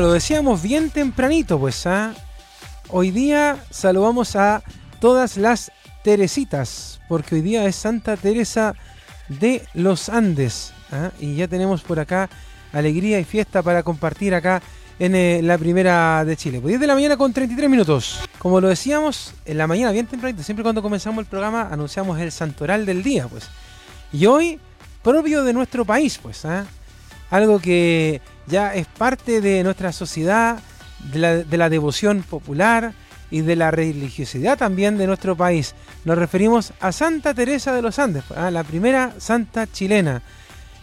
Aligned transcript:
Lo 0.00 0.12
decíamos 0.12 0.60
bien 0.60 0.90
tempranito, 0.90 1.56
pues, 1.56 1.86
¿ah? 1.86 2.14
Hoy 2.88 3.12
día 3.12 3.64
saludamos 3.70 4.34
a 4.34 4.60
todas 4.98 5.36
las 5.36 5.70
Teresitas, 6.02 7.00
porque 7.08 7.36
hoy 7.36 7.42
día 7.42 7.64
es 7.66 7.76
Santa 7.76 8.16
Teresa 8.16 8.74
de 9.28 9.62
los 9.72 10.08
Andes. 10.08 10.72
¿ah? 10.90 11.10
Y 11.20 11.36
ya 11.36 11.46
tenemos 11.46 11.82
por 11.82 12.00
acá 12.00 12.28
alegría 12.72 13.20
y 13.20 13.24
fiesta 13.24 13.62
para 13.62 13.84
compartir 13.84 14.34
acá 14.34 14.60
en 14.98 15.14
eh, 15.14 15.40
la 15.44 15.56
primera 15.58 16.24
de 16.24 16.36
Chile. 16.36 16.58
Pues 16.60 16.72
10 16.72 16.80
de 16.80 16.86
la 16.88 16.94
mañana 16.94 17.16
con 17.16 17.32
33 17.32 17.70
minutos. 17.70 18.20
Como 18.40 18.60
lo 18.60 18.68
decíamos, 18.68 19.32
en 19.44 19.58
la 19.58 19.68
mañana 19.68 19.92
bien 19.92 20.08
tempranito, 20.08 20.42
siempre 20.42 20.64
cuando 20.64 20.82
comenzamos 20.82 21.20
el 21.22 21.26
programa 21.26 21.68
anunciamos 21.70 22.18
el 22.18 22.32
santoral 22.32 22.84
del 22.84 23.04
día, 23.04 23.28
pues. 23.28 23.48
Y 24.12 24.26
hoy, 24.26 24.58
propio 25.04 25.44
de 25.44 25.52
nuestro 25.52 25.84
país, 25.84 26.18
pues. 26.20 26.44
¿ah? 26.44 26.66
Algo 27.30 27.60
que 27.60 28.20
ya 28.46 28.74
es 28.74 28.86
parte 28.86 29.40
de 29.40 29.62
nuestra 29.64 29.92
sociedad, 29.92 30.58
de 31.12 31.18
la, 31.18 31.34
de 31.36 31.56
la 31.56 31.68
devoción 31.68 32.22
popular 32.22 32.92
y 33.30 33.40
de 33.40 33.56
la 33.56 33.70
religiosidad 33.70 34.56
también 34.58 34.96
de 34.98 35.06
nuestro 35.06 35.36
país. 35.36 35.74
Nos 36.04 36.16
referimos 36.18 36.72
a 36.80 36.92
Santa 36.92 37.34
Teresa 37.34 37.72
de 37.72 37.82
los 37.82 37.98
Andes, 37.98 38.24
¿ah? 38.36 38.50
la 38.50 38.64
primera 38.64 39.14
santa 39.18 39.66
chilena. 39.66 40.22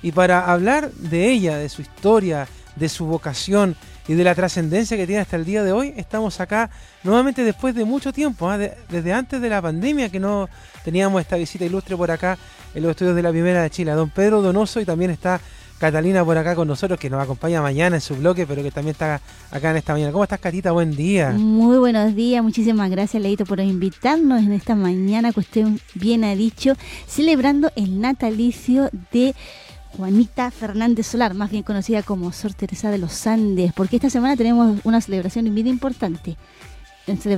Y 0.01 0.11
para 0.11 0.51
hablar 0.51 0.91
de 0.91 1.29
ella, 1.29 1.57
de 1.57 1.69
su 1.69 1.81
historia, 1.81 2.47
de 2.75 2.89
su 2.89 3.05
vocación 3.05 3.75
y 4.07 4.15
de 4.15 4.23
la 4.23 4.33
trascendencia 4.33 4.97
que 4.97 5.05
tiene 5.05 5.21
hasta 5.21 5.35
el 5.35 5.45
día 5.45 5.63
de 5.63 5.71
hoy, 5.71 5.93
estamos 5.95 6.39
acá 6.39 6.69
nuevamente 7.03 7.43
después 7.43 7.75
de 7.75 7.85
mucho 7.85 8.11
tiempo, 8.11 8.49
¿ah? 8.49 8.57
de- 8.57 8.73
desde 8.89 9.13
antes 9.13 9.39
de 9.39 9.49
la 9.49 9.61
pandemia 9.61 10.09
que 10.09 10.19
no 10.19 10.49
teníamos 10.83 11.21
esta 11.21 11.35
visita 11.35 11.65
ilustre 11.65 11.95
por 11.95 12.09
acá 12.09 12.37
en 12.73 12.81
los 12.81 12.91
estudios 12.91 13.15
de 13.15 13.21
la 13.21 13.29
Primera 13.29 13.61
de 13.61 13.69
Chile. 13.69 13.91
Don 13.91 14.09
Pedro 14.09 14.41
Donoso 14.41 14.79
y 14.81 14.85
también 14.85 15.11
está 15.11 15.39
Catalina 15.81 16.23
por 16.23 16.37
acá 16.37 16.53
con 16.53 16.67
nosotros 16.67 16.99
que 16.99 17.09
nos 17.09 17.19
acompaña 17.23 17.59
mañana 17.59 17.95
en 17.95 18.01
su 18.01 18.15
bloque, 18.15 18.45
pero 18.45 18.61
que 18.61 18.69
también 18.69 18.91
está 18.91 19.19
acá 19.49 19.71
en 19.71 19.77
esta 19.77 19.93
mañana. 19.93 20.11
¿Cómo 20.11 20.23
estás, 20.23 20.39
Catita? 20.39 20.71
Buen 20.71 20.95
día. 20.95 21.31
Muy 21.31 21.79
buenos 21.79 22.13
días, 22.13 22.43
muchísimas 22.43 22.87
gracias 22.91 23.23
Leito 23.23 23.47
por 23.47 23.59
invitarnos 23.59 24.43
en 24.43 24.51
esta 24.51 24.75
mañana 24.75 25.33
que 25.33 25.39
usted 25.39 25.65
bien 25.95 26.23
ha 26.23 26.35
dicho, 26.35 26.75
celebrando 27.07 27.71
el 27.75 27.99
natalicio 27.99 28.91
de 29.11 29.33
Juanita 29.97 30.51
Fernández 30.51 31.07
Solar, 31.07 31.33
más 31.33 31.49
bien 31.49 31.63
conocida 31.63 32.03
como 32.03 32.31
Sor 32.31 32.53
Teresa 32.53 32.91
de 32.91 32.99
los 32.99 33.25
Andes, 33.25 33.73
porque 33.73 33.95
esta 33.95 34.11
semana 34.11 34.37
tenemos 34.37 34.81
una 34.83 35.01
celebración 35.01 35.51
bien 35.55 35.65
importante. 35.65 36.37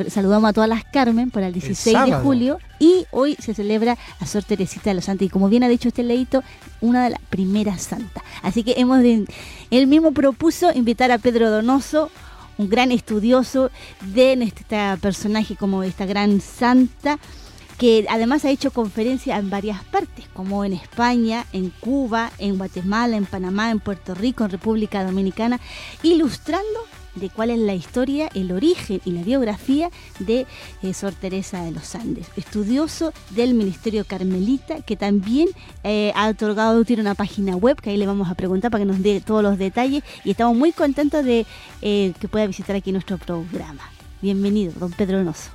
Saludamos 0.10 0.50
a 0.50 0.54
todas 0.54 0.70
las 0.70 0.84
Carmen 0.86 1.32
para 1.32 1.48
el 1.48 1.54
16 1.54 1.96
de 2.06 2.12
julio 2.24 2.60
y 2.80 3.06
hoy 3.12 3.36
se 3.40 3.54
celebra 3.54 3.98
a 4.20 4.26
Sor 4.26 4.44
Teresita 4.44 4.90
de 4.90 4.96
los 4.96 5.06
Santos 5.06 5.26
y 5.26 5.30
como 5.30 5.50
bien 5.50 5.64
ha 5.64 5.68
dicho 5.70 5.88
este 5.88 6.04
leito, 6.04 6.44
una 6.82 7.04
de 7.06 7.12
las 7.12 7.20
primeras 7.30 7.82
santas. 7.82 8.24
Así 8.42 8.64
que 8.64 8.76
hemos 8.78 9.02
de- 9.02 9.26
él 9.72 9.88
mismo 9.88 10.12
propuso 10.12 10.72
invitar 10.74 11.12
a 11.12 11.18
Pedro 11.18 11.50
Donoso, 11.50 12.10
un 12.58 12.70
gran 12.70 12.92
estudioso 12.92 13.72
de 14.14 14.34
este 14.34 14.64
personaje 15.02 15.56
como 15.56 15.82
esta 15.84 16.06
gran 16.06 16.40
santa 16.42 17.18
que 17.80 18.06
además 18.08 18.46
ha 18.46 18.52
hecho 18.52 18.70
conferencias 18.70 19.40
en 19.40 19.50
varias 19.50 19.84
partes, 19.86 20.26
como 20.34 20.64
en 20.64 20.74
España, 20.74 21.46
en 21.54 21.72
Cuba, 21.80 22.32
en 22.38 22.58
Guatemala, 22.60 23.18
en 23.18 23.26
Panamá, 23.26 23.72
en 23.72 23.80
Puerto 23.80 24.14
Rico, 24.14 24.44
en 24.46 24.52
República 24.52 25.04
Dominicana, 25.04 25.60
ilustrando 26.04 26.68
de 27.16 27.30
cuál 27.30 27.50
es 27.50 27.60
la 27.60 27.74
historia, 27.74 28.30
el 28.34 28.52
origen 28.52 29.02
y 29.06 29.12
la 29.12 29.24
biografía 29.24 29.90
de 30.20 30.46
eh, 30.82 30.94
Sor 30.94 31.14
Teresa 31.14 31.64
de 31.64 31.72
los 31.72 31.96
Andes, 31.96 32.28
estudioso 32.36 33.14
del 33.32 33.54
Ministerio 33.54 34.06
Carmelita, 34.06 34.82
que 34.82 34.96
también 34.96 35.50
eh, 35.84 36.12
ha 36.16 36.30
otorgado, 36.30 36.84
tiene 36.86 37.02
una 37.02 37.16
página 37.16 37.56
web, 37.56 37.80
que 37.80 37.92
ahí 37.92 37.98
le 37.98 38.08
vamos 38.08 38.30
a 38.30 38.36
preguntar 38.36 38.72
para 38.72 38.84
que 38.84 38.88
nos 38.88 39.02
dé 39.02 39.22
todos 39.22 39.44
los 39.44 39.58
detalles, 39.58 40.04
y 40.24 40.32
estamos 40.32 40.56
muy 40.56 40.72
contentos 40.72 41.24
de 41.24 41.46
eh, 41.82 42.14
que 42.20 42.28
pueda 42.28 42.48
visitar 42.48 42.76
aquí 42.76 42.92
nuestro 42.92 43.18
programa. 43.18 43.84
Bienvenido, 44.22 44.74
don 44.80 44.92
Pedro 44.92 45.18
Donoso, 45.18 45.52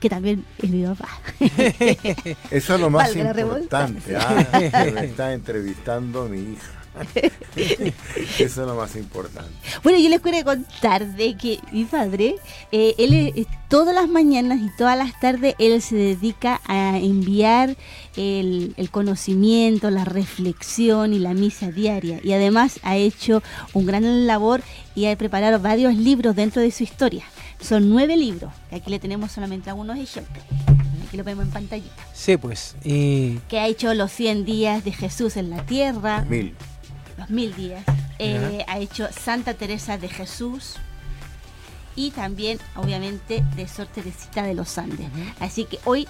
que 0.00 0.08
también 0.08 0.44
es 0.58 0.70
mi 0.70 0.84
papá. 0.84 1.08
Eso 2.50 2.74
es 2.74 2.80
lo 2.80 2.90
más 2.90 3.14
Valga 3.14 3.40
importante, 3.40 4.16
ah, 4.16 4.60
me 4.94 5.04
está 5.04 5.32
entrevistando 5.32 6.28
mi 6.28 6.54
hija. 6.54 6.79
Eso 7.56 7.92
es 8.38 8.56
lo 8.56 8.74
más 8.74 8.96
importante. 8.96 9.50
Bueno, 9.82 9.98
yo 9.98 10.08
les 10.08 10.20
quiero 10.20 10.44
contar 10.44 11.06
de 11.14 11.36
que 11.36 11.60
mi 11.72 11.84
padre, 11.84 12.36
eh, 12.72 12.94
él 12.98 13.14
eh, 13.14 13.46
todas 13.68 13.94
las 13.94 14.08
mañanas 14.08 14.60
y 14.60 14.70
todas 14.76 14.98
las 14.98 15.18
tardes, 15.20 15.54
él 15.58 15.80
se 15.82 15.96
dedica 15.96 16.60
a 16.66 16.98
enviar 16.98 17.76
el, 18.16 18.74
el 18.76 18.90
conocimiento, 18.90 19.90
la 19.90 20.04
reflexión 20.04 21.12
y 21.12 21.18
la 21.18 21.34
misa 21.34 21.70
diaria. 21.70 22.20
Y 22.22 22.32
además 22.32 22.80
ha 22.82 22.96
hecho 22.96 23.42
un 23.72 23.86
gran 23.86 24.26
labor 24.26 24.62
y 24.94 25.06
ha 25.06 25.16
preparado 25.16 25.60
varios 25.60 25.94
libros 25.94 26.36
dentro 26.36 26.60
de 26.60 26.70
su 26.70 26.82
historia. 26.82 27.24
Son 27.60 27.88
nueve 27.90 28.16
libros, 28.16 28.52
aquí 28.72 28.90
le 28.90 28.98
tenemos 28.98 29.32
solamente 29.32 29.70
algunos 29.70 29.98
ejemplos. 29.98 30.44
Aquí 31.06 31.16
lo 31.16 31.24
vemos 31.24 31.44
en 31.46 31.50
pantallita. 31.50 32.06
Sí, 32.14 32.36
pues. 32.36 32.76
Y 32.84 33.38
Que 33.48 33.58
ha 33.58 33.66
hecho 33.66 33.92
los 33.94 34.12
100 34.12 34.44
días 34.44 34.84
de 34.84 34.92
Jesús 34.92 35.36
en 35.36 35.50
la 35.50 35.66
tierra 35.66 36.24
Mil. 36.28 36.54
Los 37.20 37.30
mil 37.30 37.54
días. 37.54 37.84
Eh, 38.18 38.64
ha 38.66 38.78
hecho 38.78 39.08
Santa 39.12 39.54
Teresa 39.54 39.96
de 39.96 40.08
Jesús 40.08 40.76
y 41.96 42.10
también, 42.10 42.58
obviamente, 42.76 43.42
de 43.56 43.68
Sor 43.68 43.86
Teresita 43.86 44.42
de 44.42 44.54
los 44.54 44.76
Andes. 44.78 45.08
Así 45.38 45.64
que 45.64 45.78
hoy, 45.84 46.06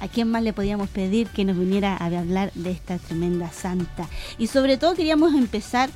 ¿a 0.00 0.08
quién 0.08 0.30
más 0.30 0.42
le 0.42 0.52
podíamos 0.52 0.88
pedir 0.88 1.28
que 1.28 1.44
nos 1.44 1.58
viniera 1.58 1.96
a 1.96 2.06
hablar 2.06 2.52
de 2.54 2.70
esta 2.70 2.98
tremenda 2.98 3.50
santa? 3.50 4.08
Y 4.38 4.46
sobre 4.46 4.76
todo 4.76 4.94
queríamos 4.94 5.34
empezar 5.34 5.90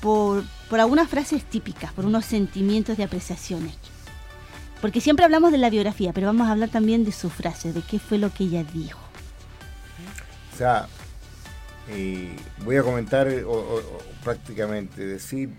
por, 0.00 0.44
por 0.68 0.80
algunas 0.80 1.08
frases 1.08 1.44
típicas, 1.44 1.92
por 1.92 2.04
unos 2.04 2.24
sentimientos 2.24 2.96
de 2.96 3.04
apreciaciones. 3.04 3.74
Porque 4.80 5.00
siempre 5.00 5.24
hablamos 5.24 5.52
de 5.52 5.58
la 5.58 5.68
biografía, 5.68 6.12
pero 6.12 6.28
vamos 6.28 6.48
a 6.48 6.52
hablar 6.52 6.70
también 6.70 7.04
de 7.04 7.12
sus 7.12 7.32
frases, 7.32 7.74
de 7.74 7.82
qué 7.82 7.98
fue 7.98 8.18
lo 8.18 8.32
que 8.32 8.44
ella 8.44 8.64
dijo. 8.64 9.00
O 10.54 10.56
sea, 10.56 10.88
eh, 11.90 12.28
voy 12.64 12.76
a 12.76 12.82
comentar 12.82 13.28
eh, 13.28 13.44
o, 13.44 13.50
o- 13.52 13.78
o 13.78 13.98
prácticamente 14.24 15.04
decir 15.06 15.50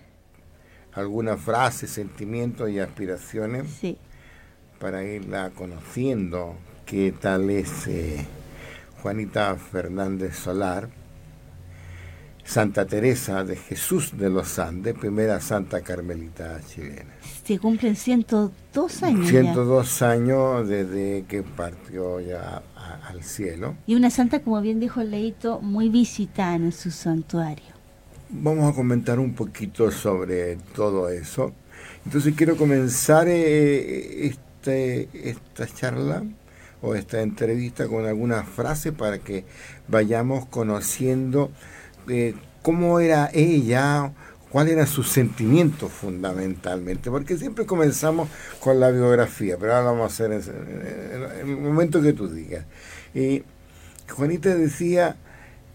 algunas 0.94 1.40
frases, 1.42 1.90
sentimientos 1.92 2.70
y 2.70 2.80
aspiraciones 2.80 3.70
Sí. 3.80 3.98
para 4.80 5.04
irla 5.04 5.52
conociendo. 5.52 6.56
¿Qué 6.86 7.14
tal 7.14 7.50
es 7.50 7.88
eh, 7.88 8.26
Juanita 9.02 9.56
Fernández 9.56 10.36
Solar? 10.36 10.90
Santa 12.44 12.86
Teresa 12.86 13.44
de 13.44 13.56
Jesús 13.56 14.18
de 14.18 14.30
los 14.30 14.60
Andes, 14.60 14.96
primera 14.96 15.40
santa 15.40 15.82
carmelita 15.82 16.60
chilena. 16.68 17.14
Se 17.44 17.58
cumplen 17.60 17.96
102 17.96 19.04
años. 19.04 19.26
ya. 19.32 19.42
102 19.42 20.02
años 20.04 20.68
desde 20.68 21.26
que 21.28 21.44
partió 21.44 22.20
ya 22.20 22.62
a- 22.76 23.08
al 23.10 23.24
cielo. 23.24 23.76
Y 23.88 23.96
una 23.96 24.10
santa, 24.10 24.40
como 24.42 24.62
bien 24.62 24.80
dijo 24.80 25.02
Leito, 25.04 25.60
muy 25.62 25.90
visitada 25.90 26.56
en 26.56 26.72
su 26.72 26.92
santuario. 26.92 27.66
Vamos 28.30 28.72
a 28.72 28.76
comentar 28.76 29.20
un 29.20 29.34
poquito 29.34 29.92
sobre 29.92 30.56
todo 30.76 31.10
eso. 31.10 31.52
Entonces 32.06 32.34
quiero 32.36 32.56
comenzar 32.56 33.28
eh, 33.28 34.28
este, 34.28 35.10
esta 35.30 35.68
charla 35.68 36.24
o 36.82 36.96
esta 36.96 37.22
entrevista 37.22 37.88
con 37.88 38.06
algunas 38.06 38.48
frases 38.48 38.94
para 38.94 39.20
que 39.20 39.46
vayamos 39.88 40.46
conociendo 40.46 41.52
eh, 42.08 42.34
cómo 42.62 43.00
era 43.00 43.30
ella, 43.34 44.14
cuál 44.52 44.68
era 44.68 44.86
su 44.86 45.04
sentimiento 45.04 45.88
fundamentalmente, 45.88 47.10
porque 47.10 47.38
siempre 47.38 47.66
comenzamos 47.66 48.30
con 48.60 48.80
la 48.80 48.92
biografía, 48.92 49.58
pero 49.58 49.74
ahora 49.74 49.92
vamos 49.92 50.04
a 50.04 50.14
hacer 50.14 50.32
en 50.34 51.50
el 51.50 51.58
momento 51.58 52.02
que 52.02 52.14
tú 52.14 52.28
digas. 52.28 52.66
Y 53.14 53.44
Juanita 54.10 54.54
decía, 54.54 55.16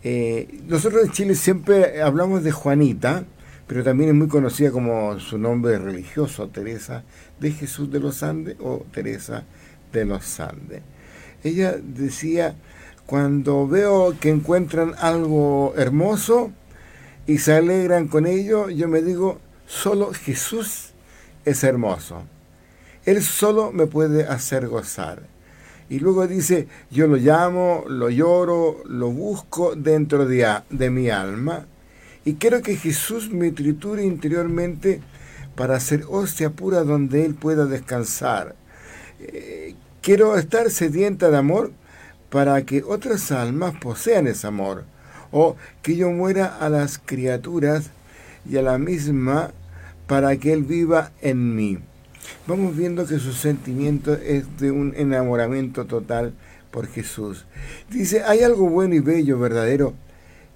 eh, 0.02 0.60
nosotros 0.66 1.04
en 1.04 1.12
Chile 1.12 1.34
siempre 1.34 2.02
hablamos 2.02 2.44
de 2.44 2.52
Juanita, 2.52 3.24
pero 3.66 3.82
también 3.82 4.10
es 4.10 4.14
muy 4.14 4.28
conocida 4.28 4.70
como 4.70 5.18
su 5.18 5.38
nombre 5.38 5.78
religioso, 5.78 6.48
Teresa 6.48 7.02
de 7.40 7.52
Jesús 7.52 7.90
de 7.90 8.00
los 8.00 8.22
Andes 8.22 8.56
o 8.60 8.84
Teresa 8.92 9.44
de 9.92 10.04
los 10.04 10.38
Andes. 10.38 10.82
Ella 11.42 11.76
decía, 11.82 12.54
cuando 13.06 13.66
veo 13.66 14.14
que 14.20 14.28
encuentran 14.28 14.94
algo 14.98 15.74
hermoso 15.76 16.52
y 17.26 17.38
se 17.38 17.54
alegran 17.54 18.08
con 18.08 18.26
ello, 18.26 18.70
yo 18.70 18.88
me 18.88 19.02
digo, 19.02 19.38
solo 19.66 20.12
Jesús 20.12 20.90
es 21.44 21.64
hermoso. 21.64 22.22
Él 23.04 23.22
solo 23.22 23.72
me 23.72 23.86
puede 23.86 24.24
hacer 24.26 24.68
gozar. 24.68 25.22
Y 25.88 26.00
luego 26.00 26.26
dice, 26.26 26.66
yo 26.90 27.06
lo 27.06 27.16
llamo, 27.16 27.84
lo 27.88 28.10
lloro, 28.10 28.82
lo 28.86 29.10
busco 29.10 29.76
dentro 29.76 30.26
de, 30.26 30.46
de 30.70 30.90
mi 30.90 31.10
alma. 31.10 31.66
Y 32.24 32.34
quiero 32.34 32.62
que 32.62 32.76
Jesús 32.76 33.30
me 33.30 33.52
triture 33.52 34.04
interiormente 34.04 35.00
para 35.54 35.76
hacer 35.76 36.04
hostia 36.08 36.50
pura 36.50 36.82
donde 36.82 37.24
Él 37.24 37.34
pueda 37.34 37.66
descansar. 37.66 38.56
Eh, 39.20 39.74
quiero 40.02 40.36
estar 40.36 40.70
sedienta 40.70 41.30
de 41.30 41.36
amor 41.36 41.72
para 42.30 42.64
que 42.66 42.82
otras 42.82 43.30
almas 43.30 43.74
posean 43.80 44.26
ese 44.26 44.48
amor. 44.48 44.84
O 45.38 45.54
que 45.82 45.96
yo 45.96 46.10
muera 46.10 46.46
a 46.46 46.70
las 46.70 46.96
criaturas 46.96 47.90
y 48.48 48.56
a 48.56 48.62
la 48.62 48.78
misma 48.78 49.50
para 50.06 50.34
que 50.38 50.54
Él 50.54 50.62
viva 50.62 51.12
en 51.20 51.54
mí. 51.54 51.78
Vamos 52.46 52.74
viendo 52.74 53.06
que 53.06 53.18
su 53.18 53.34
sentimiento 53.34 54.14
es 54.14 54.44
de 54.58 54.70
un 54.70 54.94
enamoramiento 54.96 55.84
total 55.84 56.32
por 56.70 56.86
Jesús. 56.86 57.44
Dice, 57.90 58.22
hay 58.22 58.44
algo 58.44 58.70
bueno 58.70 58.94
y 58.94 59.00
bello, 59.00 59.38
verdadero, 59.38 59.92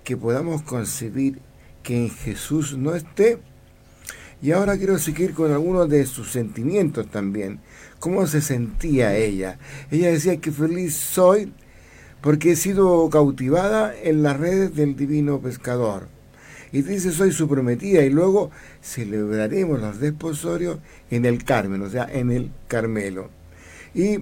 que 0.03 0.17
podamos 0.17 0.63
concebir 0.63 1.41
que 1.83 1.99
en 1.99 2.09
Jesús 2.09 2.75
no 2.79 2.95
esté. 2.95 3.39
Y 4.41 4.53
ahora 4.53 4.79
quiero 4.79 4.99
seguir 4.99 5.35
con 5.35 5.53
algunos 5.53 5.91
de 5.91 6.07
sus 6.07 6.33
sentimientos 6.33 7.11
también. 7.11 7.61
¿Cómo 7.99 8.27
se 8.27 8.41
sentía 8.41 9.15
ella? 9.15 9.59
Ella 9.91 10.11
decía 10.11 10.39
que 10.39 10.51
feliz 10.51 10.97
soy 10.97 11.53
porque 12.21 12.53
he 12.53 12.57
sido 12.57 13.09
cautivada 13.11 13.95
en 14.03 14.23
las 14.23 14.39
redes 14.39 14.75
del 14.75 14.97
divino 14.97 15.41
pescador. 15.41 16.09
Y 16.73 16.83
dice, 16.83 17.11
soy 17.11 17.33
su 17.33 17.49
prometida, 17.49 18.03
y 18.03 18.11
luego 18.11 18.51
celebraremos 18.81 19.81
los 19.81 19.99
desposorios 19.99 20.79
en 21.11 21.25
el 21.25 21.45
Carmen, 21.45 21.83
o 21.83 21.91
sea, 21.91 22.09
en 22.11 22.31
el 22.31 22.51
Carmelo. 22.69 23.29
Y 23.93 24.21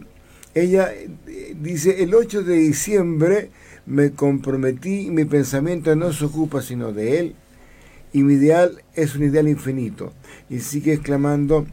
ella 0.55 0.93
eh, 0.93 1.55
dice, 1.61 2.03
el 2.03 2.15
8 2.15 2.45
de 2.45 2.55
diciembre 2.55 3.51
me 3.85 4.13
comprometí, 4.13 5.11
mi 5.11 5.25
pensamiento 5.25 5.95
no 5.95 6.13
se 6.13 6.25
ocupa 6.25 6.63
sino 6.63 6.93
de 6.93 7.21
él, 7.21 7.35
y 8.15 8.23
mi 8.23 8.35
ideal 8.35 8.83
es 8.95 9.15
un 9.15 9.25
ideal 9.25 9.49
infinito. 9.49 10.15
Y 10.49 10.61
sigue 10.61 10.95
exclamando, 10.95 11.67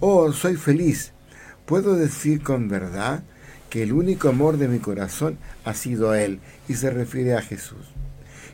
oh, 0.00 0.32
soy 0.32 0.56
feliz. 0.56 1.12
Puedo 1.64 1.94
decir 1.94 2.42
con 2.42 2.68
verdad 2.68 3.22
que 3.76 3.82
el 3.82 3.92
único 3.92 4.30
amor 4.30 4.56
de 4.56 4.68
mi 4.68 4.78
corazón 4.78 5.36
ha 5.66 5.74
sido 5.74 6.14
Él, 6.14 6.40
y 6.66 6.76
se 6.76 6.88
refiere 6.88 7.34
a 7.34 7.42
Jesús. 7.42 7.86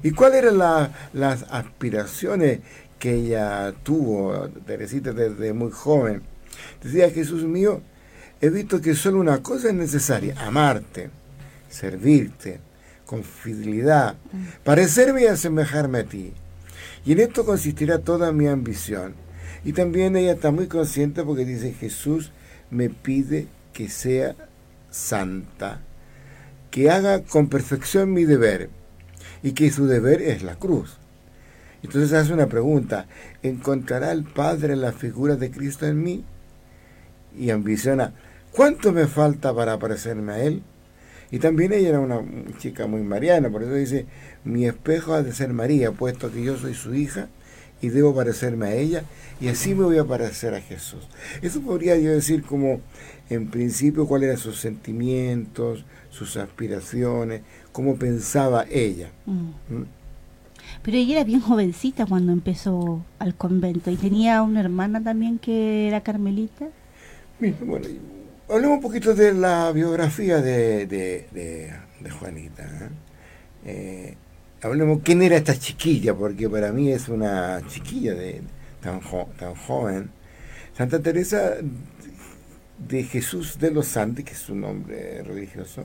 ¿Y 0.02 0.10
cuáles 0.10 0.42
eran 0.42 0.58
las 1.12 1.44
aspiraciones 1.48 2.58
que 2.98 3.14
ella 3.14 3.72
tuvo, 3.84 4.48
Teresita, 4.66 5.12
desde 5.12 5.52
muy 5.52 5.70
joven? 5.70 6.22
Decía, 6.82 7.08
Jesús 7.08 7.44
mío, 7.44 7.82
he 8.40 8.50
visto 8.50 8.80
que 8.80 8.96
solo 8.96 9.20
una 9.20 9.44
cosa 9.44 9.68
es 9.68 9.74
necesaria, 9.74 10.34
amarte, 10.40 11.10
servirte, 11.68 12.58
con 13.06 13.22
fidelidad, 13.22 14.16
parecerme 14.64 15.22
y 15.22 15.26
asemejarme 15.26 15.98
a 15.98 16.04
ti. 16.04 16.32
Y 17.04 17.12
en 17.12 17.20
esto 17.20 17.46
consistirá 17.46 18.00
toda 18.00 18.32
mi 18.32 18.48
ambición. 18.48 19.14
Y 19.64 19.72
también 19.72 20.16
ella 20.16 20.32
está 20.32 20.50
muy 20.50 20.66
consciente 20.66 21.22
porque 21.22 21.44
dice, 21.44 21.74
Jesús 21.74 22.32
me 22.72 22.90
pide 22.90 23.46
que 23.72 23.88
sea 23.88 24.34
santa, 24.92 25.80
que 26.70 26.90
haga 26.90 27.24
con 27.24 27.48
perfección 27.48 28.12
mi 28.12 28.24
deber 28.24 28.70
y 29.42 29.52
que 29.52 29.70
su 29.70 29.86
deber 29.86 30.22
es 30.22 30.42
la 30.42 30.54
cruz. 30.54 30.98
Entonces 31.82 32.12
hace 32.12 32.32
una 32.32 32.46
pregunta, 32.46 33.06
¿encontrará 33.42 34.12
el 34.12 34.22
Padre 34.22 34.76
la 34.76 34.92
figura 34.92 35.34
de 35.34 35.50
Cristo 35.50 35.86
en 35.86 36.00
mí? 36.00 36.24
Y 37.36 37.50
ambiciona, 37.50 38.12
¿cuánto 38.52 38.92
me 38.92 39.08
falta 39.08 39.52
para 39.52 39.78
parecerme 39.78 40.32
a 40.32 40.44
Él? 40.44 40.62
Y 41.32 41.38
también 41.38 41.72
ella 41.72 41.88
era 41.88 42.00
una 42.00 42.22
chica 42.58 42.86
muy 42.86 43.00
mariana, 43.00 43.50
por 43.50 43.62
eso 43.62 43.72
dice, 43.72 44.06
mi 44.44 44.66
espejo 44.66 45.14
ha 45.14 45.22
de 45.22 45.32
ser 45.32 45.52
María, 45.52 45.90
puesto 45.90 46.30
que 46.30 46.44
yo 46.44 46.56
soy 46.56 46.74
su 46.74 46.94
hija 46.94 47.28
y 47.82 47.88
debo 47.88 48.14
parecerme 48.14 48.66
a 48.66 48.74
ella, 48.74 49.04
y 49.40 49.48
así 49.48 49.74
me 49.74 49.84
voy 49.84 49.98
a 49.98 50.04
parecer 50.04 50.54
a 50.54 50.60
Jesús. 50.60 51.06
Eso 51.42 51.60
podría 51.60 51.98
yo 51.98 52.12
decir 52.12 52.42
como, 52.42 52.80
en 53.28 53.48
principio, 53.48 54.06
cuáles 54.06 54.28
eran 54.28 54.38
sus 54.38 54.60
sentimientos, 54.60 55.84
sus 56.10 56.36
aspiraciones, 56.36 57.42
cómo 57.72 57.96
pensaba 57.96 58.64
ella. 58.70 59.10
Mm. 59.26 59.74
¿Mm? 59.74 59.86
Pero 60.82 60.96
ella 60.96 61.16
era 61.16 61.24
bien 61.24 61.40
jovencita 61.40 62.06
cuando 62.06 62.32
empezó 62.32 63.04
al 63.18 63.34
convento 63.34 63.90
y 63.90 63.96
tenía 63.96 64.42
una 64.42 64.60
hermana 64.60 65.02
también 65.02 65.38
que 65.38 65.88
era 65.88 66.00
carmelita. 66.02 66.68
bueno, 67.40 67.86
hablemos 68.48 68.76
un 68.76 68.82
poquito 68.82 69.14
de 69.14 69.32
la 69.32 69.72
biografía 69.72 70.40
de, 70.40 70.86
de, 70.86 72.10
Juanita. 72.10 72.62
¿eh? 72.62 72.88
Eh, 73.64 74.16
hablemos 74.62 75.00
quién 75.02 75.22
era 75.22 75.36
esta 75.36 75.58
chiquilla, 75.58 76.14
porque 76.14 76.48
para 76.48 76.72
mí 76.72 76.90
es 76.90 77.08
una 77.08 77.60
chiquilla 77.68 78.14
tan, 78.80 79.00
joven. 79.00 80.10
Santa 80.76 81.00
Teresa 81.00 81.56
de 82.78 83.04
Jesús 83.04 83.58
de 83.58 83.70
los 83.70 83.86
Santos, 83.86 84.24
que 84.24 84.32
es 84.32 84.38
su 84.38 84.54
nombre 84.54 85.22
religioso, 85.22 85.84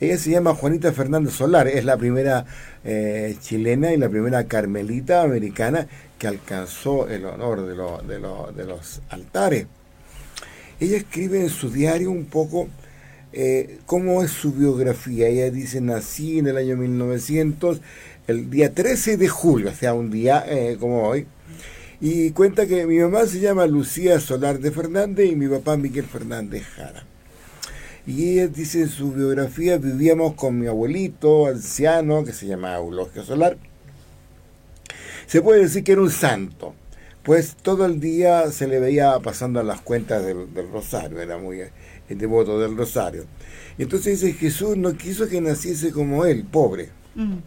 ella 0.00 0.16
se 0.16 0.30
llama 0.30 0.54
Juanita 0.54 0.92
Fernández 0.92 1.34
Solar, 1.34 1.68
es 1.68 1.84
la 1.84 1.96
primera 1.98 2.46
eh, 2.84 3.36
chilena 3.40 3.92
y 3.92 3.98
la 3.98 4.08
primera 4.08 4.44
carmelita 4.44 5.22
americana 5.22 5.86
que 6.18 6.26
alcanzó 6.26 7.08
el 7.08 7.26
honor 7.26 7.66
de, 7.66 8.64
los 8.64 9.02
altares. 9.10 9.66
Ella 10.78 10.96
escribe 10.96 11.40
en 11.40 11.50
su 11.50 11.70
diario 11.70 12.10
un 12.10 12.24
poco 12.26 12.68
eh, 13.32 13.78
cómo 13.86 14.22
es 14.22 14.30
su 14.30 14.52
biografía. 14.52 15.28
Ella 15.28 15.50
dice, 15.50 15.80
nací 15.80 16.38
en 16.38 16.48
el 16.48 16.56
año 16.56 16.76
1900, 16.76 17.80
el 18.26 18.50
día 18.50 18.74
13 18.74 19.16
de 19.16 19.28
julio, 19.28 19.70
o 19.70 19.74
sea, 19.74 19.94
un 19.94 20.10
día 20.10 20.44
eh, 20.46 20.76
como 20.78 21.08
hoy, 21.08 21.26
y 22.00 22.30
cuenta 22.30 22.66
que 22.66 22.86
mi 22.86 22.98
mamá 22.98 23.26
se 23.26 23.40
llama 23.40 23.66
Lucía 23.66 24.20
Solar 24.20 24.58
de 24.58 24.70
Fernández 24.70 25.30
y 25.30 25.36
mi 25.36 25.48
papá 25.48 25.76
Miguel 25.76 26.04
Fernández 26.04 26.64
Jara. 26.64 27.04
Y 28.06 28.32
ella 28.32 28.48
dice 28.48 28.80
en 28.80 28.88
su 28.88 29.12
biografía, 29.12 29.76
vivíamos 29.76 30.34
con 30.34 30.58
mi 30.58 30.66
abuelito 30.66 31.46
anciano, 31.46 32.24
que 32.24 32.32
se 32.32 32.46
llamaba 32.46 32.78
Eulogio 32.78 33.22
Solar. 33.22 33.58
Se 35.26 35.42
puede 35.42 35.60
decir 35.60 35.84
que 35.84 35.92
era 35.92 36.00
un 36.00 36.10
santo, 36.10 36.74
pues 37.22 37.54
todo 37.54 37.84
el 37.84 38.00
día 38.00 38.50
se 38.50 38.66
le 38.66 38.80
veía 38.80 39.18
pasando 39.20 39.62
las 39.62 39.80
cuentas 39.80 40.24
del, 40.24 40.48
rosario, 40.72 41.20
era 41.20 41.38
muy 41.38 41.60
devoto 42.18 42.58
del 42.58 42.76
rosario. 42.76 43.24
Y 43.78 43.82
entonces 43.82 44.20
dice, 44.20 44.34
Jesús 44.34 44.76
no 44.76 44.94
quiso 44.96 45.28
que 45.28 45.40
naciese 45.40 45.92
como 45.92 46.24
él, 46.24 46.44
pobre. 46.44 46.90
Mm. 47.14 47.38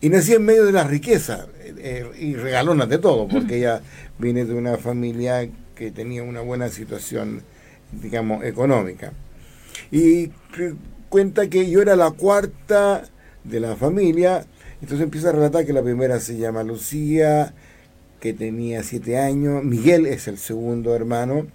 Y 0.00 0.08
nació 0.08 0.36
en 0.36 0.44
medio 0.44 0.64
de 0.64 0.72
la 0.72 0.84
riqueza 0.84 1.46
eh, 1.62 2.06
y 2.18 2.34
regalona 2.34 2.86
de 2.86 2.98
todo, 2.98 3.28
porque 3.28 3.58
ella 3.58 3.82
viene 4.18 4.44
de 4.44 4.54
una 4.54 4.78
familia 4.78 5.48
que 5.74 5.90
tenía 5.90 6.22
una 6.22 6.40
buena 6.40 6.68
situación, 6.68 7.42
digamos, 7.92 8.44
económica 8.44 9.12
y 9.90 10.30
cuenta 11.08 11.48
que 11.48 11.70
yo 11.70 11.82
era 11.82 11.96
la 11.96 12.10
cuarta 12.12 13.04
de 13.44 13.60
la 13.60 13.76
familia, 13.76 14.46
entonces 14.80 15.04
empieza 15.04 15.30
a 15.30 15.32
relatar 15.32 15.66
que 15.66 15.72
la 15.72 15.82
primera 15.82 16.20
se 16.20 16.36
llama 16.36 16.62
Lucía, 16.62 17.54
que 18.20 18.32
tenía 18.32 18.82
siete 18.82 19.18
años, 19.18 19.64
Miguel 19.64 20.06
es 20.06 20.28
el 20.28 20.38
segundo 20.38 20.94
hermano 20.94 21.46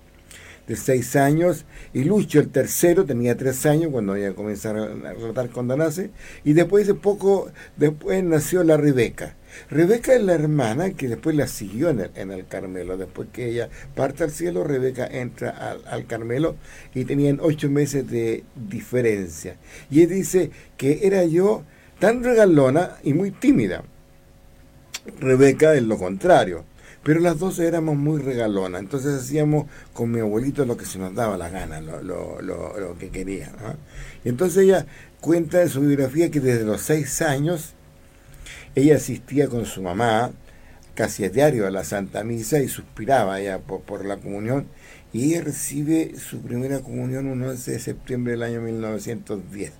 de 0.67 0.75
seis 0.75 1.15
años, 1.15 1.65
y 1.93 2.03
Lucho 2.03 2.39
el 2.39 2.49
tercero 2.49 3.05
tenía 3.05 3.37
tres 3.37 3.65
años 3.65 3.91
cuando 3.91 4.15
ella 4.15 4.33
comenzó 4.33 4.69
a 4.69 4.73
relatar 4.73 5.49
cuando 5.49 5.77
nace, 5.77 6.11
y 6.43 6.53
después 6.53 6.87
de 6.87 6.93
poco, 6.93 7.51
después 7.77 8.23
nació 8.23 8.63
la 8.63 8.77
Rebeca. 8.77 9.35
Rebeca 9.69 10.13
es 10.13 10.21
la 10.21 10.33
hermana 10.33 10.91
que 10.91 11.07
después 11.07 11.35
la 11.35 11.47
siguió 11.47 11.89
en 11.89 12.31
el, 12.31 12.47
Carmelo. 12.47 12.97
Después 12.97 13.29
que 13.31 13.49
ella 13.49 13.69
parte 13.95 14.23
al 14.23 14.31
cielo, 14.31 14.63
Rebeca 14.63 15.07
entra 15.07 15.77
al, 15.89 16.05
Carmelo 16.05 16.55
y 16.93 17.05
tenían 17.05 17.39
ocho 17.41 17.69
meses 17.69 18.09
de 18.09 18.43
diferencia. 18.55 19.55
Y 19.89 20.01
él 20.01 20.09
dice 20.09 20.51
que 20.77 21.07
era 21.07 21.23
yo 21.23 21.63
tan 21.99 22.23
regalona 22.23 22.97
y 23.03 23.13
muy 23.13 23.31
tímida. 23.31 23.83
Rebeca 25.19 25.73
es 25.75 25.83
lo 25.83 25.97
contrario. 25.97 26.65
Pero 27.05 27.19
las 27.19 27.37
dos 27.37 27.59
éramos 27.59 27.95
muy 27.97 28.19
regalonas, 28.19 28.81
entonces 28.81 29.21
hacíamos 29.21 29.67
con 29.93 30.09
mi 30.09 30.21
abuelito 30.21 30.65
lo 30.65 30.75
que 30.75 30.87
se 30.87 30.97
nos 30.97 31.13
daba 31.13 31.37
la 31.37 31.49
gana, 31.49 31.79
lo, 31.79 32.01
lo, 32.41 32.97
que 32.97 33.09
quería. 33.09 33.51
Y 34.23 34.29
entonces 34.29 34.63
ella 34.63 34.87
cuenta 35.21 35.61
en 35.61 35.69
su 35.69 35.81
biografía 35.81 36.31
que 36.31 36.39
desde 36.39 36.65
los 36.65 36.81
seis 36.81 37.21
años 37.21 37.75
ella 38.73 38.95
asistía 38.95 39.47
con 39.49 39.67
su 39.67 39.83
mamá 39.83 40.31
casi 40.95 41.25
a 41.25 41.29
diario 41.29 41.67
a 41.67 41.69
la 41.69 41.83
Santa 41.83 42.23
Misa 42.23 42.57
y 42.57 42.67
suspiraba 42.67 43.39
ya 43.39 43.59
por, 43.59 44.03
la 44.03 44.17
comunión 44.17 44.65
y 45.13 45.25
ella 45.25 45.43
recibe 45.43 46.15
su 46.17 46.41
primera 46.41 46.79
comunión 46.79 47.27
un 47.27 47.43
11 47.43 47.71
de 47.71 47.79
septiembre 47.79 48.31
del 48.31 48.41
año 48.41 48.61
1910. 48.61 49.73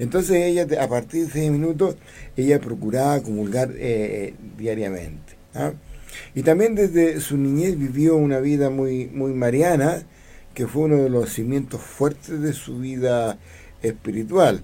Entonces 0.00 0.38
ella, 0.38 0.66
a 0.82 0.88
partir 0.88 1.22
de 1.22 1.28
ese 1.28 1.50
minuto, 1.52 1.96
ella 2.36 2.58
procuraba 2.58 3.22
comulgar 3.22 3.70
eh, 3.76 4.34
diariamente. 4.58 5.36
¿ah? 5.54 5.70
Y 6.34 6.42
también 6.42 6.74
desde 6.74 7.20
su 7.20 7.36
niñez 7.36 7.78
vivió 7.78 8.16
una 8.16 8.40
vida 8.40 8.70
muy, 8.70 9.06
muy 9.06 9.32
mariana, 9.32 10.02
que 10.54 10.66
fue 10.66 10.84
uno 10.84 10.96
de 10.96 11.10
los 11.10 11.30
cimientos 11.30 11.80
fuertes 11.80 12.40
de 12.40 12.52
su 12.52 12.78
vida 12.78 13.38
espiritual. 13.82 14.62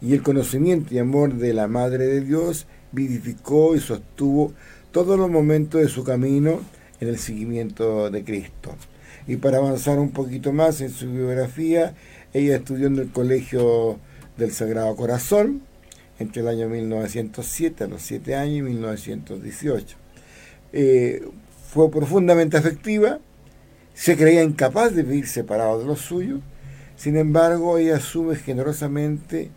Y 0.00 0.14
el 0.14 0.22
conocimiento 0.22 0.94
y 0.94 0.98
amor 0.98 1.34
de 1.34 1.54
la 1.54 1.68
Madre 1.68 2.06
de 2.06 2.20
Dios 2.20 2.66
vivificó 2.92 3.76
y 3.76 3.80
sostuvo 3.80 4.52
todos 4.90 5.18
los 5.18 5.30
momentos 5.30 5.80
de 5.80 5.88
su 5.88 6.04
camino 6.04 6.60
en 7.00 7.08
el 7.08 7.18
seguimiento 7.18 8.10
de 8.10 8.24
Cristo. 8.24 8.74
Y 9.26 9.36
para 9.36 9.58
avanzar 9.58 9.98
un 9.98 10.10
poquito 10.10 10.52
más 10.52 10.80
en 10.80 10.90
su 10.90 11.10
biografía, 11.10 11.94
ella 12.32 12.56
estudió 12.56 12.86
en 12.86 12.98
el 12.98 13.10
Colegio 13.10 13.98
del 14.36 14.52
Sagrado 14.52 14.94
Corazón 14.96 15.62
entre 16.18 16.42
el 16.42 16.48
año 16.48 16.68
1907, 16.68 17.84
a 17.84 17.86
los 17.88 18.02
7 18.02 18.34
años, 18.34 18.58
y 18.58 18.62
1918. 18.62 19.96
Eh, 20.78 21.22
fue 21.72 21.90
profundamente 21.90 22.58
afectiva, 22.58 23.18
se 23.94 24.14
creía 24.14 24.42
incapaz 24.42 24.94
de 24.94 25.04
vivir 25.04 25.26
separado 25.26 25.78
de 25.78 25.86
los 25.86 26.02
suyos, 26.02 26.40
sin 26.98 27.16
embargo 27.16 27.78
ella 27.78 27.96
asume 27.96 28.36
generosamente 28.36 29.48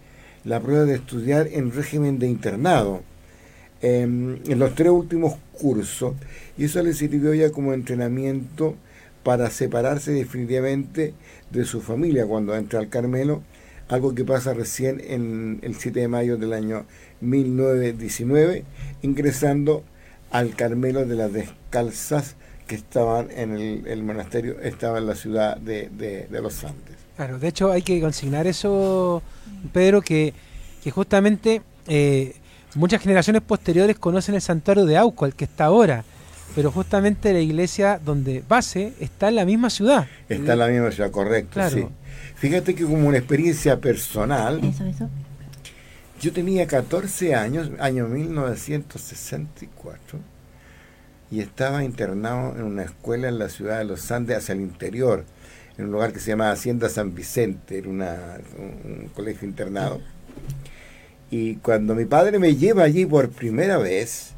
la 0.46 0.62
prueba 0.62 0.86
de 0.86 0.96
estudiar 0.96 1.48
en 1.52 1.74
régimen 1.74 2.20
de 2.20 2.28
internado 2.28 3.02
em, 3.82 4.38
en 4.48 4.60
los 4.60 4.76
tres 4.76 4.92
últimos 4.92 5.36
cursos 5.60 6.16
y 6.58 6.64
eso 6.64 6.82
le 6.82 6.94
sirvió 6.94 7.34
ya 7.34 7.52
como 7.52 7.74
entrenamiento 7.74 8.78
para 9.22 9.50
separarse 9.50 10.14
definitivamente 10.14 11.14
de 11.52 11.66
su 11.66 11.82
familia 11.82 12.26
cuando 12.28 12.56
entra 12.56 12.80
al 12.80 12.88
Carmelo, 12.88 13.44
algo 13.90 14.16
que 14.16 14.24
pasa 14.24 14.54
recién 14.54 15.02
en 15.06 15.60
el 15.64 15.76
7 15.76 16.00
de 16.00 16.08
mayo 16.08 16.38
del 16.38 16.54
año 16.54 16.86
1919, 17.20 18.64
ingresando 19.02 19.84
al 20.32 20.56
Carmelo 20.56 21.06
de 21.06 21.16
las 21.16 21.34
Descalzas 21.34 22.36
que 22.68 22.76
estaban 22.76 23.32
en 23.32 23.58
el, 23.86 24.04
monasterio, 24.04 24.60
estaba 24.62 25.00
en 25.00 25.08
la 25.08 25.16
ciudad 25.16 25.58
de, 25.58 25.90
de, 25.90 26.42
los 26.42 26.64
Andes. 26.64 26.98
Claro, 27.16 27.40
de 27.40 27.48
hecho 27.48 27.72
hay 27.72 27.82
que 27.82 28.00
consignar 28.00 28.46
eso, 28.46 29.24
Pedro, 29.74 30.02
que, 30.02 30.34
que 30.84 30.92
justamente 30.92 31.64
eh, 31.88 32.36
muchas 32.76 33.02
generaciones 33.02 33.42
posteriores 33.42 33.98
conocen 33.98 34.36
el 34.36 34.42
santuario 34.42 34.86
de 34.86 34.98
Auco, 34.98 35.26
el 35.26 35.34
que 35.34 35.46
está 35.46 35.66
ahora 35.66 36.04
pero 36.56 36.72
justamente 36.72 37.32
la 37.34 37.40
iglesia 37.40 38.00
donde 38.04 38.44
base 38.48 38.94
está 39.00 39.30
en 39.30 39.36
la 39.36 39.46
misma 39.46 39.70
ciudad. 39.70 40.08
Está 40.28 40.54
en 40.54 40.60
la 40.60 40.68
misma 40.68 40.92
ciudad, 40.92 41.12
correcto. 41.12 41.60
Sí. 41.70 41.86
Fíjate 42.36 42.76
que 42.76 42.84
como 42.84 43.08
una 43.08 43.18
experiencia 43.18 43.80
personal, 43.80 44.62
yo 46.20 46.34
tenía 46.34 46.68
14 46.68 47.36
años, 47.36 47.72
año 47.80 48.08
1964, 48.08 50.20
y 51.32 51.40
estaba 51.40 51.84
internado 51.84 52.56
en 52.58 52.64
una 52.64 52.84
escuela 52.84 53.30
en 53.30 53.40
la 53.40 53.50
ciudad 53.50 53.80
de 53.80 53.86
los 53.86 54.12
Andes 54.12 54.38
hacia 54.38 54.54
el 54.54 54.62
interior, 54.62 55.26
en 55.78 55.86
un 55.86 55.92
lugar 55.92 56.12
que 56.12 56.20
se 56.20 56.32
llama 56.32 56.52
Hacienda 56.52 56.90
San 56.90 57.16
Vicente, 57.16 57.78
era 57.78 57.90
una, 57.90 58.40
un 58.58 59.10
colegio 59.16 59.48
internado. 59.48 60.02
Y 61.32 61.56
cuando 61.58 61.96
mi 61.96 62.06
padre 62.06 62.40
me 62.40 62.56
lleva 62.56 62.84
allí 62.84 63.06
por 63.06 63.30
primera 63.30 63.78
vez, 63.78 64.34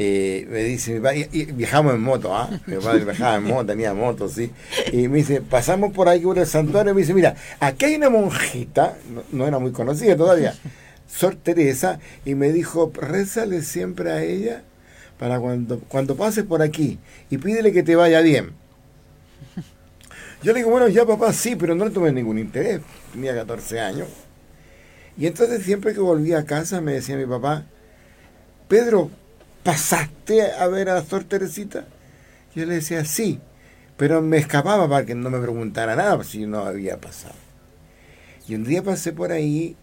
eh, 0.00 0.46
me 0.48 0.62
dice, 0.62 0.94
mi 0.94 1.00
padre, 1.00 1.28
viajamos 1.54 1.94
en 1.94 2.00
moto, 2.00 2.32
¿ah? 2.34 2.48
Mi 2.66 2.76
padre 2.76 3.04
viajaba 3.04 3.36
en 3.36 3.44
moto, 3.44 3.66
tenía 3.66 3.92
moto, 3.92 4.28
sí. 4.28 4.52
Y 4.92 5.08
me 5.08 5.18
dice, 5.18 5.40
pasamos 5.40 5.92
por 5.92 6.08
ahí 6.08 6.20
por 6.20 6.38
el 6.38 6.46
santuario, 6.46 6.92
y 6.92 6.94
me 6.94 7.00
dice, 7.00 7.14
mira, 7.14 7.34
aquí 7.58 7.86
hay 7.86 7.96
una 7.96 8.08
monjita, 8.08 8.96
no, 9.32 9.44
era 9.44 9.58
muy 9.58 9.72
conocida 9.72 10.16
todavía, 10.16 10.54
Sor 11.08 11.34
Teresa, 11.34 11.98
y 12.24 12.36
me 12.36 12.52
dijo, 12.52 12.92
rézale 12.94 13.62
siempre 13.62 14.12
a 14.12 14.22
ella 14.22 14.62
para 15.18 15.40
cuando, 15.40 15.80
cuando 15.80 16.16
pases 16.16 16.44
por 16.44 16.62
aquí 16.62 17.00
y 17.28 17.38
pídele 17.38 17.72
que 17.72 17.82
te 17.82 17.96
vaya 17.96 18.20
bien. 18.20 18.52
Yo 20.44 20.52
le 20.52 20.60
digo, 20.60 20.70
bueno, 20.70 20.86
ya 20.86 21.04
papá, 21.04 21.32
sí, 21.32 21.56
pero 21.56 21.74
no 21.74 21.84
le 21.84 21.90
tomé 21.90 22.12
ningún 22.12 22.38
interés, 22.38 22.80
tenía 23.12 23.34
14 23.34 23.80
años. 23.80 24.08
Y 25.16 25.26
entonces 25.26 25.64
siempre 25.64 25.92
que 25.92 25.98
volvía 25.98 26.38
a 26.38 26.44
casa 26.44 26.80
me 26.80 26.92
decía 26.92 27.16
mi 27.16 27.26
papá, 27.26 27.64
Pedro, 28.68 29.10
¿pasaste 29.62 30.52
a 30.52 30.66
ver 30.68 30.88
a 30.88 30.94
la 30.94 31.04
Sor 31.04 31.24
Teresita? 31.24 31.86
Yo 32.54 32.66
le 32.66 32.74
decía, 32.74 33.04
sí, 33.04 33.40
pero 33.96 34.22
me 34.22 34.38
escapaba 34.38 34.88
para 34.88 35.04
que 35.04 35.14
no 35.14 35.28
me 35.28 35.40
preguntara 35.40 35.96
nada 35.96 36.22
si 36.24 36.46
no 36.46 36.60
había 36.60 36.98
pasado. 36.98 37.34
Y 38.48 38.54
un 38.54 38.64
día 38.64 38.82
pasé 38.82 39.12
por 39.12 39.32
ahí, 39.32 39.76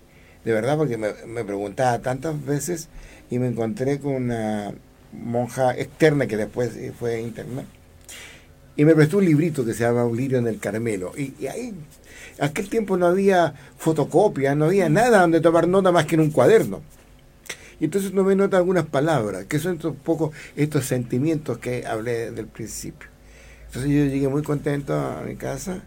de 0.44 0.52
verdad, 0.52 0.78
porque 0.78 0.98
me, 0.98 1.44
preguntaba 1.44 2.00
tantas 2.00 2.44
veces 2.46 2.88
y 3.30 3.38
me 3.40 3.48
encontré 3.48 4.00
con 4.00 4.16
una 4.16 4.74
monja 5.12 5.78
externa 5.78 6.28
que 6.28 6.38
después 6.38 6.72
fue 6.98 7.22
interna. 7.22 7.66
Y 8.76 8.86
me 8.86 8.96
prestó 8.96 9.20
un 9.20 9.26
librito 9.26 9.64
que 9.64 9.74
se 9.74 9.84
llama 9.84 10.06
Un 10.06 10.18
lirio 10.18 10.40
en 10.40 10.48
el 10.48 10.60
Carmelo. 10.60 11.12
Y, 11.16 11.46
ahí, 11.48 11.74
aquel 12.40 12.70
tiempo 12.70 12.98
no 12.98 13.06
había 13.06 13.54
fotocopia, 13.78 14.56
no 14.56 14.66
había 14.66 14.90
nada 14.90 15.22
donde 15.22 15.42
tomar 15.42 15.68
nota 15.68 15.92
más 15.92 16.06
que 16.06 16.16
en 16.16 16.22
un 16.22 16.32
cuaderno. 16.32 16.82
Y 17.80 17.86
entonces 17.86 18.14
no 18.14 18.24
me 18.24 18.36
nota 18.36 18.58
algunas 18.58 18.86
palabras, 18.86 19.46
que 19.46 19.60
son 19.60 19.80
un 19.84 19.96
poco 19.96 20.32
estos 20.56 20.86
sentimientos 20.86 21.58
que 21.58 21.86
hablé 21.86 22.32
del 22.32 22.48
principio. 22.48 23.10
Entonces 23.68 23.92
yo 23.92 24.06
llegué 24.06 24.28
muy 24.30 24.44
contento 24.44 24.94
a 24.94 25.22
mi 25.22 25.36
casa 25.36 25.82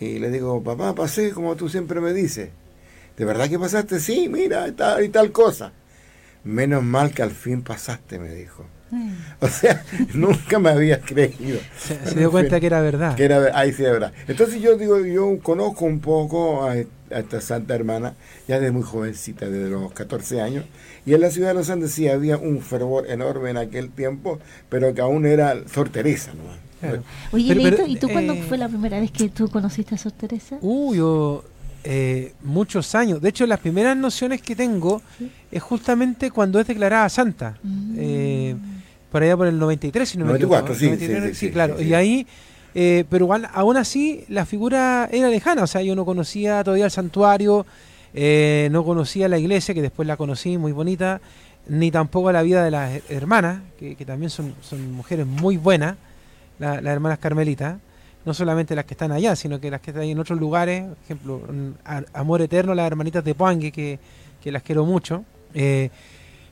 y 0.00 0.18
le 0.18 0.30
digo, 0.30 0.62
papá, 0.62 0.94
pasé 0.94 1.30
como 1.32 1.56
tú 1.56 1.68
siempre 1.68 2.00
me 2.00 2.12
dices. 2.12 2.50
¿De 3.16 3.24
verdad 3.24 3.48
que 3.48 3.58
pasaste? 3.58 4.00
Sí, 4.00 4.28
mira, 4.28 4.66
y 4.66 4.72
tal, 4.72 5.04
y 5.04 5.08
tal 5.08 5.30
cosa. 5.30 5.72
Menos 6.42 6.82
mal 6.82 7.12
que 7.12 7.22
al 7.22 7.30
fin 7.30 7.62
pasaste, 7.62 8.18
me 8.18 8.34
dijo. 8.34 8.66
Mm. 8.90 9.12
O 9.40 9.48
sea, 9.48 9.84
nunca 10.14 10.58
me 10.58 10.70
había 10.70 11.00
creído. 11.00 11.58
Se, 11.78 12.14
dio 12.14 12.30
cuenta 12.30 12.60
que 12.60 12.66
era 12.66 12.80
verdad. 12.80 13.14
Que 13.16 13.24
era, 13.24 13.58
ahí 13.58 13.72
sí 13.72 13.82
era 13.82 13.92
verdad. 13.92 14.12
Entonces 14.26 14.60
yo 14.60 14.76
digo, 14.76 14.98
yo 15.00 15.38
conozco 15.42 15.84
un 15.84 16.00
poco 16.00 16.64
a, 16.64 16.76
esta 17.10 17.40
santa 17.40 17.74
hermana, 17.74 18.14
ya 18.48 18.58
desde 18.58 18.72
muy 18.72 18.82
jovencita, 18.82 19.48
desde 19.48 19.70
los 19.70 19.92
14 19.92 20.40
años, 20.40 20.64
y 21.06 21.14
en 21.14 21.20
la 21.20 21.30
ciudad 21.30 21.48
de 21.48 21.54
los 21.54 21.70
Andes 21.70 21.92
sí 21.92 22.08
había 22.08 22.36
un 22.38 22.60
fervor 22.60 23.10
enorme 23.10 23.50
en 23.50 23.56
aquel 23.56 23.90
tiempo, 23.90 24.38
pero 24.68 24.94
que 24.94 25.00
aún 25.00 25.26
era 25.26 25.56
Sor 25.68 25.88
Teresa. 25.88 26.32
¿no? 26.34 27.02
Oye, 27.32 27.54
Leito, 27.54 27.86
¿y 27.86 27.96
tú 27.96 28.08
cuándo 28.08 28.34
eh, 28.34 28.44
fue 28.48 28.58
la 28.58 28.68
primera 28.68 29.00
vez 29.00 29.10
que 29.10 29.28
tú 29.28 29.48
conociste 29.48 29.94
a 29.94 29.98
Sor 29.98 30.12
Teresa? 30.12 30.58
Uy, 30.60 30.98
yo 30.98 31.44
eh, 31.86 32.32
muchos 32.42 32.94
años. 32.94 33.20
De 33.20 33.28
hecho, 33.28 33.46
las 33.46 33.60
primeras 33.60 33.94
nociones 33.94 34.40
que 34.40 34.56
tengo 34.56 35.02
es 35.52 35.62
justamente 35.62 36.30
cuando 36.30 36.58
es 36.58 36.66
declarada 36.66 37.08
santa. 37.10 37.58
Mm. 37.62 37.94
Eh, 37.98 38.56
por 39.12 39.22
allá 39.22 39.36
por 39.36 39.46
el 39.46 39.58
93, 39.58 40.08
si 40.08 40.18
no 40.18 40.24
94, 40.24 40.74
me 40.74 40.94
equivoco. 40.94 41.28
Sí, 41.28 41.34
sí, 41.34 41.50
claro. 41.50 41.80
Y 41.80 41.92
ahí, 41.92 42.26
eh, 42.74 43.04
pero 43.10 43.26
igual, 43.26 43.48
aún 43.52 43.76
así, 43.76 44.24
la 44.28 44.46
figura 44.46 45.08
era 45.12 45.28
lejana. 45.28 45.62
O 45.62 45.66
sea, 45.66 45.82
yo 45.82 45.94
no 45.94 46.06
conocía 46.06 46.64
todavía 46.64 46.86
el 46.86 46.90
santuario, 46.90 47.66
eh, 48.14 48.68
no 48.70 48.84
conocía 48.84 49.28
la 49.28 49.38
iglesia, 49.38 49.74
que 49.74 49.82
después 49.82 50.06
la 50.06 50.16
conocí, 50.16 50.56
muy 50.56 50.72
bonita, 50.72 51.20
ni 51.66 51.90
tampoco 51.90 52.30
la 52.30 52.42
vida 52.42 52.64
de 52.64 52.70
las 52.70 53.10
hermanas, 53.10 53.60
que, 53.78 53.96
también 54.06 54.30
son, 54.30 54.54
son 54.62 54.92
mujeres 54.92 55.26
muy 55.26 55.56
buenas, 55.56 55.96
las 56.58 56.84
hermanas 56.84 57.18
carmelitas. 57.18 57.78
No 58.24 58.32
solamente 58.32 58.74
las 58.74 58.86
que 58.86 58.94
están 58.94 59.12
allá, 59.12 59.36
sino 59.36 59.60
que 59.60 59.70
las 59.70 59.82
que 59.82 59.90
están 59.90 60.04
en 60.04 60.18
otros 60.18 60.40
lugares, 60.40 60.82
por 60.82 60.96
ejemplo, 61.04 61.42
Amor 62.14 62.40
Eterno, 62.40 62.74
las 62.74 62.86
hermanitas 62.86 63.22
de 63.22 63.34
Puangue, 63.34 63.70
que, 63.70 63.98
que 64.42 64.50
las 64.50 64.62
quiero 64.62 64.86
mucho. 64.86 65.24
Eh, 65.52 65.90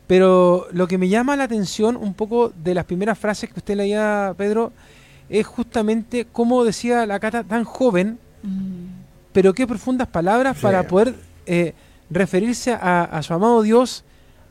pero 0.06 0.66
lo 0.72 0.86
que 0.86 0.98
me 0.98 1.08
llama 1.08 1.34
la 1.36 1.44
atención 1.44 1.96
un 1.96 2.12
poco 2.12 2.52
de 2.62 2.74
las 2.74 2.84
primeras 2.84 3.18
frases 3.18 3.50
que 3.50 3.60
usted 3.60 3.76
leía, 3.76 4.34
Pedro, 4.36 4.72
es 5.30 5.46
justamente 5.46 6.26
cómo 6.30 6.64
decía 6.64 7.06
la 7.06 7.18
Cata 7.18 7.42
tan 7.42 7.64
joven, 7.64 8.18
mm. 8.42 8.84
pero 9.32 9.54
qué 9.54 9.66
profundas 9.66 10.08
palabras 10.08 10.58
para 10.58 10.86
poder 10.86 11.14
eh, 11.46 11.74
referirse 12.10 12.72
a, 12.72 13.20
su 13.22 13.34
amado 13.34 13.62
Dios 13.62 14.04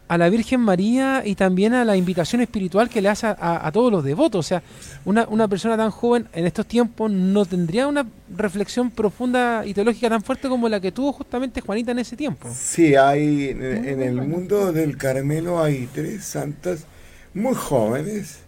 a 0.08 0.18
la 0.18 0.28
Virgen 0.30 0.60
María 0.60 1.24
y 1.26 1.36
también 1.36 1.74
a 1.74 1.86
la 1.86 1.96
invitación 1.96 2.42
espiritual 2.42 2.90
que 2.90 3.02
le 3.02 3.08
hace 3.08 3.28
a, 3.28 3.72
todos 3.72 3.90
los 3.90 4.04
devotos. 4.04 4.46
O 4.46 4.48
sea, 4.48 4.62
una, 5.06 5.26
una, 5.30 5.48
persona 5.48 5.78
tan 5.78 5.90
joven 5.90 6.28
en 6.34 6.46
estos 6.46 6.66
tiempos 6.66 7.10
no 7.10 7.46
tendría 7.46 7.88
una 7.88 8.06
reflexión 8.36 8.92
profunda 8.92 9.66
y 9.66 9.74
teológica 9.74 10.10
tan 10.10 10.22
fuerte 10.22 10.50
como 10.50 10.68
la 10.68 10.82
que 10.82 10.92
tuvo 10.92 11.14
justamente 11.14 11.62
Juanita 11.62 11.92
en 11.92 12.00
ese 12.00 12.18
tiempo. 12.18 12.50
Sí, 12.54 12.96
hay 12.96 13.52
en, 13.52 14.02
el 14.02 14.16
mundo 14.16 14.74
del 14.74 14.98
Carmelo 14.98 15.64
hay 15.64 15.88
tres 15.94 16.26
santas 16.26 16.86
muy 17.34 17.56
jóvenes 17.56 18.40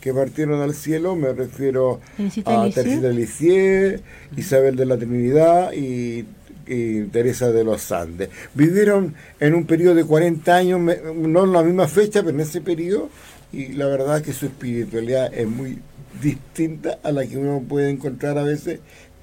que 0.00 0.14
partieron 0.14 0.62
al 0.62 0.72
cielo, 0.72 1.16
me 1.16 1.34
refiero 1.34 2.00
a 2.46 2.70
Teresita 2.70 3.08
de 3.08 3.12
Lisieux, 3.12 4.00
Isabel 4.38 4.74
de 4.74 4.86
la 4.86 4.96
Trinidad 4.96 5.72
y 5.74 6.24
y 6.70 7.02
Teresa 7.08 7.50
de 7.50 7.64
los 7.64 7.90
Andes. 7.90 8.30
Vivieron 8.54 9.14
en 9.40 9.54
un 9.54 9.64
periodo 9.64 9.96
de 9.96 10.04
40 10.04 10.54
años, 10.54 10.80
no 10.80 11.44
en 11.44 11.52
la 11.52 11.62
misma 11.62 11.88
fecha, 11.88 12.22
pero 12.22 12.30
en 12.30 12.40
ese 12.40 12.60
periodo, 12.60 13.10
y 13.52 13.72
la 13.72 13.86
verdad 13.86 14.22
que 14.22 14.32
su 14.32 14.46
espiritualidad 14.46 15.34
es 15.34 15.48
muy 15.48 15.80
distinta 16.22 16.98
a 17.02 17.10
la 17.10 17.26
que 17.26 17.36
uno 17.36 17.60
puede 17.68 17.90
encontrar 17.90 18.38
a 18.38 18.44
veces 18.44 18.80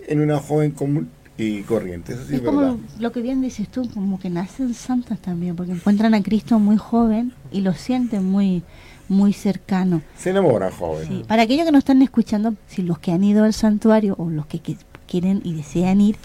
en 0.07 0.19
una 0.19 0.39
joven 0.39 0.71
común 0.71 1.09
y 1.37 1.61
corriente. 1.61 2.13
Eso 2.13 2.25
sí 2.27 2.35
es, 2.35 2.41
como 2.41 2.79
lo 2.99 3.11
que 3.11 3.21
bien 3.21 3.41
dices 3.41 3.69
tú, 3.69 3.89
como 3.93 4.19
que 4.19 4.29
nacen 4.29 4.73
santas 4.73 5.19
también, 5.19 5.55
porque 5.55 5.71
encuentran 5.71 6.13
a 6.13 6.21
Cristo 6.21 6.59
muy 6.59 6.77
joven 6.77 7.31
y 7.51 7.61
lo 7.61 7.73
sienten 7.73 8.25
muy 8.25 8.63
muy 9.09 9.31
cercano. 9.31 10.01
Se 10.17 10.31
enamoran 10.31 10.71
joven. 10.71 11.23
Para 11.27 11.43
aquellos 11.43 11.65
que 11.65 11.71
nos 11.71 11.79
están 11.79 12.01
escuchando, 12.01 12.55
si 12.67 12.81
los 12.81 12.99
que 12.99 13.13
han 13.13 13.23
ido 13.23 13.45
al 13.45 13.53
santuario 13.53 14.15
o 14.17 14.29
los 14.29 14.47
que 14.47 14.59
quieren 15.07 15.41
y 15.45 15.53
desean 15.53 16.01
ir, 16.01 16.17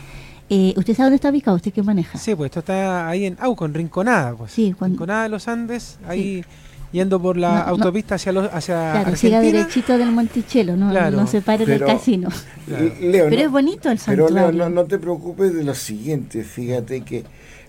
eh, 0.50 0.74
¿Usted 0.76 0.94
sabe 0.94 1.06
dónde 1.06 1.16
está 1.16 1.30
ubicado? 1.30 1.56
¿Usted 1.56 1.72
qué 1.72 1.82
maneja? 1.82 2.18
Sí, 2.18 2.34
pues 2.34 2.50
esto 2.50 2.60
está 2.60 3.08
ahí 3.08 3.26
en 3.26 3.36
Auco, 3.40 3.64
en 3.64 3.74
Rinconada. 3.74 4.34
Pues. 4.34 4.52
Sí, 4.52 4.74
Rinconada 4.78 5.24
de 5.24 5.28
los 5.30 5.48
Andes, 5.48 5.98
ahí 6.06 6.44
yendo 6.92 7.20
por 7.20 7.36
la 7.36 7.62
autopista 7.62 8.16
hacia, 8.16 8.32
los, 8.32 8.52
hacia 8.52 8.74
claro, 8.74 8.98
Argentina. 8.98 9.16
siga 9.16 9.40
derechito 9.40 9.98
del 9.98 10.12
Monticello, 10.12 10.76
no, 10.76 10.92
no 11.10 11.26
se 11.26 11.40
pare 11.40 11.64
del 11.66 11.84
casino. 11.84 12.28
pero 12.66 13.36
es 13.36 13.50
bonito 13.50 13.90
el 13.90 13.98
santuario. 13.98 14.26
Pero 14.34 14.52
Leo, 14.52 14.68
no, 14.68 14.84
te 14.84 14.98
preocupes 14.98 15.54
de 15.54 15.64
lo 15.64 15.74
siguiente, 15.74 16.44
fíjate 16.44 17.00
que, 17.00 17.24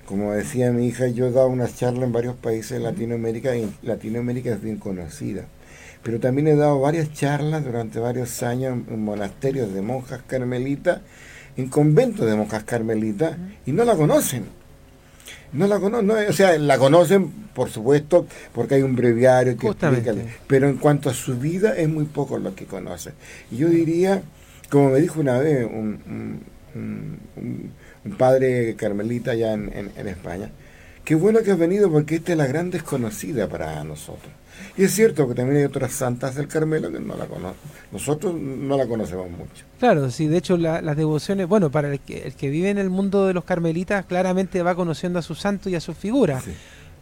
como 0.06 0.34
decía 0.34 0.72
mi 0.72 0.88
hija, 0.88 1.08
yo 1.08 1.28
he 1.28 1.32
dado 1.32 1.48
una 1.48 1.74
charla 1.74 2.04
en 2.04 2.12
varios 2.12 2.36
países 2.36 2.78
de 2.78 2.80
Latinoamérica 2.80 3.56
y 3.56 3.74
Latinoamérica 3.82 4.52
es 4.52 4.62
bien 4.62 4.78
conocida. 4.78 5.46
pero 6.04 6.20
también 6.20 6.48
he 6.48 6.56
dado 6.56 6.82
varias 6.82 7.14
charlas 7.14 7.64
durante 7.64 8.00
varios 8.00 8.44
años 8.44 8.78
en 8.90 9.04
monasterios 9.04 9.74
de 9.74 9.82
monjas 9.82 10.22
carmelitas, 10.28 11.00
en 11.58 11.70
conventos 11.70 12.26
de 12.26 12.36
monjas 12.36 12.64
carmelitas, 12.64 13.38
y 13.66 13.72
no 13.72 13.84
la 13.86 13.96
conocen. 13.96 14.46
No 15.52 15.68
la 15.68 15.80
conocen, 15.80 16.30
o 16.30 16.34
sea, 16.34 16.58
la 16.58 16.78
conocen, 16.78 17.30
por 17.54 17.70
supuesto, 17.70 18.26
porque 18.54 18.76
hay 18.76 18.82
un 18.82 18.96
breviario 18.96 19.56
que 19.56 19.68
explica, 19.68 20.14
pero 20.48 20.68
en 20.68 20.78
cuanto 20.78 21.10
a 21.10 21.14
su 21.14 21.38
vida 21.38 21.76
es 21.78 21.88
muy 21.88 22.06
poco 22.06 22.40
lo 22.40 22.56
que 22.56 22.66
conocen. 22.66 23.14
Y 23.52 23.58
yo 23.58 23.70
diría, 23.70 24.24
como 24.70 24.90
me 24.90 25.00
dijo 25.00 25.20
una 25.20 25.38
vez 25.38 25.66
un, 25.66 26.42
padre 28.18 28.76
carmelita 28.76 29.32
allá 29.32 29.54
en, 29.54 29.92
en 29.96 30.08
España, 30.08 30.50
qué 31.06 31.14
bueno 31.16 31.42
que 31.44 31.52
has 31.52 31.58
venido 31.58 31.92
porque 31.92 32.16
esta 32.16 32.32
es 32.32 32.38
la 32.38 32.48
gran 32.48 32.72
desconocida 32.72 33.48
para 33.48 33.84
nosotros. 33.84 34.32
Y 34.78 34.84
es 34.86 34.92
cierto 34.94 35.28
que 35.28 35.36
también 35.36 35.58
hay 35.58 35.64
otras 35.66 35.94
santas 35.94 36.36
del 36.36 36.48
Carmelo 36.48 36.92
que 36.92 37.00
no 37.00 37.16
la 37.16 37.26
conocen. 37.26 37.60
Nosotros 37.92 38.34
no 38.34 38.78
la 38.78 38.88
conocemos 38.88 39.30
mucho. 39.30 39.66
Claro, 39.80 40.10
sí, 40.10 40.28
de 40.28 40.38
hecho 40.38 40.58
las 40.58 40.98
devociones, 40.98 41.48
bueno, 41.48 41.70
para 41.70 41.92
el 41.92 42.00
que, 42.00 42.24
el 42.24 42.34
que 42.34 42.50
vive 42.50 42.70
en 42.70 42.78
el 42.78 42.90
mundo 42.90 43.28
de 43.28 43.34
los 43.34 43.44
carmelitas, 43.44 44.06
claramente 44.06 44.64
va 44.64 44.76
conociendo 44.76 45.20
a 45.20 45.22
su 45.22 45.36
santo 45.36 45.70
y 45.70 45.76
a 45.76 45.80
sus 45.80 45.96
figuras. 45.98 46.44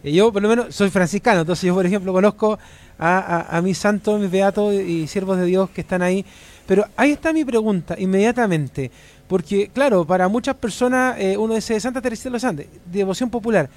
yo, 0.04 0.32
por 0.32 0.42
lo 0.42 0.48
menos, 0.48 0.74
soy 0.74 0.90
franciscano, 0.90 1.40
entonces 1.40 1.66
yo, 1.66 1.74
por 1.74 1.86
ejemplo, 1.86 2.12
conozco 2.12 2.58
a, 2.98 3.60
mis 3.62 3.78
santos, 3.78 4.20
mis 4.20 4.30
beatos 4.30 4.74
y 4.74 5.06
siervos 5.06 5.38
de 5.38 5.46
Dios 5.46 5.70
que 5.70 5.80
están 5.80 6.02
ahí. 6.02 6.24
Pero 6.66 6.86
ahí 6.96 7.12
está 7.12 7.32
mi 7.32 7.44
pregunta, 7.44 7.96
inmediatamente. 7.98 8.90
Porque, 9.26 9.70
claro, 9.72 10.04
para 10.04 10.28
muchas 10.28 10.56
personas 10.56 11.18
eh, 11.18 11.36
uno 11.36 11.54
dice 11.54 11.78
Santa 11.80 12.00
Teresa 12.00 12.24
de 12.24 12.30
los 12.30 12.44
Andes, 12.44 12.66
devoción 12.84 13.30
popular. 13.30 13.68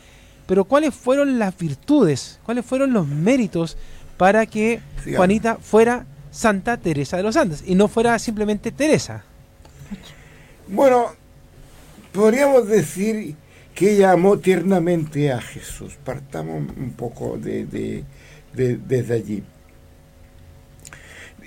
Pero 0.47 0.65
¿cuáles 0.65 0.93
fueron 0.93 1.39
las 1.39 1.57
virtudes? 1.57 2.39
¿Cuáles 2.43 2.65
fueron 2.65 2.93
los 2.93 3.07
méritos 3.07 3.77
para 4.17 4.45
que 4.45 4.79
Juanita 5.15 5.57
fuera 5.57 6.05
Santa 6.31 6.77
Teresa 6.77 7.17
de 7.17 7.23
los 7.23 7.35
Andes 7.37 7.63
y 7.65 7.75
no 7.75 7.87
fuera 7.87 8.17
simplemente 8.19 8.71
Teresa? 8.71 9.23
Bueno, 10.67 11.11
podríamos 12.11 12.67
decir 12.67 13.35
que 13.73 13.91
ella 13.91 14.11
amó 14.11 14.39
tiernamente 14.39 15.31
a 15.31 15.41
Jesús. 15.41 15.97
Partamos 16.03 16.71
un 16.77 16.93
poco 16.93 17.37
de, 17.37 18.03
desde 18.53 19.13
allí. 19.13 19.43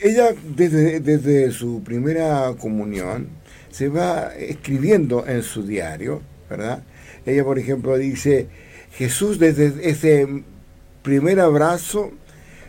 Ella 0.01 0.33
desde, 0.57 1.01
desde 1.01 1.51
su 1.51 1.83
primera 1.83 2.55
comunión 2.57 3.29
se 3.71 3.89
va 3.89 4.33
escribiendo 4.37 5.27
en 5.27 5.43
su 5.43 5.65
diario, 5.65 6.23
¿verdad? 6.49 6.83
Ella, 7.27 7.45
por 7.45 7.59
ejemplo, 7.59 7.97
dice, 7.97 8.49
Jesús 8.99 9.39
desde 9.39 9.89
ese 9.89 10.43
primer 11.05 11.39
abrazo 11.39 12.11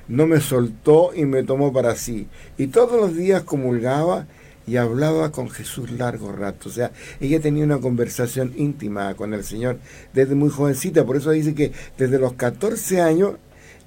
no 0.07 0.27
me 0.27 0.39
soltó 0.39 1.09
y 1.15 1.25
me 1.25 1.41
tomó 1.41 1.74
para 1.74 1.95
sí. 1.95 2.27
Y 2.55 2.67
todos 2.67 3.01
los 3.01 3.15
días 3.15 3.41
comulgaba 3.41 4.27
y 4.67 4.77
hablaba 4.77 5.31
con 5.31 5.50
Jesús 5.50 5.89
largo 5.89 6.31
rato. 6.31 6.69
O 6.69 6.71
sea, 6.71 6.91
ella 7.19 7.39
tenía 7.39 7.63
una 7.63 7.79
conversación 7.79 8.53
íntima 8.57 9.15
con 9.15 9.33
el 9.33 9.43
Señor 9.43 9.79
desde 10.13 10.36
muy 10.36 10.51
jovencita. 10.51 11.03
Por 11.03 11.17
eso 11.17 11.31
dice 11.31 11.55
que 11.55 11.71
desde 11.98 12.19
los 12.19 12.33
14 12.33 13.01
años 13.01 13.33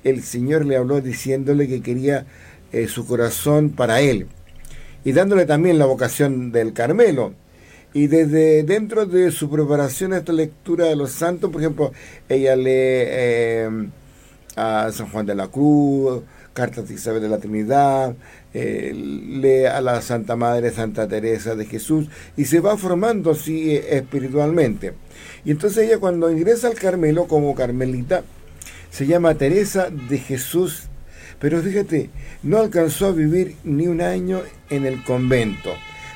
el 0.03 0.25
Señor 0.25 0.67
le 0.67 0.77
habló 0.77 1.01
diciéndole 1.01 1.69
que 1.69 1.81
quería 1.81 2.27
eh, 2.73 2.89
su 2.89 3.07
corazón 3.07 3.71
para 3.71 4.01
él. 4.01 4.27
Y 5.05 5.13
dándole 5.13 5.47
también 5.47 5.79
la 5.79 5.87
vocación 5.87 6.51
del 6.51 6.73
Carmelo. 6.73 7.35
Y 7.95 8.07
desde 8.07 8.63
dentro 8.63 9.05
de 9.05 9.31
su 9.31 9.51
preparación 9.51 10.15
a 10.15 10.19
esta 10.19 10.33
lectura 10.33 10.87
de 10.87 10.97
los 10.97 11.13
santos, 11.13 11.51
por 11.51 11.61
ejemplo, 11.61 11.93
ella 12.27 12.57
lee 12.57 12.65
eh, 12.67 13.89
a 14.57 14.91
San 14.93 15.11
Juan 15.11 15.27
de 15.27 15.35
la 15.35 15.49
Cruz, 15.49 16.23
cartas 16.55 16.89
de 16.89 16.95
Isabel 16.95 17.21
de 17.21 17.29
la 17.29 17.39
Trinidad, 17.39 18.15
eh, 18.55 18.93
lee 18.95 19.67
a 19.67 19.83
la 19.83 20.01
Santa 20.01 20.37
Madre 20.37 20.71
Santa 20.71 21.07
Teresa 21.07 21.55
de 21.55 21.67
Jesús 21.67 22.09
y 22.35 22.47
se 22.47 22.61
va 22.61 22.79
formando 22.79 23.33
así 23.33 23.73
eh, 23.77 23.99
espiritualmente. 23.99 24.95
Y 25.45 25.51
entonces 25.51 25.87
ella 25.87 25.99
cuando 25.99 26.31
ingresa 26.31 26.69
al 26.69 26.75
Carmelo 26.75 27.27
como 27.27 27.55
carmelita, 27.55 28.23
se 28.91 29.07
llama 29.07 29.35
Teresa 29.35 29.89
de 29.91 30.17
Jesús, 30.17 30.85
pero 31.39 31.61
fíjate, 31.61 32.09
no 32.43 32.59
alcanzó 32.59 33.07
a 33.07 33.13
vivir 33.13 33.57
ni 33.65 33.87
un 33.87 34.01
año 34.01 34.41
en 34.71 34.87
el 34.87 35.05
convento 35.05 35.71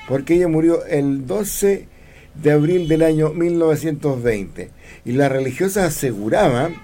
porque 0.08 0.34
ella 0.34 0.48
murió 0.48 0.84
el 0.86 1.26
12 1.26 1.88
de 2.42 2.52
abril 2.52 2.88
del 2.88 3.02
año 3.02 3.30
1920 3.30 4.70
y 5.04 5.12
las 5.12 5.32
religiosas 5.32 5.96
aseguraban 5.96 6.74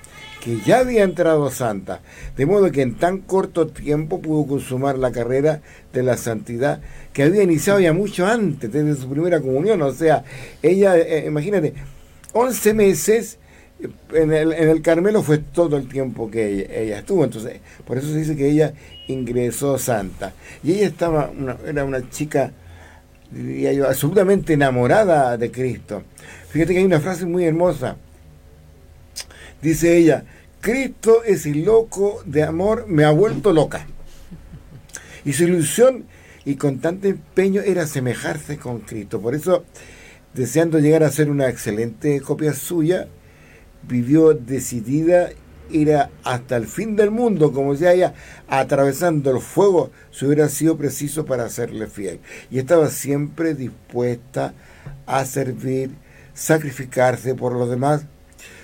que 0.42 0.58
ya 0.66 0.80
había 0.80 1.04
entrado 1.04 1.50
santa, 1.50 2.00
de 2.36 2.46
modo 2.46 2.72
que 2.72 2.82
en 2.82 2.96
tan 2.96 3.18
corto 3.18 3.68
tiempo 3.68 4.20
pudo 4.20 4.46
consumar 4.46 4.98
la 4.98 5.12
carrera 5.12 5.62
de 5.92 6.02
la 6.02 6.16
santidad 6.16 6.80
que 7.12 7.22
había 7.22 7.44
iniciado 7.44 7.78
ya 7.78 7.92
mucho 7.92 8.26
antes, 8.26 8.72
desde 8.72 9.00
su 9.00 9.08
primera 9.08 9.40
comunión, 9.40 9.80
o 9.82 9.92
sea, 9.92 10.24
ella, 10.60 10.98
eh, 10.98 11.26
imagínate, 11.28 11.74
11 12.32 12.74
meses 12.74 13.38
en 14.12 14.32
el, 14.32 14.52
en 14.52 14.68
el, 14.68 14.82
Carmelo 14.82 15.22
fue 15.22 15.38
todo 15.38 15.76
el 15.76 15.88
tiempo 15.88 16.30
que 16.30 16.68
ella, 16.70 16.98
estuvo, 16.98 17.24
entonces, 17.24 17.60
por 17.86 17.98
eso 17.98 18.08
se 18.08 18.18
dice 18.18 18.36
que 18.36 18.48
ella 18.48 18.74
ingresó 19.08 19.78
santa. 19.78 20.32
Y 20.62 20.72
ella 20.72 20.86
estaba, 20.86 21.30
era 21.66 21.84
una 21.84 22.08
chica 22.10 22.52
diría 23.32 23.86
absolutamente 23.86 24.52
enamorada 24.52 25.36
de 25.36 25.50
Cristo. 25.50 26.02
Fíjate 26.50 26.72
que 26.72 26.80
hay 26.80 26.84
una 26.84 27.00
frase 27.00 27.26
muy 27.26 27.44
hermosa. 27.44 27.96
Dice 29.60 29.96
ella, 29.96 30.24
Cristo 30.60 31.24
es 31.24 31.46
el 31.46 31.64
loco 31.64 32.22
de 32.24 32.42
amor, 32.42 32.86
me 32.88 33.04
ha 33.04 33.10
vuelto 33.10 33.52
loca. 33.52 33.86
Y 35.24 35.32
su 35.32 35.44
ilusión 35.44 36.04
y 36.44 36.56
con 36.56 36.78
tanto 36.80 37.08
empeño 37.08 37.62
era 37.62 37.82
asemejarse 37.82 38.58
con 38.58 38.80
Cristo. 38.80 39.20
Por 39.20 39.34
eso, 39.34 39.64
deseando 40.34 40.78
llegar 40.78 41.04
a 41.04 41.10
ser 41.10 41.30
una 41.30 41.48
excelente 41.48 42.20
copia 42.20 42.52
suya, 42.54 43.08
vivió 43.88 44.34
decidida 44.34 45.30
ir 45.72 45.96
hasta 46.24 46.56
el 46.56 46.66
fin 46.66 46.96
del 46.96 47.10
mundo, 47.10 47.52
como 47.52 47.74
si 47.74 47.86
haya 47.86 48.14
atravesando 48.48 49.30
el 49.30 49.40
fuego, 49.40 49.90
si 50.10 50.26
hubiera 50.26 50.48
sido 50.48 50.76
preciso 50.76 51.24
para 51.24 51.44
hacerle 51.44 51.86
fiel. 51.86 52.20
Y 52.50 52.58
estaba 52.58 52.88
siempre 52.90 53.54
dispuesta 53.54 54.54
a 55.06 55.24
servir, 55.24 55.90
sacrificarse 56.34 57.34
por 57.34 57.52
los 57.54 57.68
demás, 57.68 58.04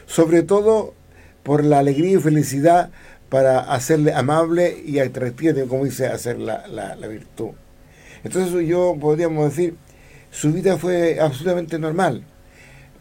sobre 0.07 0.43
todo 0.43 0.95
por 1.43 1.65
la 1.65 1.79
alegría 1.79 2.19
y 2.19 2.21
felicidad 2.21 2.91
para 3.29 3.61
hacerle 3.61 4.13
amable 4.13 4.83
y 4.85 4.99
atractivo, 4.99 5.67
como 5.69 5.85
dice, 5.85 6.07
hacer 6.07 6.39
la, 6.39 6.67
la, 6.67 6.97
la 6.97 7.07
virtud. 7.09 7.51
Entonces 8.25 8.67
yo 8.67 8.97
podríamos 9.01 9.51
decir, 9.51 9.77
su 10.31 10.53
vida 10.53 10.77
fue 10.77 11.21
absolutamente 11.21 11.79
normal, 11.79 12.25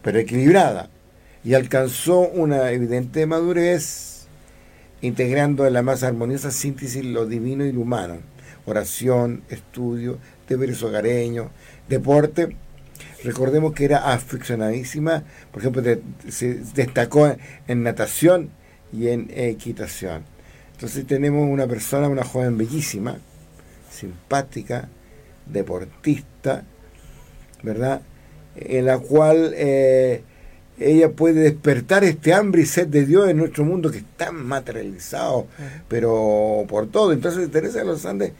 pero 0.02 0.18
equilibrada 0.18 0.88
y 1.48 1.54
alcanzó 1.54 2.28
una 2.28 2.72
evidente 2.72 3.24
madurez, 3.24 4.26
integrando 5.00 5.66
en 5.66 5.72
la 5.72 5.80
más 5.80 6.02
armoniosa 6.02 6.50
síntesis 6.50 7.02
lo 7.02 7.24
divino 7.24 7.64
y 7.64 7.72
lo 7.72 7.80
humano, 7.80 8.18
oración, 8.66 9.44
estudio, 9.48 10.18
deberes 10.46 10.82
hogareños, 10.82 11.48
deporte. 11.88 12.54
Recordemos 13.24 13.72
que 13.72 13.86
era 13.86 14.12
aficionadísima, 14.12 15.24
por 15.50 15.62
ejemplo, 15.62 15.82
se 16.28 16.56
destacó 16.74 17.34
en 17.66 17.82
natación 17.82 18.50
y 18.92 19.08
en 19.08 19.30
equitación. 19.34 20.24
Entonces 20.72 21.06
tenemos 21.06 21.48
una 21.48 21.66
persona, 21.66 22.10
una 22.10 22.24
joven 22.24 22.58
bellísima, 22.58 23.16
simpática, 23.90 24.90
deportista, 25.46 26.64
¿verdad? 27.62 28.02
En 28.54 28.84
la 28.84 28.98
cual 28.98 29.54
eh, 29.56 30.24
ella 30.80 31.10
puede 31.10 31.40
despertar 31.40 32.04
este 32.04 32.32
hambre 32.32 32.62
y 32.62 32.66
sed 32.66 32.86
de 32.86 33.04
Dios 33.04 33.28
en 33.28 33.36
nuestro 33.36 33.64
mundo 33.64 33.90
que 33.90 33.98
está 33.98 34.30
materializado, 34.32 35.46
pero 35.88 36.64
por 36.68 36.86
todo. 36.88 37.12
Entonces 37.12 37.50
Teresa 37.50 37.80
de 37.80 37.84
los 37.84 38.06
Andes 38.06 38.32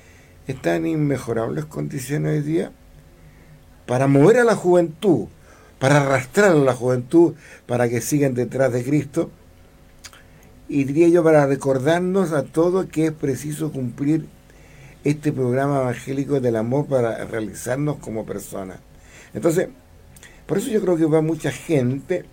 está 0.46 0.76
en 0.76 0.86
inmejorables 0.86 1.64
condiciones 1.64 2.38
hoy 2.38 2.42
día 2.42 2.72
para 3.86 4.06
mover 4.06 4.38
a 4.38 4.44
la 4.44 4.54
juventud, 4.54 5.26
para 5.78 6.02
arrastrar 6.02 6.52
a 6.52 6.54
la 6.54 6.74
juventud 6.74 7.34
para 7.66 7.88
que 7.88 8.00
sigan 8.00 8.34
detrás 8.34 8.72
de 8.72 8.84
Cristo. 8.84 9.30
Y 10.68 10.84
diría 10.84 11.08
yo 11.08 11.24
para 11.24 11.46
recordarnos 11.46 12.32
a 12.32 12.44
todos 12.44 12.86
que 12.86 13.06
es 13.06 13.12
preciso 13.12 13.72
cumplir 13.72 14.26
este 15.04 15.32
programa 15.32 15.80
evangélico 15.80 16.40
del 16.40 16.56
amor 16.56 16.86
para 16.86 17.24
realizarnos 17.24 17.96
como 17.96 18.26
personas. 18.26 18.78
Entonces, 19.32 19.68
por 20.48 20.58
eso 20.58 20.70
yo 20.70 20.80
creo 20.80 20.96
que 20.96 21.04
va 21.04 21.20
mucha 21.20 21.52
gente, 21.52 22.24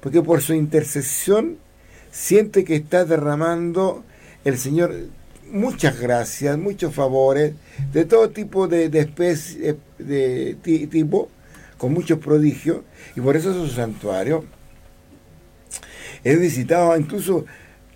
porque 0.00 0.22
por 0.22 0.42
su 0.42 0.54
intercesión 0.54 1.56
siente 2.12 2.64
que 2.64 2.76
está 2.76 3.04
derramando 3.04 4.04
el 4.44 4.58
Señor 4.58 4.94
muchas 5.50 5.98
gracias, 5.98 6.58
muchos 6.58 6.94
favores, 6.94 7.54
de 7.92 8.04
todo 8.04 8.30
tipo 8.30 8.68
de, 8.68 8.88
de 8.90 9.00
especie, 9.00 9.76
de 9.98 10.56
tipo, 10.62 11.30
con 11.78 11.92
muchos 11.92 12.18
prodigios, 12.18 12.82
y 13.16 13.20
por 13.20 13.36
eso 13.36 13.54
su 13.54 13.68
santuario. 13.74 14.44
He 16.24 16.36
visitado 16.36 16.96
incluso 16.96 17.44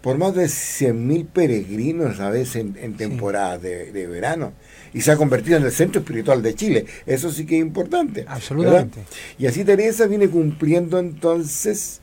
por 0.03 0.17
más 0.17 0.35
de 0.35 0.45
100.000 0.45 1.27
peregrinos 1.27 2.21
a 2.21 2.31
veces 2.31 2.57
en, 2.57 2.97
temporadas 2.97 3.61
de, 3.61 4.07
verano 4.07 4.53
y 4.93 5.01
se 5.01 5.13
ha 5.13 5.17
convertido 5.17 5.57
en 5.57 5.65
el 5.65 5.73
centro 5.73 6.01
espiritual 6.01 6.43
de 6.43 6.55
Chile. 6.55 6.87
Eso 7.07 7.31
sí 7.31 7.47
que 7.47 7.57
es 7.57 7.63
importante. 7.63 8.25
Absolutamente. 8.27 9.01
Y 9.39 9.47
así 9.47 9.65
Teresa 9.65 10.07
viene 10.07 10.29
cumpliendo 10.29 10.99
entonces 10.99 12.01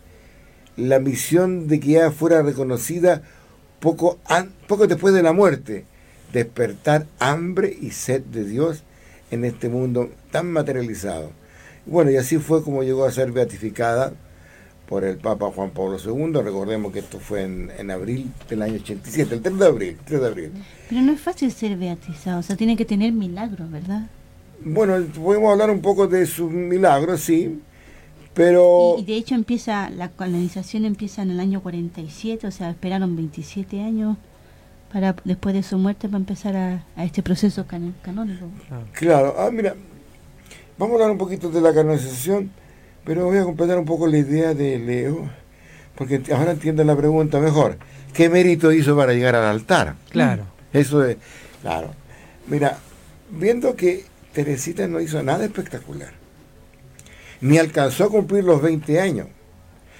la 0.77 0.99
misión 0.99 1.67
de 1.67 1.79
que 1.79 1.91
ya 1.91 2.11
fuera 2.11 2.41
reconocida 2.41 3.21
poco, 3.79 4.19
poco 4.67 4.87
después 4.87 5.13
de 5.13 5.23
la 5.23 5.33
muerte, 5.33 5.85
despertar 6.33 7.05
hambre 7.19 7.75
y 7.79 7.91
sed 7.91 8.21
de 8.21 8.43
Dios 8.43 8.83
en 9.31 9.45
este 9.45 9.69
mundo 9.69 10.11
tan 10.31 10.51
materializado. 10.51 11.31
Bueno, 11.85 12.11
y 12.11 12.17
así 12.17 12.37
fue 12.37 12.63
como 12.63 12.83
llegó 12.83 13.05
a 13.05 13.11
ser 13.11 13.31
beatificada 13.31 14.13
por 14.87 15.03
el 15.03 15.17
Papa 15.17 15.51
Juan 15.53 15.71
Pablo 15.71 15.97
II. 16.03 16.41
Recordemos 16.41 16.91
que 16.91 16.99
esto 16.99 17.19
fue 17.19 17.43
en, 17.43 17.91
abril 17.91 18.31
del 18.49 18.61
año 18.61 18.75
87, 18.75 19.35
el 19.35 19.41
3 19.41 19.59
de 19.59 19.65
abril, 19.65 19.97
3 20.05 20.21
de 20.21 20.27
abril. 20.27 20.51
Pero 20.89 21.01
no 21.01 21.11
es 21.11 21.21
fácil 21.21 21.51
ser 21.51 21.77
beatizado, 21.77 22.39
o 22.39 22.43
sea, 22.43 22.55
tiene 22.55 22.77
que 22.77 22.85
tener 22.85 23.11
milagros, 23.11 23.69
¿verdad? 23.71 24.07
Bueno, 24.63 25.03
podemos 25.21 25.51
hablar 25.51 25.69
un 25.69 25.81
poco 25.81 26.07
de 26.07 26.25
sus 26.25 26.51
milagros, 26.51 27.21
sí, 27.21 27.59
pero... 28.33 28.95
Y, 28.99 29.05
de 29.05 29.15
hecho 29.15 29.35
empieza, 29.35 29.89
la 29.89 30.09
colonización 30.09 30.85
empieza 30.85 31.21
en 31.21 31.31
el 31.31 31.39
año 31.39 31.61
47, 31.61 32.47
o 32.47 32.51
sea, 32.51 32.69
esperaron 32.69 33.15
27 33.15 33.81
años 33.81 34.17
para 34.91 35.15
después 35.23 35.55
de 35.55 35.63
su 35.63 35.77
muerte 35.77 36.07
para 36.07 36.19
empezar 36.19 36.55
a, 36.55 37.03
este 37.03 37.23
proceso 37.23 37.65
canónico. 37.65 38.47
Claro, 38.93 39.35
ah, 39.37 39.49
mira, 39.51 39.75
vamos 40.77 40.93
a 40.93 40.95
hablar 40.95 41.11
un 41.11 41.17
poquito 41.17 41.49
de 41.49 41.59
la 41.59 41.73
canonización 41.73 42.51
pero 43.05 43.25
voy 43.25 43.37
a 43.37 43.43
completar 43.43 43.77
un 43.77 43.85
poco 43.85 44.07
la 44.07 44.17
idea 44.17 44.53
de 44.53 44.79
Leo, 44.79 45.29
porque 45.95 46.21
ahora 46.33 46.51
entiendo 46.51 46.83
la 46.83 46.97
pregunta 46.97 47.39
mejor. 47.39 47.77
¿Qué 48.13 48.29
mérito 48.29 48.71
hizo 48.71 48.95
para 48.97 49.13
llegar 49.13 49.35
al 49.35 49.45
altar? 49.45 49.95
Claro. 50.09 50.45
Eso 50.73 51.05
es, 51.05 51.17
claro. 51.61 51.93
Mira, 52.47 52.79
viendo 53.29 53.75
que 53.75 54.05
Teresita 54.33 54.87
no 54.87 54.99
hizo 54.99 55.21
nada 55.21 55.45
espectacular, 55.45 56.11
ni 57.41 57.57
alcanzó 57.57 58.05
a 58.05 58.09
cumplir 58.09 58.43
los 58.43 58.61
20 58.61 58.99
años. 58.99 59.27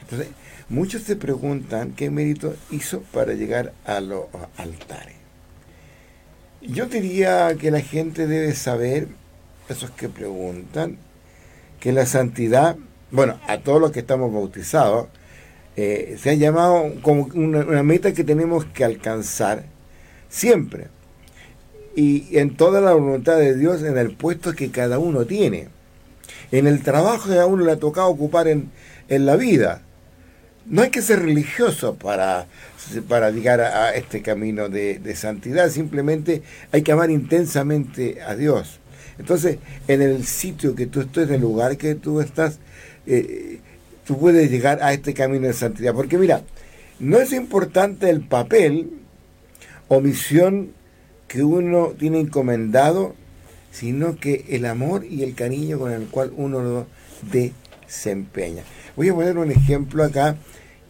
Entonces, 0.02 0.30
muchos 0.68 1.04
se 1.04 1.16
preguntan 1.16 1.92
qué 1.92 2.10
mérito 2.10 2.56
hizo 2.72 3.02
para 3.14 3.34
llegar 3.34 3.74
a 3.86 4.00
los 4.00 4.26
altares. 4.58 5.16
Yo 6.62 6.88
diría 6.88 7.56
que 7.60 7.70
la 7.70 7.82
gente 7.82 8.26
debe 8.26 8.54
saber, 8.56 9.08
esos 9.70 9.92
que 9.92 10.10
preguntan, 10.10 10.98
que 11.80 11.92
la 11.92 12.06
santidad 12.06 12.78
bueno, 13.16 13.40
a 13.48 13.60
todos 13.60 13.80
los 13.80 13.92
que 13.92 14.00
estamos 14.00 14.32
bautizados, 14.34 15.08
eh, 15.78 16.18
se 16.20 16.32
ha 16.32 16.34
llamado 16.34 16.94
como 17.02 17.30
una, 17.34 17.82
meta 17.82 18.14
que 18.14 18.24
tenemos 18.24 18.66
que 18.66 18.84
alcanzar 18.84 19.64
siempre. 20.30 20.88
Y 21.96 22.38
en 22.38 22.56
toda 22.56 22.82
la 22.82 22.94
voluntad 22.94 23.38
de 23.38 23.56
Dios, 23.56 23.82
en 23.84 23.98
el 23.98 24.16
puesto 24.16 24.54
que 24.54 24.70
cada 24.70 25.00
uno 25.00 25.26
tiene. 25.26 25.70
En 26.52 26.68
el 26.68 26.84
trabajo 26.84 27.30
que 27.30 27.40
a 27.40 27.46
uno 27.46 27.66
le 27.66 27.72
ha 27.72 27.80
tocado 27.80 28.10
ocupar 28.10 28.48
en, 28.48 28.70
la 29.08 29.36
vida. 29.38 29.82
No 30.66 30.82
hay 30.82 30.90
que 30.90 31.02
ser 31.02 31.20
religioso 31.22 31.96
para, 31.96 32.48
para 33.08 33.32
llegar 33.32 33.62
a, 33.62 33.94
este 33.96 34.22
camino 34.22 34.68
de, 34.68 35.00
de 35.00 35.16
santidad, 35.16 35.70
simplemente 35.70 36.42
hay 36.72 36.82
que 36.82 36.92
amar 36.92 37.12
intensamente 37.12 38.22
a 38.22 38.36
Dios. 38.36 38.80
Entonces, 39.20 39.60
en 39.88 40.02
el 40.02 40.26
sitio 40.26 40.76
que 40.76 40.88
tú 40.88 41.02
estés, 41.02 41.30
en 41.30 41.36
el 41.36 41.42
lugar 41.42 41.78
que 41.78 41.96
tú 41.96 42.20
estás, 42.20 42.60
eh, 43.08 43.60
tú 44.06 44.18
puedes 44.20 44.50
llegar 44.50 44.82
a 44.82 44.94
este 44.94 45.14
camino 45.14 45.48
de 45.48 45.54
santidad. 45.54 45.94
Porque 45.94 46.18
mira, 46.18 46.44
no 47.00 47.18
es 47.18 47.34
importante 47.34 48.10
el 48.10 48.22
papel 48.22 48.90
o 49.88 50.02
misión 50.02 50.72
que 51.28 51.44
uno 51.44 51.94
tiene 51.98 52.20
encomendado, 52.20 53.16
sino 53.72 54.16
que 54.18 54.46
el 54.50 54.66
amor 54.66 55.06
y 55.06 55.24
el 55.24 55.36
cariño 55.36 55.80
con 55.80 55.92
el 55.92 56.08
cual 56.08 56.32
uno 56.36 56.62
lo 56.62 56.88
desempeña. 57.32 58.64
Voy 58.96 59.10
a 59.10 59.14
poner 59.14 59.38
un 59.38 59.52
ejemplo 59.52 60.04
acá 60.04 60.38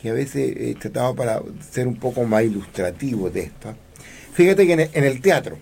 que 0.01 0.10
a 0.10 0.13
veces 0.13 0.56
he 0.58 0.75
tratado 0.75 1.15
para 1.15 1.41
ser 1.71 1.88
un 1.88 1.95
poco 1.95 2.23
más 2.25 2.43
ilustrativo 2.43 3.30
de 3.30 3.41
esto. 3.41 3.73
Fíjate 4.34 4.67
que 4.67 4.73
en 4.73 5.04
el 5.04 5.21
teatro 5.21 5.58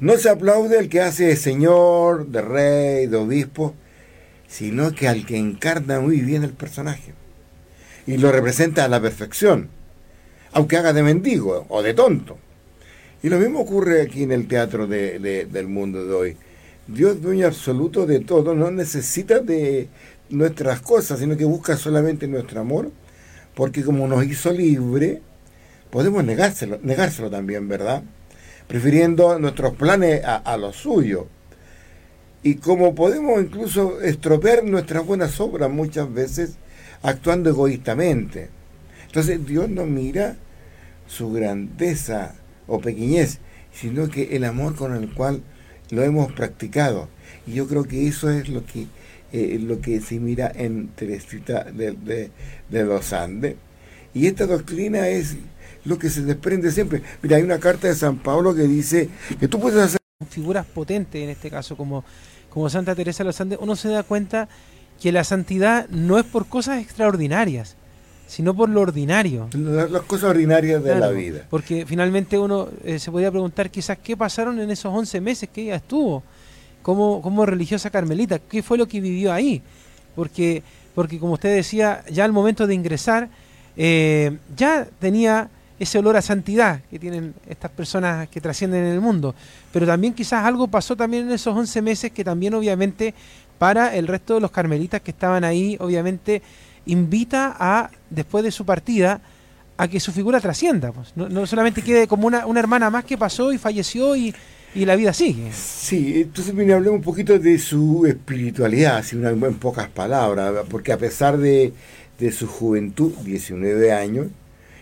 no 0.00 0.16
se 0.18 0.28
aplaude 0.28 0.78
el 0.78 0.88
que 0.88 1.00
hace 1.00 1.24
de 1.24 1.36
señor, 1.36 2.26
de 2.28 2.42
rey, 2.42 3.06
de 3.06 3.16
obispo, 3.16 3.74
sino 4.56 4.92
que 4.92 5.08
al 5.08 5.26
que 5.26 5.36
encarna 5.36 5.98
muy 5.98 6.20
bien 6.20 6.44
el 6.44 6.52
personaje 6.52 7.12
y 8.06 8.18
lo 8.18 8.30
representa 8.30 8.84
a 8.84 8.88
la 8.88 9.00
perfección, 9.00 9.68
aunque 10.52 10.76
haga 10.76 10.92
de 10.92 11.02
mendigo 11.02 11.66
o 11.68 11.82
de 11.82 11.92
tonto. 11.92 12.38
Y 13.24 13.30
lo 13.30 13.40
mismo 13.40 13.58
ocurre 13.58 14.02
aquí 14.02 14.22
en 14.22 14.30
el 14.30 14.46
teatro 14.46 14.86
del 14.86 15.66
mundo 15.66 16.04
de 16.04 16.12
hoy. 16.12 16.36
Dios, 16.86 17.20
dueño 17.20 17.48
absoluto 17.48 18.06
de 18.06 18.20
todo, 18.20 18.54
no 18.54 18.70
necesita 18.70 19.40
de 19.40 19.88
nuestras 20.30 20.80
cosas, 20.82 21.18
sino 21.18 21.36
que 21.36 21.44
busca 21.44 21.76
solamente 21.76 22.28
nuestro 22.28 22.60
amor, 22.60 22.92
porque 23.56 23.82
como 23.82 24.06
nos 24.06 24.24
hizo 24.24 24.52
libre, 24.52 25.20
podemos 25.90 26.22
negárselo, 26.22 26.78
negárselo 26.80 27.28
también, 27.28 27.66
¿verdad? 27.66 28.04
Prefiriendo 28.68 29.36
nuestros 29.40 29.74
planes 29.74 30.24
a, 30.24 30.36
a 30.36 30.56
los 30.56 30.76
suyos 30.76 31.24
y 32.44 32.56
como 32.56 32.94
podemos 32.94 33.40
incluso 33.40 34.02
estropear 34.02 34.64
nuestras 34.64 35.04
buenas 35.04 35.40
obras 35.40 35.70
muchas 35.70 36.12
veces 36.12 36.56
actuando 37.02 37.48
egoístamente. 37.48 38.50
Entonces 39.06 39.44
Dios 39.46 39.70
no 39.70 39.86
mira 39.86 40.36
su 41.06 41.32
grandeza 41.32 42.34
o 42.66 42.80
pequeñez, 42.80 43.38
sino 43.72 44.10
que 44.10 44.36
el 44.36 44.44
amor 44.44 44.76
con 44.76 44.94
el 44.94 45.12
cual 45.14 45.42
lo 45.90 46.02
hemos 46.02 46.32
practicado. 46.32 47.08
Y 47.46 47.54
yo 47.54 47.66
creo 47.66 47.84
que 47.84 48.06
eso 48.06 48.30
es 48.30 48.50
lo 48.50 48.66
que, 48.66 48.88
eh, 49.32 49.58
lo 49.58 49.80
que 49.80 50.02
se 50.02 50.20
mira 50.20 50.52
en 50.54 50.88
Teresita 50.88 51.64
de, 51.64 52.30
de 52.68 52.84
los 52.84 53.14
Andes. 53.14 53.56
Y 54.12 54.26
esta 54.26 54.46
doctrina 54.46 55.08
es 55.08 55.36
lo 55.86 55.98
que 55.98 56.10
se 56.10 56.22
desprende 56.22 56.70
siempre. 56.72 57.00
Mira, 57.22 57.38
hay 57.38 57.42
una 57.42 57.58
carta 57.58 57.88
de 57.88 57.94
San 57.94 58.18
Pablo 58.18 58.54
que 58.54 58.64
dice 58.64 59.08
que 59.40 59.48
tú 59.48 59.58
puedes 59.58 59.80
hacer 59.80 59.98
figuras 60.28 60.64
potentes 60.64 61.22
en 61.22 61.30
este 61.30 61.50
caso 61.50 61.76
como 61.76 62.04
como 62.54 62.70
Santa 62.70 62.94
Teresa 62.94 63.24
de 63.24 63.26
los 63.26 63.40
Andes, 63.40 63.58
uno 63.60 63.74
se 63.74 63.88
da 63.88 64.04
cuenta 64.04 64.48
que 65.02 65.10
la 65.10 65.24
santidad 65.24 65.88
no 65.88 66.20
es 66.20 66.24
por 66.24 66.46
cosas 66.46 66.80
extraordinarias, 66.80 67.74
sino 68.28 68.54
por 68.54 68.68
lo 68.68 68.80
ordinario. 68.80 69.48
Las 69.52 70.02
cosas 70.02 70.30
ordinarias 70.30 70.82
de 70.84 70.94
la 70.94 71.10
vida. 71.10 71.46
Porque 71.50 71.84
finalmente 71.84 72.38
uno 72.38 72.68
eh, 72.84 73.00
se 73.00 73.10
podía 73.10 73.32
preguntar 73.32 73.70
quizás 73.70 73.98
qué 73.98 74.16
pasaron 74.16 74.60
en 74.60 74.70
esos 74.70 74.94
11 74.94 75.20
meses 75.20 75.48
que 75.52 75.62
ella 75.62 75.74
estuvo 75.74 76.22
como, 76.80 77.20
como 77.20 77.44
religiosa 77.44 77.90
carmelita, 77.90 78.38
qué 78.38 78.62
fue 78.62 78.78
lo 78.78 78.86
que 78.86 79.00
vivió 79.00 79.32
ahí. 79.32 79.60
Porque, 80.14 80.62
porque 80.94 81.18
como 81.18 81.32
usted 81.32 81.56
decía, 81.56 82.04
ya 82.08 82.24
al 82.24 82.32
momento 82.32 82.68
de 82.68 82.74
ingresar, 82.74 83.30
eh, 83.76 84.38
ya 84.56 84.86
tenía 85.00 85.50
ese 85.78 85.98
olor 85.98 86.16
a 86.16 86.22
santidad 86.22 86.80
que 86.90 86.98
tienen 86.98 87.34
estas 87.48 87.70
personas 87.70 88.28
que 88.28 88.40
trascienden 88.40 88.84
en 88.84 88.92
el 88.92 89.00
mundo. 89.00 89.34
Pero 89.72 89.86
también 89.86 90.14
quizás 90.14 90.44
algo 90.44 90.68
pasó 90.68 90.96
también 90.96 91.24
en 91.26 91.32
esos 91.32 91.56
11 91.56 91.82
meses 91.82 92.12
que 92.12 92.24
también 92.24 92.54
obviamente 92.54 93.14
para 93.58 93.94
el 93.94 94.06
resto 94.06 94.34
de 94.34 94.40
los 94.40 94.50
carmelitas 94.50 95.00
que 95.00 95.10
estaban 95.10 95.44
ahí, 95.44 95.76
obviamente 95.80 96.42
invita 96.86 97.56
a, 97.58 97.90
después 98.10 98.44
de 98.44 98.50
su 98.50 98.64
partida, 98.64 99.20
a 99.76 99.88
que 99.88 100.00
su 100.00 100.12
figura 100.12 100.40
trascienda. 100.40 100.92
Pues. 100.92 101.12
No, 101.16 101.46
solamente 101.46 101.82
quede 101.82 102.06
como 102.06 102.26
una, 102.26 102.46
una, 102.46 102.60
hermana 102.60 102.90
más 102.90 103.04
que 103.04 103.16
pasó 103.16 103.52
y 103.52 103.58
falleció 103.58 104.14
y, 104.16 104.34
y 104.74 104.84
la 104.84 104.96
vida 104.96 105.12
sigue. 105.12 105.50
Sí, 105.52 106.22
entonces 106.22 106.54
me 106.54 106.70
hablé 106.72 106.90
un 106.90 107.00
poquito 107.00 107.38
de 107.38 107.58
su 107.58 108.06
espiritualidad, 108.06 109.04
una, 109.14 109.30
en 109.30 109.54
pocas 109.54 109.88
palabras, 109.88 110.64
porque 110.68 110.92
a 110.92 110.98
pesar 110.98 111.38
de, 111.38 111.72
de 112.18 112.32
su 112.32 112.46
juventud, 112.46 113.12
19 113.24 113.92
años, 113.92 114.26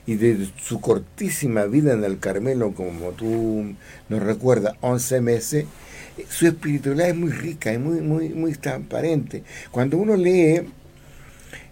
y 0.06 0.16
de 0.16 0.48
su 0.60 0.80
cortísima 0.80 1.64
vida 1.64 1.92
en 1.92 2.04
el 2.04 2.18
Carmelo, 2.18 2.72
como 2.72 3.10
tú 3.10 3.74
nos 4.08 4.22
recuerdas, 4.22 4.74
11 4.80 5.20
meses, 5.20 5.64
su 6.28 6.46
espiritualidad 6.46 7.10
es 7.10 7.16
muy 7.16 7.30
rica, 7.30 7.72
es 7.72 7.78
muy, 7.78 8.00
muy, 8.00 8.30
muy 8.30 8.52
transparente. 8.54 9.42
Cuando 9.70 9.98
uno 9.98 10.16
lee 10.16 10.62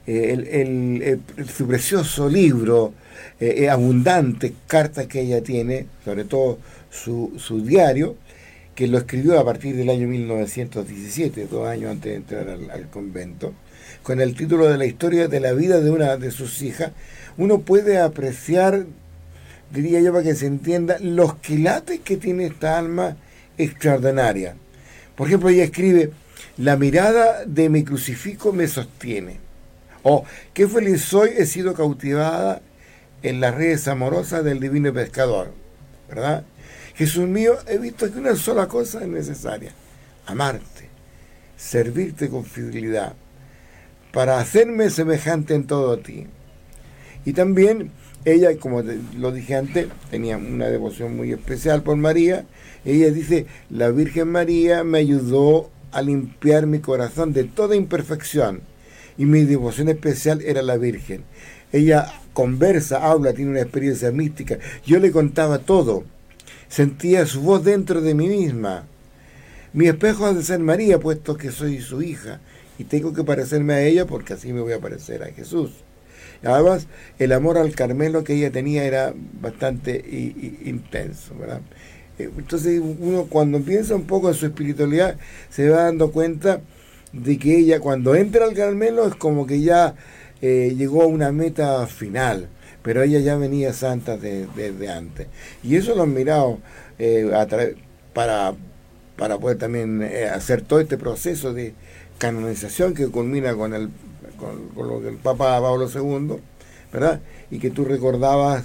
eh, 0.07 0.33
el, 0.53 1.21
su 1.47 1.67
precioso 1.67 2.29
libro, 2.29 2.95
eh, 3.39 3.69
abundante 3.69 4.55
cartas 4.67 5.07
que 5.07 5.21
ella 5.21 5.43
tiene, 5.43 5.87
sobre 6.05 6.25
todo 6.25 6.59
su, 6.91 7.33
su, 7.37 7.65
diario, 7.65 8.17
que 8.75 8.87
lo 8.87 8.99
escribió 8.99 9.39
a 9.39 9.45
partir 9.45 9.77
del 9.77 9.91
año 9.91 10.07
1917, 10.07 11.47
dos 11.51 11.67
años 11.67 11.91
antes 11.91 12.13
de 12.13 12.17
entrar 12.17 12.49
al, 12.49 12.71
al 12.71 12.89
convento, 12.89 13.53
con 14.03 14.21
el 14.21 14.35
título 14.35 14.67
de 14.67 14.79
la 14.79 14.87
historia 14.87 15.29
de 15.29 15.41
la 15.41 15.53
vida 15.53 15.81
de 15.81 15.91
una 15.91 16.17
de 16.17 16.31
sus 16.31 16.63
hijas, 16.63 16.93
uno 17.41 17.61
puede 17.61 17.99
apreciar, 17.99 18.85
diría 19.73 19.99
yo 20.03 20.13
para 20.13 20.25
que 20.25 20.35
se 20.35 20.45
entienda, 20.45 20.99
los 21.01 21.37
quilates 21.37 22.01
que 22.01 22.19
tiene 22.19 22.45
esta 22.45 22.79
alma 22.79 23.17
extraordinaria. 23.57 24.57
Por 25.17 25.27
ejemplo, 25.27 25.49
ella 25.49 25.65
escribe, 25.65 26.13
la 26.59 26.77
mirada 26.77 27.47
de 27.47 27.71
mi 27.71 27.83
crucifijo 27.83 28.53
me 28.53 28.69
sostiene. 28.69 29.39
O, 30.03 30.27
qué 30.53 30.69
feliz 30.69 31.01
soy, 31.01 31.31
he 31.39 31.47
sido 31.47 31.73
cautivada 31.73 32.61
en 33.23 33.41
las 33.41 33.55
redes 33.55 33.89
amorosas 33.89 34.45
del 34.45 34.61
divino 34.61 34.93
pescador, 34.93 35.55
¿verdad? 36.11 36.45
Jesús 36.95 37.27
mío, 37.27 37.57
he 37.67 37.79
visto 37.79 38.13
que 38.13 38.19
una 38.19 38.37
sola 38.37 38.69
cosa 38.69 39.01
es 39.01 39.09
necesaria, 39.09 39.73
amarte, 40.27 40.91
servirte 41.57 42.29
con 42.29 42.45
fidelidad, 42.45 43.15
para 44.13 44.39
hacerme 44.39 44.91
semejante 44.91 45.55
en 45.55 45.67
todo 45.67 45.95
a 45.95 46.03
ti. 46.03 46.27
Y 47.25 47.33
también 47.33 47.91
ella, 48.25 48.57
como 48.59 48.83
lo 48.83 49.33
dije 49.33 49.57
antes, 49.57 49.87
tenía 50.11 50.37
una 50.37 50.67
devoción 50.67 51.17
muy 51.17 51.33
especial 51.33 51.83
por 51.83 51.97
María. 51.97 52.45
Ella 52.85 53.11
dice, 53.11 53.47
la 53.71 53.91
Virgen 53.91 54.29
María 54.29 54.85
me 54.85 54.99
ayudó 54.99 55.71
a 55.93 56.03
limpiar 56.03 56.67
mi 56.67 56.81
corazón 56.81 57.33
de 57.33 57.45
toda 57.45 57.77
imperfección 57.77 58.61
y 59.17 59.27
mi 59.27 59.45
devoción 59.45 59.89
especial 59.89 60.43
era 60.43 60.63
la 60.63 60.77
Virgen. 60.77 61.25
Ella 61.73 62.13
conversa, 62.33 63.11
habla, 63.11 63.33
tiene 63.33 63.53
una 63.53 63.61
experiencia 63.61 64.11
mística. 64.11 64.59
Yo 64.85 64.99
le 64.99 65.11
contaba 65.11 65.59
todo. 65.59 66.05
Sentía 66.69 67.27
su 67.27 67.43
voz 67.43 67.65
dentro 67.65 68.01
de 68.01 68.15
mí 68.15 68.29
misma. 68.29 68.87
Mi 69.73 69.89
espejo 69.89 70.27
ha 70.27 70.33
de 70.33 70.43
ser 70.43 70.59
María, 70.61 70.99
puesto 70.99 71.37
que 71.37 71.51
soy 71.51 71.81
su 71.81 72.03
hija, 72.03 72.41
y 72.79 72.85
tengo 72.85 73.13
que 73.13 73.25
parecerme 73.25 73.75
a 73.75 73.83
ella 73.83 74.07
porque 74.07 74.33
así 74.33 74.53
me 74.53 74.61
voy 74.61 74.73
a 74.73 74.81
parecer 74.81 75.23
a 75.23 75.27
Jesús. 75.27 75.85
Además, 76.43 76.87
el 77.19 77.33
amor 77.33 77.59
al 77.59 77.75
Carmelo 77.75 78.25
que 78.25 78.35
ella 78.35 78.51
tenía 78.51 78.85
era 78.85 79.15
bastante 79.41 80.03
intenso, 80.65 81.35
¿verdad? 81.39 81.61
Eh, 82.21 82.31
entonces 82.37 82.81
uno 82.81 83.27
cuando 83.29 83.61
piensa 83.61 83.95
un 83.95 84.05
poco 84.05 84.29
en 84.29 84.35
su 84.35 84.47
espiritualidad 84.47 85.17
se 85.49 85.69
va 85.71 85.85
dando 85.85 86.13
cuenta 86.13 86.61
de 87.13 87.39
que 87.39 87.59
ella 87.59 87.81
cuando 87.81 88.15
entra 88.15 88.45
al 88.45 88.55
Carmelo 88.55 89.07
es 89.07 89.15
como 89.15 89.47
que 89.47 89.61
ya 89.61 89.95
eh, 90.43 90.75
llegó 90.77 91.03
a 91.03 91.07
una 91.07 91.33
meta 91.33 91.87
final, 91.87 92.49
pero 92.83 93.03
ella 93.03 93.21
ya 93.21 93.37
venía 93.37 93.73
santa 93.73 94.17
desde 94.17 94.89
antes. 94.91 95.27
Y 95.63 95.77
eso 95.77 95.95
lo 95.95 96.03
han 96.03 96.15
mirado 96.15 96.59
eh, 96.99 97.31
para, 98.13 98.55
para 99.17 99.39
poder 99.39 99.59
también 99.59 100.03
hacer 100.33 100.63
todo 100.63 100.81
este 100.81 100.97
proceso 100.97 101.53
de 101.53 101.75
canonización 102.19 102.95
que 102.95 103.09
culmina 103.09 103.55
con 103.55 103.75
el 103.75 103.91
con, 104.41 104.89
lo 104.89 105.01
del 105.01 105.17
Papa 105.17 105.61
Pablo 105.61 105.89
II, 105.89 106.37
¿verdad? 106.93 107.21
Y 107.51 107.59
que 107.59 107.71
tú 107.71 107.85
recordabas 107.85 108.65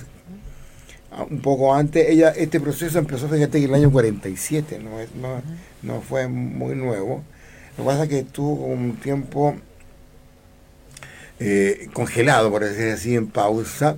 un 1.30 1.42
poco 1.42 1.74
antes, 1.74 2.10
ella 2.10 2.32
este 2.32 2.60
proceso 2.60 3.00
empezó, 3.00 3.28
fíjate, 3.30 3.58
en 3.60 3.66
el 3.66 3.74
año 3.74 3.92
47, 3.92 4.80
no, 4.80 4.90
no, 5.22 5.42
no 5.82 6.02
fue 6.02 6.28
muy 6.28 6.76
nuevo. 6.76 7.24
Lo 7.78 7.84
que 7.84 7.90
pasa 7.90 8.04
es 8.04 8.10
que 8.10 8.20
estuvo 8.20 8.66
un 8.66 8.98
tiempo 8.98 9.56
eh, 11.40 11.90
congelado, 11.94 12.50
por 12.50 12.64
decir 12.64 12.92
así, 12.92 13.16
en 13.16 13.28
pausa, 13.28 13.98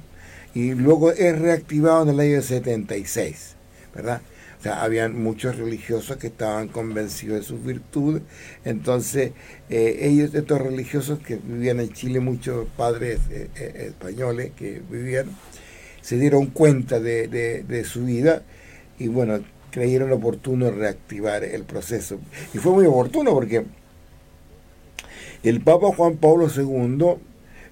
y 0.53 0.73
luego 0.73 1.11
es 1.11 1.37
reactivado 1.37 2.03
en 2.03 2.09
el 2.09 2.19
año 2.19 2.41
76, 2.41 3.55
¿verdad? 3.93 4.21
Habían 4.65 5.21
muchos 5.21 5.57
religiosos 5.57 6.17
que 6.17 6.27
estaban 6.27 6.67
convencidos 6.67 7.39
de 7.39 7.43
su 7.43 7.59
virtud. 7.59 8.21
Entonces, 8.65 9.31
eh, 9.69 9.99
ellos, 10.01 10.33
estos 10.33 10.59
religiosos 10.59 11.19
que 11.19 11.35
vivían 11.35 11.79
en 11.79 11.93
Chile, 11.93 12.19
muchos 12.19 12.67
padres 12.75 13.19
eh, 13.29 13.49
eh, 13.55 13.85
españoles 13.89 14.51
que 14.57 14.81
vivían, 14.89 15.27
se 16.01 16.17
dieron 16.17 16.47
cuenta 16.47 16.99
de, 16.99 17.27
de, 17.27 17.83
su 17.83 18.05
vida 18.05 18.41
y 18.97 19.09
bueno, 19.09 19.39
creyeron 19.71 20.11
oportuno 20.11 20.71
reactivar 20.71 21.43
el 21.43 21.63
proceso. 21.63 22.19
Y 22.53 22.57
fue 22.57 22.71
muy 22.71 22.85
oportuno 22.85 23.33
porque 23.33 23.65
el 25.43 25.61
Papa 25.61 25.87
Juan 25.95 26.17
Pablo 26.17 26.47
II 26.53 27.17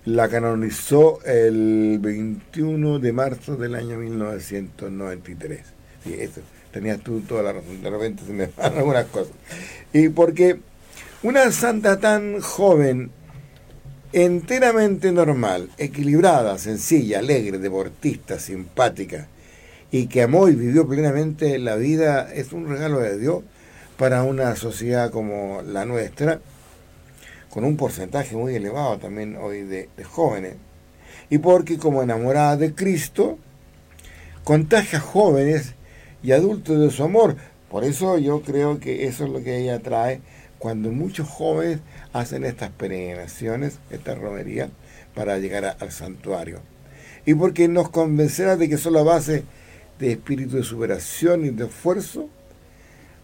la 0.05 0.29
canonizó 0.29 1.19
el 1.25 1.97
21 1.99 2.99
de 2.99 3.11
marzo 3.11 3.55
del 3.55 3.73
año 3.75 3.97
1993. 3.97 5.61
Sí, 6.03 6.13
eso 6.13 6.41
tenías 6.75 6.99
tú 6.99 7.21
toda 7.21 7.41
la 7.41 7.53
razón, 7.53 7.81
de 7.81 7.89
repente 7.89 8.23
se 8.27 8.33
me 8.33 8.47
van 8.57 8.77
algunas 8.77 9.05
cosas. 9.05 9.31
Y 9.93 10.09
porque 10.09 10.59
una 11.23 11.49
santa 11.51 12.01
tan 12.01 12.41
joven, 12.41 13.11
enteramente 14.11 15.13
normal, 15.13 15.69
equilibrada, 15.77 16.57
sencilla, 16.57 17.19
alegre, 17.19 17.59
deportista, 17.59 18.39
simpática, 18.39 19.29
y 19.89 20.07
que 20.07 20.23
amó 20.23 20.49
y 20.49 20.55
vivió 20.55 20.85
plenamente 20.85 21.57
la 21.59 21.77
vida, 21.77 22.33
es 22.33 22.51
un 22.51 22.67
regalo 22.67 22.99
de 22.99 23.17
Dios 23.17 23.43
para 23.97 24.23
una 24.23 24.57
sociedad 24.57 25.11
como 25.11 25.61
la 25.61 25.85
nuestra, 25.85 26.41
con 27.49 27.63
un 27.63 27.77
porcentaje 27.77 28.35
muy 28.35 28.53
elevado 28.53 28.97
también 28.97 29.37
hoy 29.37 29.61
de, 29.61 29.87
de 29.95 30.03
jóvenes. 30.03 30.55
Y 31.29 31.37
porque 31.37 31.77
como 31.77 32.03
enamorada 32.03 32.57
de 32.57 32.75
Cristo, 32.75 33.39
contagia 34.43 34.99
jóvenes 34.99 35.74
y 36.25 36.31
adultos 36.31 36.79
de 36.79 36.89
su 36.89 37.03
amor. 37.03 37.35
Por 37.69 37.83
eso 37.83 38.17
yo 38.17 38.41
creo 38.41 38.79
que 38.79 39.05
eso 39.05 39.25
es 39.25 39.29
lo 39.29 39.43
que 39.43 39.59
ella 39.61 39.79
trae 39.79 40.21
cuando 40.57 40.91
muchos 40.91 41.29
jóvenes 41.29 41.79
hacen 42.13 42.43
estas 42.45 42.71
peregrinaciones, 42.71 43.77
esta 43.91 44.15
romería, 44.15 44.69
para 45.13 45.37
llegar 45.37 45.77
al 45.79 45.91
santuario. 45.91 46.61
Y 47.27 47.35
porque 47.35 47.67
nos 47.67 47.89
convencerá 47.89 48.55
de 48.55 48.67
que 48.67 48.77
solo 48.77 48.99
a 48.99 49.03
base 49.03 49.43
de 49.99 50.13
espíritu 50.13 50.57
de 50.57 50.63
superación 50.63 51.45
y 51.45 51.49
de 51.49 51.65
esfuerzo 51.65 52.27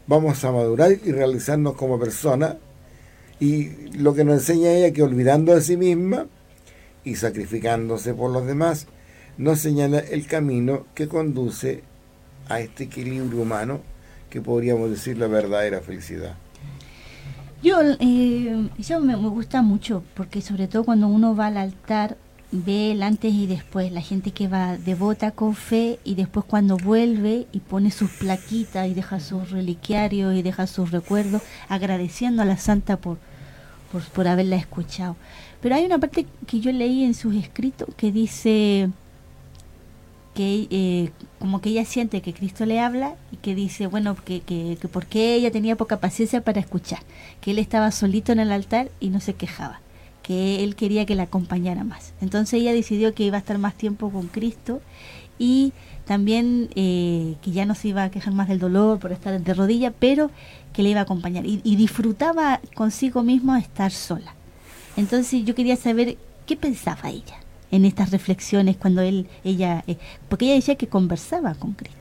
vamos 0.06 0.44
a 0.44 0.52
madurar 0.52 0.92
y 0.92 1.12
realizarnos 1.12 1.74
como 1.74 2.00
persona. 2.00 2.58
Y 3.40 3.70
lo 3.98 4.14
que 4.14 4.24
nos 4.24 4.36
enseña 4.36 4.74
ella 4.74 4.94
que 4.94 5.02
olvidando 5.02 5.54
a 5.54 5.62
sí 5.62 5.76
misma 5.76 6.28
y 7.04 7.16
sacrificándose 7.16 8.14
por 8.14 8.30
los 8.30 8.46
demás, 8.46 8.86
nos 9.40 9.60
señala 9.60 9.98
el 10.00 10.28
camino 10.28 10.86
que 10.94 11.08
conduce 11.08 11.82
a 12.50 12.60
este 12.60 12.86
equilibrio 12.86 13.42
humano 13.42 13.82
que 14.30 14.42
podríamos 14.42 14.90
decir 14.90 15.18
la 15.18 15.28
verdadera 15.28 15.82
felicidad. 15.82 16.36
Yo, 17.62 17.78
eh, 18.00 18.70
yo 18.80 19.00
me, 19.02 19.16
gusta 19.16 19.62
mucho 19.62 20.04
porque 20.16 20.42
sobre 20.42 20.68
todo 20.68 20.84
cuando 20.84 21.08
uno 21.08 21.36
va 21.36 21.48
al 21.48 21.58
altar 21.58 22.18
ve 22.52 22.92
el 22.92 23.04
antes 23.04 23.34
y 23.34 23.46
después, 23.46 23.92
la 23.92 24.02
gente 24.02 24.32
que 24.32 24.48
va 24.48 24.78
devota 24.78 25.32
con 25.32 25.56
fe 25.56 26.00
y 26.04 26.16
después 26.16 26.46
cuando 26.46 26.78
vuelve 26.78 27.48
y 27.52 27.60
pone 27.60 27.92
sus 27.92 28.10
plaquitas 28.12 28.88
y 28.88 28.94
deja 28.94 29.20
sus 29.20 29.52
reliquiarios 29.52 30.36
y 30.36 30.42
deja 30.42 30.66
sus 30.66 30.92
recuerdos 30.92 31.44
agradeciendo 31.70 32.42
a 32.42 32.46
la 32.46 32.58
santa 32.58 32.98
por, 32.98 33.20
por, 33.92 34.02
por 34.06 34.28
haberla 34.28 34.56
escuchado. 34.56 35.16
Pero 35.62 35.76
hay 35.76 35.86
una 35.86 36.00
parte 36.00 36.26
que 36.48 36.60
yo 36.60 36.72
leí 36.72 37.04
en 37.04 37.14
sus 37.14 37.36
escritos 37.36 37.88
que 37.96 38.12
dice 38.12 38.90
que 40.34 40.68
eh, 40.70 41.12
como 41.40 41.62
que 41.62 41.70
ella 41.70 41.86
siente 41.86 42.22
que 42.22 42.34
Cristo 42.34 42.66
le 42.66 42.80
habla 42.80 43.16
y 43.32 43.38
que 43.38 43.56
dice, 43.56 43.88
bueno, 43.88 44.16
que, 44.16 44.42
que, 44.42 44.78
que 44.80 44.88
porque 44.88 45.36
ella 45.36 45.52
tenía 45.52 45.76
poca 45.76 46.00
paciencia 46.00 46.42
para 46.42 46.60
escuchar, 46.60 47.00
que 47.42 47.52
él 47.52 47.60
estaba 47.60 47.92
solito 47.92 48.32
en 48.32 48.40
el 48.40 48.52
altar 48.52 48.90
y 49.00 49.10
no 49.10 49.20
se 49.20 49.34
quejaba, 49.34 49.82
que 50.24 50.64
él 50.64 50.76
quería 50.76 51.06
que 51.06 51.16
la 51.16 51.24
acompañara 51.24 51.84
más. 51.84 52.14
Entonces 52.22 52.62
ella 52.62 52.74
decidió 52.74 53.14
que 53.14 53.24
iba 53.24 53.38
a 53.38 53.40
estar 53.40 53.58
más 53.58 53.76
tiempo 53.76 54.10
con 54.10 54.28
Cristo 54.28 54.82
y 55.38 55.74
también 56.06 56.70
eh, 56.76 57.36
que 57.42 57.52
ya 57.52 57.66
no 57.66 57.76
se 57.76 57.90
iba 57.90 58.04
a 58.04 58.12
quejar 58.12 58.34
más 58.34 58.48
del 58.48 58.60
dolor 58.60 59.00
por 59.00 59.12
estar 59.12 59.40
de 59.40 59.54
rodilla, 59.54 59.92
pero 59.92 60.32
que 60.74 60.84
le 60.84 60.90
iba 60.90 61.02
a 61.02 61.04
acompañar 61.04 61.46
y, 61.46 61.60
y 61.64 61.76
disfrutaba 61.76 62.62
consigo 62.76 63.24
mismo 63.24 63.56
estar 63.58 63.92
sola. 63.92 64.34
Entonces 64.96 65.44
yo 65.44 65.56
quería 65.56 65.76
saber 65.76 66.18
qué 66.46 66.56
pensaba 66.56 67.10
ella 67.10 67.41
en 67.72 67.86
estas 67.86 68.12
reflexiones 68.12 68.78
cuando 68.78 69.02
él, 69.02 69.28
ella, 69.44 69.84
eh, 69.88 69.98
porque 70.30 70.46
ella 70.46 70.56
decía 70.56 70.76
que 70.76 70.88
conversaba 70.88 71.56
con 71.56 71.74
Cristo. 71.74 71.98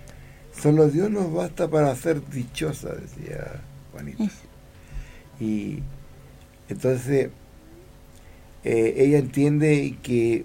Solo 0.53 0.89
Dios 0.89 1.11
nos 1.11 1.33
basta 1.33 1.71
para 1.71 1.95
ser 1.95 2.29
dichosa, 2.29 2.91
decía 2.95 3.63
Juanita. 3.93 4.25
Y 5.39 5.79
entonces 6.69 7.31
eh, 8.65 8.95
ella 8.97 9.19
entiende 9.19 9.97
que, 10.03 10.45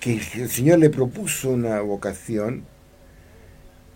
que 0.00 0.20
el 0.34 0.50
Señor 0.50 0.80
le 0.80 0.90
propuso 0.90 1.50
una 1.50 1.80
vocación 1.80 2.64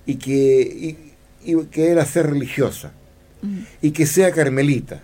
y 0.07 0.15
que, 0.15 0.97
y, 1.45 1.65
que 1.67 1.89
era 1.91 2.05
ser 2.07 2.31
religiosa 2.31 2.93
mm. 3.43 3.59
y 3.83 3.91
que 3.91 4.07
sea 4.07 4.31
carmelita 4.31 5.03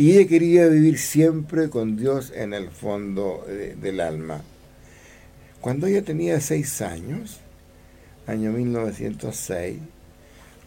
y 0.00 0.12
ella 0.12 0.26
quería 0.26 0.66
vivir 0.66 0.98
siempre 0.98 1.68
con 1.68 1.94
Dios 1.94 2.32
en 2.34 2.54
el 2.54 2.70
fondo 2.70 3.44
del 3.46 4.00
alma. 4.00 4.40
Cuando 5.60 5.88
ella 5.88 6.00
tenía 6.00 6.40
seis 6.40 6.80
años, 6.80 7.40
año 8.26 8.50
1906, 8.50 9.76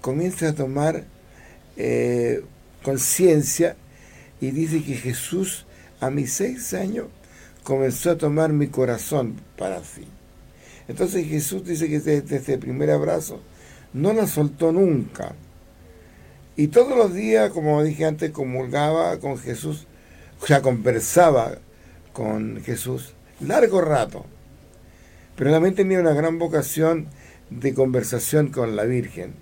comienza 0.02 0.50
a 0.50 0.54
tomar 0.54 1.06
eh, 1.78 2.44
conciencia 2.84 3.76
y 4.40 4.52
dice 4.52 4.84
que 4.84 4.94
Jesús 4.98 5.66
a 6.00 6.12
mis 6.12 6.32
seis 6.32 6.72
años 6.76 7.08
comenzó 7.64 8.12
a 8.12 8.20
tomar 8.20 8.54
mi 8.54 8.68
corazón 8.68 9.38
para 9.58 9.84
sí. 9.84 10.06
Entonces 10.88 11.28
Jesús 11.28 11.66
dice 11.66 11.90
que 11.90 12.00
desde, 12.00 12.54
el 12.54 12.60
primer 12.60 12.92
abrazo 12.92 13.42
no 13.94 14.14
la 14.14 14.28
soltó 14.28 14.72
nunca. 14.72 15.34
Y 16.56 16.68
todos 16.68 16.96
los 16.96 17.14
días, 17.14 17.52
como 17.52 17.84
dije 17.84 18.06
antes, 18.06 18.32
comulgaba 18.32 19.20
con 19.20 19.38
Jesús, 19.40 19.88
o 20.42 20.46
sea, 20.46 20.62
conversaba 20.62 21.58
con 22.14 22.62
Jesús, 22.64 23.14
largo 23.40 23.82
rato. 23.82 24.26
Pero 25.36 25.52
también 25.52 25.74
tenía 25.74 26.00
una 26.00 26.14
gran 26.14 26.38
vocación 26.38 27.08
de 27.50 27.74
conversación 27.74 28.50
con 28.50 28.76
la 28.76 28.84
Virgen. 28.84 29.34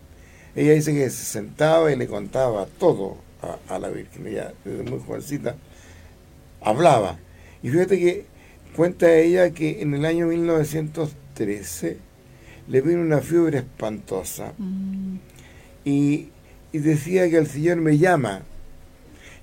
Ella 0.56 0.74
dice 0.74 0.93
que 0.93 1.10
se 1.10 1.26
sentaba 1.26 1.91
y 1.91 1.97
le 1.97 2.08
contaba 2.08 2.65
todo 2.80 3.17
a, 3.67 3.78
la 3.78 3.89
Virgen. 3.89 4.28
Ella, 4.28 4.54
desde 4.63 4.89
muy 4.89 5.00
jovencita, 5.00 5.56
hablaba. 6.62 7.19
Y 7.62 7.69
fíjate 7.69 8.00
que 8.00 8.26
cuenta 8.76 9.13
ella 9.13 9.52
que 9.52 9.82
en 9.82 9.93
el 9.93 10.06
año 10.06 10.28
1913 10.28 11.97
le 12.67 12.82
vino 12.82 13.02
una 13.02 13.19
fiebre 13.19 13.60
espantosa. 13.60 14.54
Mm. 14.58 15.17
Y, 15.84 16.30
y 16.71 16.79
decía 16.79 17.29
que 17.29 17.38
el 17.38 17.47
Señor 17.47 17.77
me 17.77 17.97
llama. 17.97 18.43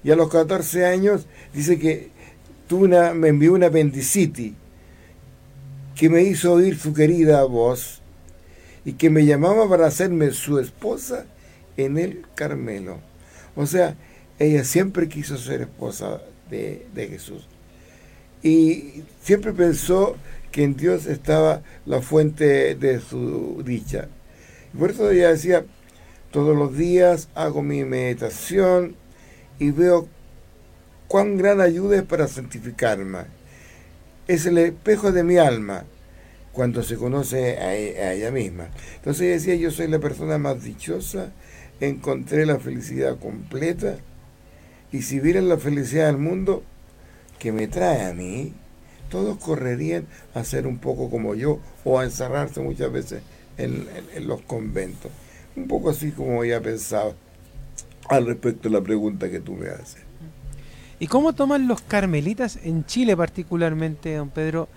Y 0.04 0.10
a 0.10 0.16
los 0.16 0.30
14 0.30 0.86
años 0.86 1.26
dice 1.52 1.78
que 1.78 2.10
tuve 2.66 2.84
una, 2.84 3.14
me 3.14 3.28
envió 3.28 3.52
una 3.52 3.66
apendicitis 3.66 4.52
que 5.96 6.08
me 6.08 6.22
hizo 6.22 6.52
oír 6.52 6.78
su 6.78 6.94
querida 6.94 7.42
voz 7.44 8.00
y 8.84 8.92
que 8.92 9.10
me 9.10 9.26
llamaba 9.26 9.68
para 9.68 9.86
hacerme 9.86 10.30
su 10.30 10.60
esposa 10.60 11.26
en 11.76 11.98
el 11.98 12.24
Carmelo. 12.34 13.00
O 13.56 13.66
sea, 13.66 13.96
ella 14.38 14.62
siempre 14.64 15.08
quiso 15.08 15.36
ser 15.36 15.62
esposa 15.62 16.20
de, 16.48 16.86
Jesús. 16.94 17.48
Y 18.42 19.02
siempre 19.20 19.52
pensó 19.52 20.16
que 20.52 20.62
en 20.62 20.76
Dios 20.76 21.06
estaba 21.06 21.62
la 21.84 22.00
fuente 22.00 22.76
de 22.76 23.00
su 23.00 23.62
dicha. 23.66 24.08
Por 24.78 24.90
eso 24.90 25.10
ella 25.10 25.30
decía, 25.30 25.64
todos 26.30 26.56
los 26.56 26.76
días 26.76 27.28
hago 27.34 27.62
mi 27.62 27.84
meditación 27.84 28.96
y 29.58 29.70
veo 29.70 30.08
cuán 31.08 31.36
gran 31.36 31.60
ayuda 31.60 31.96
es 31.96 32.02
para 32.02 32.28
santificarme. 32.28 33.20
Es 34.26 34.46
el 34.46 34.58
espejo 34.58 35.10
de 35.12 35.24
mi 35.24 35.38
alma 35.38 35.84
cuando 36.52 36.82
se 36.82 36.96
conoce 36.96 37.52
e, 37.52 38.02
a, 38.02 38.12
ella 38.12 38.30
misma. 38.30 38.68
Entonces 38.96 39.22
ella 39.22 39.34
decía, 39.34 39.54
yo 39.54 39.70
soy 39.70 39.88
la 39.88 40.00
persona 40.00 40.38
más 40.38 40.62
dichosa, 40.62 41.32
encontré 41.80 42.44
la 42.46 42.58
felicidad 42.58 43.18
completa, 43.18 43.96
y 44.90 45.02
si 45.02 45.20
vieran 45.20 45.48
la 45.48 45.58
felicidad 45.58 46.06
del 46.06 46.18
mundo 46.18 46.62
que 47.38 47.52
me 47.52 47.68
trae 47.68 48.06
a 48.06 48.14
mí, 48.14 48.54
todos 49.10 49.38
correrían 49.38 50.06
a 50.34 50.44
ser 50.44 50.66
un 50.66 50.78
poco 50.78 51.10
como 51.10 51.34
yo 51.34 51.60
o 51.84 51.98
a 51.98 52.04
encerrarse 52.04 52.60
muchas 52.60 52.90
veces 52.90 53.22
en, 53.56 53.86
los 54.26 54.40
conventos. 54.42 55.10
Un 55.58 55.66
poco 55.68 55.90
así 55.90 56.12
como 56.12 56.44
ella 56.44 56.60
pensaba 56.60 57.12
al 58.08 58.26
respecto 58.26 58.68
de 58.68 58.74
la 58.74 58.80
pregunta 58.80 59.28
que 59.28 59.40
tú 59.40 59.54
me 59.54 59.68
haces. 59.68 60.02
¿Y 61.00 61.06
cómo 61.06 61.32
toman 61.32 61.68
los 61.68 61.80
carmelitas 61.82 62.58
en 62.62 62.84
Chile 62.86 63.16
particularmente, 63.16 64.14
don 64.14 64.30
Pedro, 64.30 64.68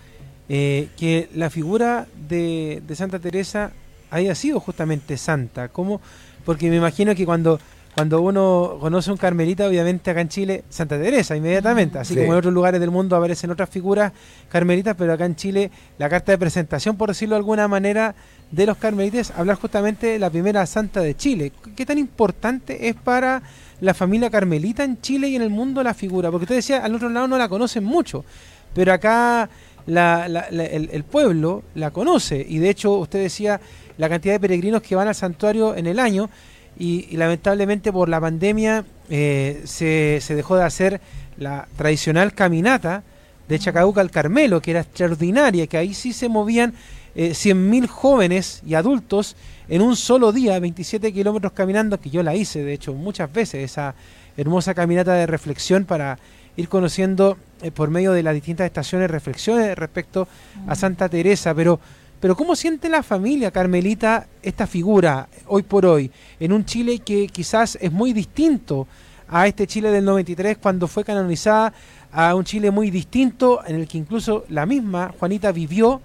eh, 0.49 0.89
que 0.97 1.29
la 1.33 1.49
figura 1.49 2.07
de, 2.27 2.81
Santa 2.93 3.19
Teresa 3.19 3.71
haya 4.09 4.35
sido 4.35 4.59
justamente 4.59 5.17
santa. 5.17 5.69
¿Cómo? 5.69 6.01
Porque 6.43 6.69
me 6.69 6.75
imagino 6.75 7.15
que 7.15 7.25
cuando, 7.25 7.59
cuando 7.95 8.21
uno 8.21 8.77
conoce 8.81 9.11
un 9.11 9.17
carmelita, 9.17 9.67
obviamente 9.67 10.11
acá 10.11 10.19
en 10.19 10.29
Chile, 10.29 10.63
Santa 10.69 10.99
Teresa 10.99 11.37
inmediatamente, 11.37 11.99
así 11.99 12.15
como 12.15 12.33
en 12.33 12.39
otros 12.39 12.53
lugares 12.53 12.81
del 12.81 12.91
mundo 12.91 13.15
aparecen 13.15 13.49
otras 13.49 13.69
figuras 13.69 14.11
carmelitas, 14.49 14.95
pero 14.97 15.13
acá 15.13 15.25
en 15.25 15.35
Chile 15.35 15.71
la 15.97 16.09
carta 16.09 16.33
de 16.33 16.37
presentación, 16.37 16.97
por 16.97 17.09
decirlo 17.09 17.35
de 17.35 17.39
alguna 17.39 17.67
manera, 17.69 18.13
de 18.51 18.65
los 18.65 18.77
carmelitas, 18.77 19.31
hablar 19.35 19.57
justamente 19.57 20.07
de 20.07 20.19
la 20.19 20.29
primera 20.29 20.65
santa 20.65 21.01
de 21.01 21.15
Chile. 21.15 21.51
¿Qué 21.75 21.85
tan 21.85 21.97
importante 21.97 22.89
es 22.89 22.95
para 22.95 23.41
la 23.79 23.93
familia 23.93 24.29
carmelita 24.29 24.83
en 24.83 24.99
Chile 25.01 25.29
y 25.29 25.35
en 25.35 25.41
el 25.41 25.49
mundo 25.49 25.81
la 25.83 25.93
figura? 25.93 26.29
Porque 26.29 26.43
usted 26.43 26.55
decía, 26.55 26.83
al 26.83 26.93
otro 26.93 27.09
lado 27.09 27.27
no 27.27 27.37
la 27.37 27.47
conocen 27.47 27.83
mucho, 27.83 28.25
pero 28.73 28.91
acá 28.93 29.49
el, 29.87 31.03
pueblo 31.09 31.63
la 31.75 31.91
conoce 31.91 32.45
y 32.47 32.59
de 32.59 32.69
hecho 32.69 32.93
usted 32.97 33.19
decía 33.19 33.59
la 33.97 34.09
cantidad 34.09 34.35
de 34.35 34.39
peregrinos 34.39 34.81
que 34.81 34.95
van 34.95 35.07
al 35.07 35.15
santuario 35.15 35.75
en 35.75 35.87
el 35.87 35.99
año 35.99 36.29
y, 36.77 37.15
lamentablemente 37.17 37.91
por 37.91 38.09
la 38.09 38.21
pandemia 38.21 38.85
eh, 39.09 39.61
se, 39.65 40.19
se, 40.21 40.35
dejó 40.35 40.55
de 40.55 40.63
hacer 40.63 41.01
la 41.37 41.67
tradicional 41.77 42.33
caminata 42.33 43.03
de 43.47 43.59
Chacabuca 43.59 44.01
al 44.01 44.11
Carmelo, 44.11 44.61
que 44.61 44.71
era 44.71 44.81
extraordinaria, 44.81 45.67
que 45.67 45.77
ahí 45.77 45.93
sí 45.93 46.13
se 46.13 46.29
movían 46.29 46.73
eh, 47.15 47.31
100.000 47.31 47.87
jóvenes 47.87 48.61
y 48.65 48.75
adultos 48.75 49.35
en 49.67 49.81
un 49.81 49.95
solo 49.95 50.31
día, 50.31 50.59
27 50.59 51.13
kilómetros 51.13 51.53
caminando, 51.53 51.99
que 51.99 52.09
yo 52.09 52.23
la 52.23 52.35
hice 52.35 52.63
de 52.63 52.73
hecho 52.73 52.93
muchas 52.93 53.31
veces, 53.31 53.71
esa 53.71 53.95
hermosa 54.37 54.73
caminata 54.73 55.13
de 55.13 55.25
reflexión 55.27 55.85
para 55.85 56.17
ir 56.57 56.67
conociendo 56.67 57.37
eh, 57.61 57.71
por 57.71 57.89
medio 57.89 58.11
de 58.11 58.23
las 58.23 58.33
distintas 58.33 58.65
estaciones 58.65 59.09
reflexiones 59.09 59.77
respecto 59.77 60.27
a 60.67 60.75
Santa 60.75 61.09
Teresa, 61.09 61.53
pero, 61.53 61.79
pero 62.19 62.35
¿cómo 62.35 62.55
siente 62.55 62.89
la 62.89 63.03
familia 63.03 63.51
carmelita 63.51 64.27
esta 64.41 64.67
figura 64.67 65.27
hoy 65.47 65.63
por 65.63 65.85
hoy 65.85 66.11
en 66.39 66.51
un 66.51 66.65
Chile 66.65 66.99
que 66.99 67.27
quizás 67.27 67.77
es 67.81 67.91
muy 67.91 68.13
distinto 68.13 68.87
a 69.31 69.47
este 69.47 69.65
Chile 69.65 69.89
del 69.89 70.03
93 70.03 70.57
cuando 70.57 70.87
fue 70.87 71.05
canonizada, 71.05 71.73
a 72.11 72.35
un 72.35 72.43
Chile 72.43 72.69
muy 72.69 72.91
distinto 72.91 73.61
en 73.65 73.77
el 73.77 73.87
que 73.87 73.97
incluso 73.97 74.43
la 74.49 74.65
misma 74.65 75.13
Juanita 75.17 75.53
vivió, 75.53 76.01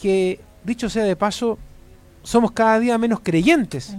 que 0.00 0.40
dicho 0.64 0.88
sea 0.88 1.04
de 1.04 1.16
paso, 1.16 1.58
somos 2.22 2.52
cada 2.52 2.78
día 2.80 2.98
menos 2.98 3.20
creyentes. 3.20 3.94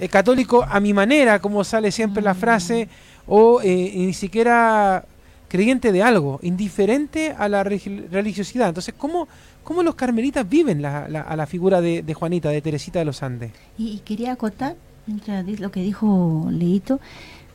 Eh, 0.00 0.08
católico 0.08 0.64
a 0.68 0.80
mi 0.80 0.92
manera, 0.92 1.38
como 1.38 1.62
sale 1.62 1.92
siempre 1.92 2.22
la 2.22 2.34
mm. 2.34 2.38
frase, 2.38 2.88
o 3.26 3.60
eh, 3.62 3.92
ni 3.94 4.12
siquiera 4.12 5.04
creyente 5.48 5.92
de 5.92 6.02
algo, 6.02 6.40
indiferente 6.42 7.34
a 7.38 7.48
la 7.48 7.62
religiosidad. 7.62 8.68
Entonces, 8.68 8.94
¿cómo, 8.96 9.28
cómo 9.62 9.82
los 9.84 9.94
carmelitas 9.94 10.48
viven 10.48 10.84
a 10.84 11.36
la 11.36 11.46
figura 11.46 11.80
de, 11.80 12.14
Juanita, 12.14 12.48
de 12.48 12.60
Teresita 12.60 12.98
de 12.98 13.04
los 13.04 13.22
Andes? 13.22 13.52
Y, 13.78 13.98
quería 14.00 14.32
acotar, 14.32 14.74
lo 15.06 15.70
que 15.70 15.80
dijo 15.80 16.48
Leito, 16.50 16.98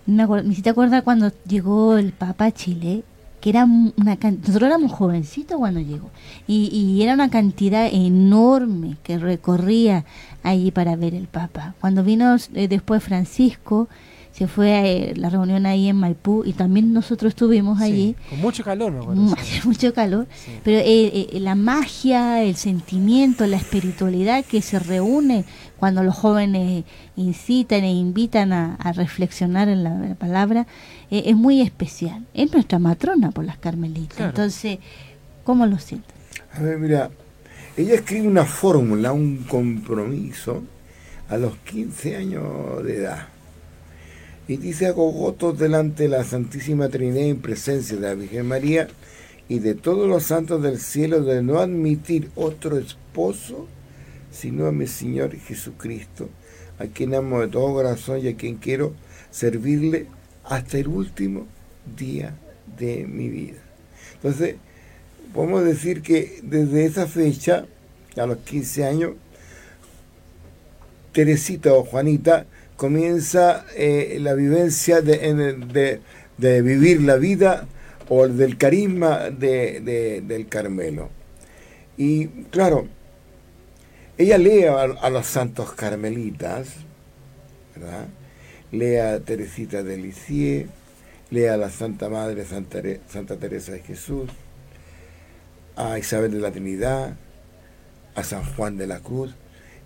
me, 0.06 0.26
me 0.26 0.42
hiciste 0.44 0.70
acordar 0.70 1.04
cuando 1.04 1.32
llegó 1.46 1.98
el 1.98 2.14
Papa 2.14 2.46
a 2.46 2.52
Chile, 2.54 3.04
que 3.42 3.50
era 3.50 3.66
una 3.66 4.16
nosotros 4.16 4.64
éramos 4.64 4.92
jovencitos 4.92 5.58
cuando 5.58 5.80
llegó 5.80 6.10
y, 6.48 6.70
y, 6.74 7.02
era 7.02 7.14
una 7.14 7.30
cantidad 7.30 7.88
enorme 7.92 8.98
que 9.04 9.18
recorría 9.18 10.06
allí 10.44 10.72
para 10.72 10.96
ver 10.96 11.14
el 11.14 11.28
Papa. 11.28 11.76
Cuando 11.80 12.04
vino 12.04 12.36
eh, 12.54 12.68
después 12.68 13.04
Francisco, 13.04 13.88
se 14.40 14.48
fue 14.48 14.74
a 14.74 14.86
eh, 14.86 15.14
la 15.18 15.30
reunión 15.30 15.66
ahí 15.66 15.90
en 15.90 15.98
Maipú 15.98 16.44
y 16.46 16.54
también 16.54 16.94
nosotros 16.94 17.32
estuvimos 17.32 17.82
allí. 17.82 18.16
Con 18.30 18.40
mucho 18.40 18.64
calor, 18.64 18.92
me 18.94 19.36
Mucho 19.66 19.94
calor, 19.94 20.28
pero 20.64 20.78
eh, 20.78 21.28
eh, 21.34 21.40
la 21.42 21.56
magia, 21.56 22.42
el 22.42 22.56
sentimiento, 22.56 23.46
la 23.48 23.58
espiritualidad 23.58 24.46
que 24.46 24.62
se 24.62 24.80
reúne 24.80 25.44
cuando 25.78 26.04
los 26.04 26.16
jóvenes 26.16 26.86
incitan 27.18 27.84
e 27.84 27.92
invitan 27.92 28.54
a, 28.54 28.78
reflexionar 28.94 29.68
en 29.68 29.84
la, 29.84 30.16
palabra, 30.16 30.68
es 31.10 31.36
muy 31.36 31.62
especial. 31.62 32.26
Es 32.34 32.52
nuestra 32.52 32.80
matrona 32.80 33.32
por 33.32 33.46
las 33.46 33.58
carmelitas. 33.58 34.20
Entonces, 34.20 34.80
¿cómo 35.44 35.66
lo 35.66 35.80
sienten? 35.80 36.16
A 36.54 36.62
ver, 36.62 36.78
mira, 36.78 37.10
ella 37.78 37.96
escribe 37.96 38.28
una 38.28 38.46
fórmula, 38.46 39.12
un 39.12 39.44
compromiso 39.44 40.64
a 41.30 41.38
los 41.38 41.56
15 41.58 42.16
años 42.16 42.84
de 42.84 42.98
edad 42.98 43.28
y 44.50 44.58
dice 44.58 44.88
a 44.88 44.94
delante 45.54 46.04
de 46.04 46.10
la 46.10 46.24
Santísima 46.24 46.90
Trinidad 46.90 47.24
en 47.24 47.40
presencia 47.40 47.96
de 47.96 48.02
la 48.02 48.16
Virgen 48.16 48.48
María 48.48 48.88
y 49.48 49.60
de 49.60 49.76
todos 49.76 50.10
los 50.10 50.24
santos 50.24 50.64
del 50.64 50.80
cielo 50.80 51.22
de 51.22 51.44
no 51.44 51.60
admitir 51.60 52.32
otro 52.36 52.80
esposo 52.80 53.68
sino 54.32 54.66
a 54.66 54.72
mi 54.72 54.88
Señor 54.88 55.36
Jesucristo, 55.36 56.30
a 56.80 56.86
quien 56.86 57.14
amo 57.14 57.42
de 57.42 57.48
todo 57.48 57.74
corazón 57.74 58.22
y 58.24 58.28
a 58.28 58.36
quien 58.36 58.56
quiero 58.56 58.94
servirle 59.30 60.08
hasta 60.50 60.80
el 60.80 60.88
último 60.88 61.48
día 61.98 62.34
de 62.78 63.06
mi 63.08 63.30
vida. 63.30 63.60
Entonces, 64.16 64.56
podemos 65.34 65.64
decir 65.64 66.02
que 66.02 66.40
desde 66.44 66.86
esa 66.86 67.08
fecha, 67.08 67.66
a 68.18 68.26
los 68.26 68.40
15 68.40 68.86
años, 68.86 69.12
Teresita 71.14 71.74
o 71.74 71.84
Juanita 71.84 72.46
comienza 72.78 73.66
eh, 73.76 74.18
la 74.22 74.34
vivencia 74.34 75.02
de, 75.02 76.00
de, 76.38 76.62
vivir 76.62 77.02
la 77.02 77.18
vida 77.18 77.68
o 78.08 78.28
del 78.28 78.58
carisma 78.58 79.30
de, 79.30 80.22
del 80.26 80.48
Carmelo. 80.48 81.10
Y 81.98 82.28
claro, 82.52 82.88
ella 84.18 84.38
lee 84.38 84.64
a, 84.64 85.10
los 85.10 85.26
santos 85.26 85.74
carmelitas, 85.74 86.76
¿verdad? 87.76 88.08
Lee 88.72 88.98
a 88.98 89.20
Teresita 89.20 89.84
de 89.84 89.98
Lisieux, 89.98 90.70
lee 91.32 91.46
a 91.46 91.58
la 91.58 91.70
Santa 91.70 92.10
Madre 92.10 92.46
Santa, 92.46 92.82
Santa 93.08 93.38
Teresa 93.38 93.72
de 93.74 93.80
Jesús, 93.80 94.30
a 95.76 95.98
Isabel 95.98 96.32
de 96.32 96.40
la 96.40 96.52
Trinidad, 96.52 97.16
a 98.16 98.24
San 98.24 98.44
Juan 98.56 98.78
de 98.78 98.88
la 98.88 99.00
Cruz, 99.00 99.36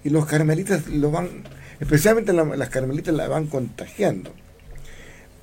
y 0.04 0.10
los 0.10 0.26
carmelitas 0.26 0.88
lo 0.88 1.12
van 1.12 1.44
especialmente 1.80 2.34
las 2.34 2.70
carmelitas 2.70 3.14
la 3.14 3.28
van 3.28 3.48
contagiando. 3.48 4.32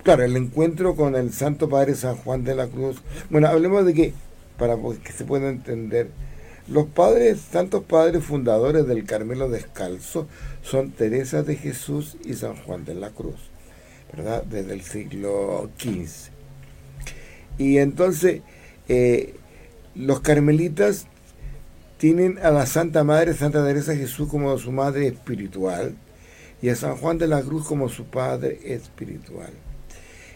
Claro, 0.02 0.24
el 0.24 0.36
encuentro 0.36 0.96
con 0.96 1.14
el 1.14 1.32
Santo 1.32 1.68
Padre 1.68 1.94
San 1.94 2.16
Juan 2.16 2.44
de 2.44 2.54
la 2.54 2.66
Cruz. 2.66 3.02
Bueno, 3.28 3.48
hablemos 3.48 3.84
de 3.84 3.92
que 3.92 4.14
para 4.58 4.76
que 5.02 5.12
se 5.12 5.24
pueda 5.24 5.48
entender. 5.48 6.08
Los 6.70 6.86
padres, 6.86 7.40
tantos 7.50 7.82
padres 7.82 8.22
fundadores 8.22 8.86
del 8.86 9.04
Carmelo 9.04 9.48
Descalzo 9.48 10.28
son 10.62 10.92
Teresa 10.92 11.42
de 11.42 11.56
Jesús 11.56 12.16
y 12.24 12.34
San 12.34 12.54
Juan 12.54 12.84
de 12.84 12.94
la 12.94 13.10
Cruz, 13.10 13.50
¿verdad? 14.12 14.44
Desde 14.44 14.74
el 14.74 14.82
siglo 14.82 15.68
XV. 15.80 16.30
Y 17.58 17.78
entonces, 17.78 18.42
eh, 18.88 19.34
los 19.96 20.20
carmelitas 20.20 21.06
tienen 21.98 22.38
a 22.38 22.52
la 22.52 22.66
Santa 22.66 23.02
Madre, 23.02 23.34
Santa 23.34 23.66
Teresa 23.66 23.96
Jesús, 23.96 24.28
como 24.28 24.56
su 24.56 24.70
madre 24.70 25.08
espiritual, 25.08 25.96
y 26.62 26.68
a 26.68 26.76
San 26.76 26.96
Juan 26.98 27.18
de 27.18 27.26
la 27.26 27.42
Cruz 27.42 27.66
como 27.66 27.88
su 27.88 28.04
padre 28.04 28.60
espiritual. 28.62 29.50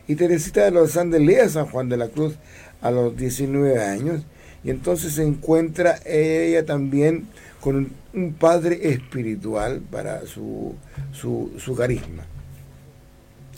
Y 0.09 0.17
Teresita 0.17 0.65
de 0.65 0.73
los 0.73 0.97
Andes 0.97 1.21
lee 1.21 1.37
a 1.37 1.49
San 1.49 1.67
Juan 1.67 1.89
de 1.89 1.97
la 1.97 2.09
Cruz 2.09 2.35
a 2.83 2.91
los 2.91 3.17
19 3.17 3.81
años 3.81 4.27
y 4.65 4.71
entonces 4.71 5.13
se 5.15 5.23
encuentra 5.23 6.01
ella 6.07 6.65
también 6.65 7.29
con 7.61 7.93
un, 8.15 8.33
padre 8.35 8.91
espiritual 8.91 9.81
para 9.81 10.27
su, 10.27 10.75
su, 11.13 11.77
carisma. 11.77 12.25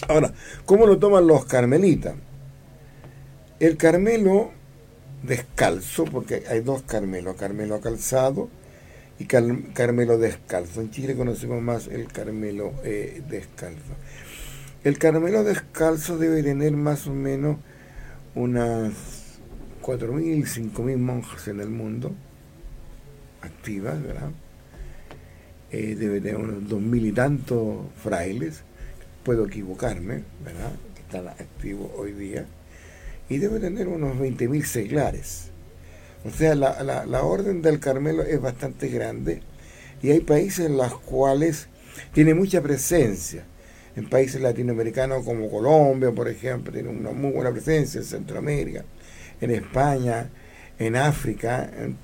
Ahora, 0.09 0.33
¿cómo 0.65 0.87
lo 0.87 0.99
toman 0.99 1.27
los 1.27 1.45
carmelitas? 1.47 2.15
El 3.59 3.77
Carmelo 3.77 4.51
descalzo, 5.23 6.05
porque 6.05 6.45
hay 6.49 6.61
dos 6.61 6.83
Carmelos, 6.83 7.37
Carmelo 7.37 7.81
calzado 7.81 8.49
y 9.19 9.25
Carmelo 9.25 10.19
descalzo. 10.19 10.81
En 10.81 10.91
Chile 10.91 11.17
conocemos 11.17 11.63
más 11.63 11.87
el 11.87 12.07
Carmelo 12.09 12.75
eh, 12.85 13.23
descalzo. 13.29 13.95
El 14.85 14.99
Carmelo 14.99 15.43
descalzo 15.43 16.19
debe 16.19 16.43
tener 16.43 16.73
más 16.73 17.07
o 17.07 17.13
menos 17.13 17.57
unas 18.35 18.93
4.000, 19.87 20.45
5.000 20.45 20.97
monjas 20.97 21.47
en 21.47 21.61
el 21.61 21.69
mundo, 21.69 22.13
activas, 23.41 24.03
¿verdad? 24.03 24.31
Eh, 25.71 25.95
debe 25.95 26.21
tener 26.21 26.39
unos 26.39 26.65
2.000 26.65 27.07
y 27.07 27.13
tantos 27.13 27.77
frailes, 28.03 28.63
puedo 29.23 29.47
equivocarme, 29.47 30.25
¿verdad? 30.45 30.73
Que 30.95 31.03
están 31.03 31.29
activos 31.29 31.93
hoy 31.97 32.13
día, 32.13 32.47
y 33.29 33.39
debe 33.39 33.61
tener 33.61 33.87
unos 33.87 34.17
20.000 34.17 34.65
seglares. 34.65 35.51
O 36.25 36.31
sea, 36.31 36.57
la, 36.57 36.83
la, 36.83 37.23
orden 37.23 37.63
del 37.63 37.79
Carmelo 37.79 38.25
es 38.25 38.41
bastante 38.41 38.89
grande 38.89 39.43
y 40.03 40.11
hay 40.11 40.21
países 40.21 40.67
en 40.67 40.77
los 40.77 40.99
cuales 41.01 41.69
tiene 42.13 42.35
mucha 42.35 42.61
presencia 42.61 43.45
en 43.95 44.09
países 44.11 44.41
latinoamericanos 44.41 45.25
como 45.25 45.49
Colombia, 45.49 46.11
por 46.11 46.29
ejemplo, 46.29 46.73
tiene 46.73 46.89
una 46.89 47.13
muy 47.13 47.31
buena 47.31 47.53
presencia 47.53 48.01
en 48.01 48.05
Centroamérica, 48.05 48.85
en 49.41 49.51
España, 49.51 50.31
en 50.79 50.97
África, 50.97 51.71
en 51.79 51.97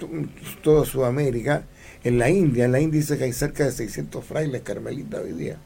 toda 0.62 0.84
Sudamérica, 0.84 1.64
en 2.04 2.18
la 2.18 2.30
India. 2.30 2.64
En 2.64 2.72
la 2.72 2.80
India 2.80 3.00
dice 3.00 3.18
que 3.18 3.24
hay 3.24 3.32
cerca 3.32 3.64
de 3.64 3.72
600 3.72 4.24
frailes 4.24 4.62
carmelitas 4.62 5.22
hoy 5.22 5.32
día, 5.32 5.56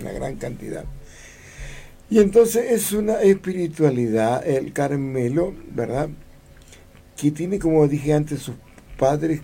una 0.00 0.12
gran 0.12 0.36
cantidad. 0.36 0.84
Y 2.10 2.18
entonces 2.18 2.70
es 2.72 2.92
una 2.92 3.22
espiritualidad, 3.22 4.46
el 4.46 4.72
Carmelo, 4.72 5.54
¿verdad? 5.74 6.10
Que 7.16 7.30
tiene, 7.30 7.58
como 7.58 7.88
dije 7.88 8.12
antes, 8.12 8.40
sus 8.40 8.56
padres 8.98 9.40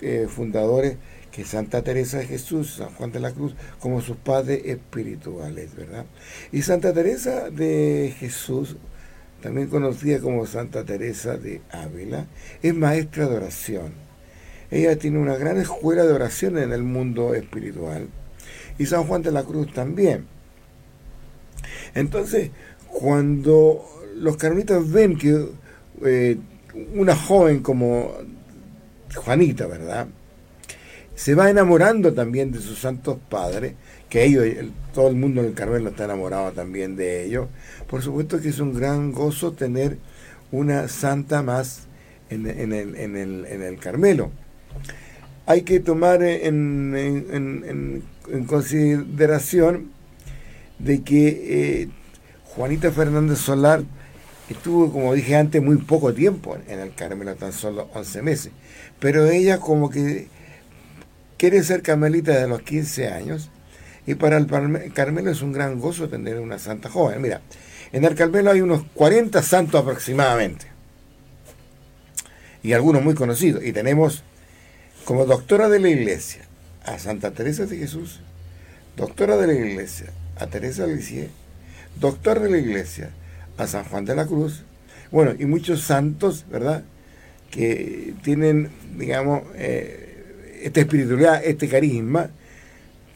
eh, 0.00 0.26
fundadores 0.28 0.96
que 1.30 1.44
Santa 1.44 1.82
Teresa 1.82 2.18
de 2.18 2.26
Jesús, 2.26 2.74
San 2.74 2.90
Juan 2.94 3.12
de 3.12 3.20
la 3.20 3.32
Cruz, 3.32 3.54
como 3.78 4.00
sus 4.00 4.16
padres 4.16 4.62
espirituales, 4.66 5.74
¿verdad? 5.74 6.04
Y 6.50 6.62
Santa 6.62 6.92
Teresa 6.92 7.50
de 7.50 8.14
Jesús, 8.18 8.76
también 9.42 9.68
conocida 9.68 10.20
como 10.20 10.46
Santa 10.46 10.84
Teresa 10.84 11.36
de 11.36 11.60
Ávila, 11.70 12.26
es 12.62 12.74
maestra 12.74 13.28
de 13.28 13.36
oración. 13.36 13.92
Ella 14.70 14.96
tiene 14.96 15.18
una 15.18 15.36
gran 15.36 15.58
escuela 15.58 16.04
de 16.04 16.12
oración 16.12 16.56
en 16.56 16.72
el 16.72 16.82
mundo 16.82 17.34
espiritual. 17.34 18.08
Y 18.78 18.86
San 18.86 19.04
Juan 19.04 19.22
de 19.22 19.32
la 19.32 19.42
Cruz 19.42 19.72
también. 19.74 20.26
Entonces, 21.94 22.50
cuando 22.88 23.84
los 24.16 24.38
carmelitas 24.38 24.90
ven 24.90 25.18
que 25.18 25.48
eh, 26.04 26.38
una 26.94 27.14
joven 27.14 27.60
como 27.60 28.12
Juanita, 29.14 29.66
¿verdad? 29.66 30.08
se 31.14 31.34
va 31.34 31.50
enamorando 31.50 32.12
también 32.12 32.52
de 32.52 32.60
sus 32.60 32.78
santos 32.78 33.18
padres, 33.28 33.74
que 34.12 34.26
ellos, 34.26 34.44
todo 34.92 35.08
el 35.08 35.16
mundo 35.16 35.40
en 35.40 35.46
el 35.46 35.54
Carmelo 35.54 35.88
está 35.88 36.04
enamorado 36.04 36.52
también 36.52 36.96
de 36.96 37.24
ellos. 37.24 37.48
Por 37.88 38.02
supuesto 38.02 38.42
que 38.42 38.50
es 38.50 38.58
un 38.58 38.74
gran 38.74 39.10
gozo 39.10 39.52
tener 39.52 39.96
una 40.50 40.86
santa 40.88 41.42
más 41.42 41.84
en, 42.28 42.46
el, 42.46 42.94
en, 42.94 43.16
el, 43.16 43.46
en 43.46 43.62
el, 43.62 43.78
Carmelo. 43.78 44.30
Hay 45.46 45.62
que 45.62 45.80
tomar 45.80 46.22
en, 46.22 48.04
consideración 48.46 49.90
de 50.78 51.00
que 51.00 51.28
eh, 51.80 51.88
Juanita 52.54 52.92
Fernández 52.92 53.38
Solar 53.38 53.82
estuvo, 54.50 54.92
como 54.92 55.14
dije 55.14 55.36
antes, 55.36 55.62
muy 55.62 55.78
poco 55.78 56.12
tiempo 56.12 56.58
en 56.68 56.80
el 56.80 56.94
Carmelo, 56.94 57.34
tan 57.36 57.54
solo 57.54 57.88
11 57.94 58.20
meses. 58.20 58.52
Pero 59.00 59.30
ella 59.30 59.58
como 59.58 59.88
que 59.88 60.26
quiere 61.38 61.62
ser 61.62 61.80
carmelita 61.80 62.32
desde 62.32 62.48
los 62.48 62.60
15 62.60 63.08
años 63.08 63.48
y 64.06 64.14
para 64.14 64.36
el 64.36 64.46
Carmelo 64.92 65.30
es 65.30 65.42
un 65.42 65.52
gran 65.52 65.78
gozo 65.78 66.08
tener 66.08 66.40
una 66.40 66.58
santa 66.58 66.88
joven. 66.90 67.22
Mira, 67.22 67.40
en 67.92 68.04
el 68.04 68.14
Carmelo 68.14 68.50
hay 68.50 68.60
unos 68.60 68.84
40 68.94 69.42
santos 69.42 69.80
aproximadamente 69.80 70.66
y 72.62 72.72
algunos 72.72 73.02
muy 73.02 73.14
conocidos. 73.14 73.64
Y 73.64 73.72
tenemos 73.72 74.22
como 75.04 75.26
doctora 75.26 75.68
de 75.68 75.80
la 75.80 75.88
iglesia 75.88 76.42
a 76.84 76.98
Santa 76.98 77.32
Teresa 77.32 77.66
de 77.66 77.76
Jesús, 77.76 78.20
doctora 78.96 79.36
de 79.36 79.46
la 79.46 79.54
iglesia 79.54 80.10
a 80.36 80.46
Teresa 80.46 80.86
Lisieux, 80.86 81.30
doctor 82.00 82.40
de 82.40 82.50
la 82.50 82.58
iglesia 82.58 83.10
a 83.56 83.66
San 83.66 83.84
Juan 83.84 84.04
de 84.04 84.16
la 84.16 84.26
Cruz, 84.26 84.64
bueno, 85.10 85.34
y 85.38 85.44
muchos 85.44 85.82
santos, 85.82 86.46
¿verdad? 86.50 86.84
Que 87.50 88.14
tienen, 88.22 88.70
digamos, 88.96 89.42
eh, 89.54 90.60
esta 90.62 90.80
espiritualidad, 90.80 91.44
este 91.44 91.68
carisma, 91.68 92.30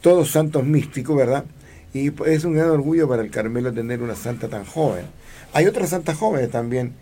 todos 0.01 0.31
santos 0.31 0.63
místicos, 0.63 1.15
¿verdad? 1.15 1.45
Y 1.93 2.11
es 2.25 2.43
un 2.43 2.53
gran 2.53 2.69
orgullo 2.69 3.07
para 3.07 3.21
el 3.21 3.31
Carmelo 3.31 3.73
tener 3.73 4.01
una 4.01 4.15
santa 4.15 4.47
tan 4.47 4.65
joven. 4.65 5.05
Hay 5.53 5.65
otras 5.65 5.89
santas 5.89 6.17
jóvenes 6.17 6.51
también, 6.51 6.93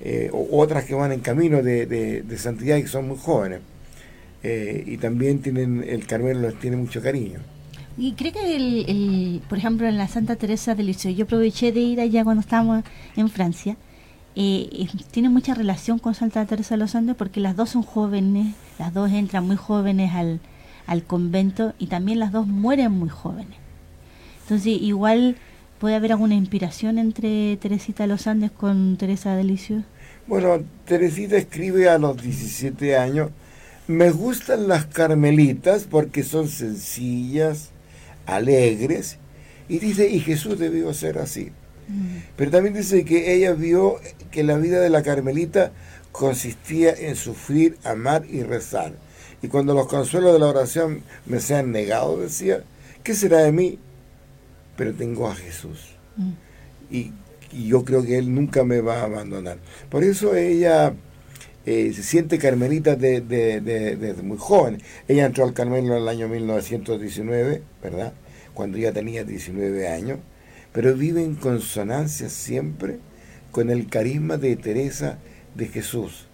eh, 0.00 0.30
otras 0.32 0.84
que 0.84 0.94
van 0.94 1.12
en 1.12 1.20
camino 1.20 1.62
de, 1.62 1.86
de, 1.86 2.38
santidad 2.38 2.76
y 2.76 2.86
son 2.86 3.08
muy 3.08 3.18
jóvenes. 3.18 3.60
Eh, 4.42 4.84
y 4.86 4.98
también 4.98 5.40
tienen 5.40 5.84
el 5.86 6.06
Carmelo 6.06 6.42
les 6.42 6.58
tiene 6.60 6.76
mucho 6.76 7.02
cariño. 7.02 7.40
Y 7.96 8.12
creo 8.12 8.32
que, 8.32 8.54
el, 8.54 9.42
por 9.48 9.58
ejemplo, 9.58 9.88
en 9.88 9.98
la 9.98 10.06
Santa 10.06 10.36
Teresa 10.36 10.76
de 10.76 10.84
Lisieux, 10.84 11.16
yo 11.16 11.24
aproveché 11.24 11.72
de 11.72 11.80
ir 11.80 12.00
allá 12.00 12.22
cuando 12.22 12.42
estábamos 12.42 12.84
en 13.16 13.28
Francia, 13.28 13.76
eh, 14.36 14.86
tiene 15.10 15.28
mucha 15.28 15.54
relación 15.54 15.98
con 15.98 16.14
Santa 16.14 16.46
Teresa 16.46 16.76
de 16.76 16.78
los 16.78 16.94
Andes 16.94 17.16
porque 17.16 17.40
las 17.40 17.56
dos 17.56 17.70
son 17.70 17.82
jóvenes, 17.82 18.54
las 18.78 18.94
dos 18.94 19.10
entran 19.10 19.44
muy 19.48 19.56
jóvenes 19.56 20.12
al, 20.14 20.38
al 20.88 21.04
convento 21.04 21.74
y 21.78 21.86
también 21.86 22.18
las 22.18 22.32
dos 22.32 22.46
mueren 22.46 22.90
muy 22.90 23.10
jóvenes. 23.10 23.56
Entonces, 24.42 24.78
igual 24.80 25.36
puede 25.78 25.94
haber 25.94 26.12
alguna 26.12 26.34
inspiración 26.34 26.98
entre 26.98 27.56
Teresita 27.58 28.04
de 28.04 28.08
los 28.08 28.26
Andes 28.26 28.50
con 28.50 28.96
Teresa 28.96 29.36
de 29.36 29.44
Lisieux. 29.44 29.84
Bueno, 30.26 30.64
Teresita 30.86 31.36
escribe 31.36 31.88
a 31.88 31.98
los 31.98 32.20
17 32.20 32.96
años, 32.96 33.30
me 33.86 34.10
gustan 34.10 34.66
las 34.66 34.86
carmelitas 34.86 35.86
porque 35.88 36.22
son 36.22 36.48
sencillas, 36.48 37.70
alegres, 38.26 39.18
y 39.68 39.78
dice, 39.78 40.08
y 40.08 40.20
Jesús 40.20 40.58
debió 40.58 40.92
ser 40.94 41.18
así. 41.18 41.52
Pero 42.36 42.50
también 42.50 42.74
dice 42.74 43.04
que 43.04 43.34
ella 43.34 43.52
vio 43.52 43.96
que 44.30 44.44
la 44.44 44.58
vida 44.58 44.80
de 44.80 44.90
la 44.90 45.02
Carmelita 45.02 45.72
consistía 46.12 46.92
en 46.92 47.16
sufrir, 47.16 47.78
amar 47.84 48.24
y 48.28 48.42
rezar. 48.42 48.92
Y 49.42 49.48
cuando 49.48 49.74
los 49.74 49.86
consuelos 49.86 50.32
de 50.32 50.38
la 50.38 50.46
oración 50.46 51.02
me 51.26 51.40
sean 51.40 51.70
negados, 51.72 52.20
decía, 52.20 52.62
¿qué 53.02 53.14
será 53.14 53.38
de 53.38 53.52
mí? 53.52 53.78
Pero 54.76 54.94
tengo 54.94 55.28
a 55.28 55.34
Jesús. 55.34 55.96
Mm. 56.16 56.32
Y, 56.90 57.12
yo 57.50 57.82
creo 57.82 58.04
que 58.04 58.18
Él 58.18 58.34
nunca 58.34 58.62
me 58.62 58.82
va 58.82 59.00
a 59.00 59.04
abandonar. 59.04 59.56
Por 59.88 60.04
eso 60.04 60.34
ella 60.36 60.92
eh, 61.64 61.92
se 61.94 62.02
siente 62.02 62.36
carmelita 62.36 62.94
desde 62.94 63.62
de, 63.62 64.14
muy 64.22 64.36
joven. 64.36 64.82
Ella 65.08 65.24
entró 65.24 65.44
al 65.44 65.54
Carmelo 65.54 65.96
en 65.96 66.02
el 66.02 66.08
año 66.08 66.28
1919, 66.28 67.62
¿verdad? 67.82 68.12
Cuando 68.52 68.76
ella 68.76 68.92
tenía 68.92 69.24
19 69.24 69.88
años 69.88 70.18
pero 70.78 70.94
vive 70.94 71.24
en 71.24 71.34
consonancia 71.34 72.28
siempre 72.28 73.00
con 73.50 73.68
el 73.68 73.88
carisma 73.88 74.36
de 74.36 74.54
Teresa 74.54 75.18
de 75.56 75.66
Jesús, 75.66 76.27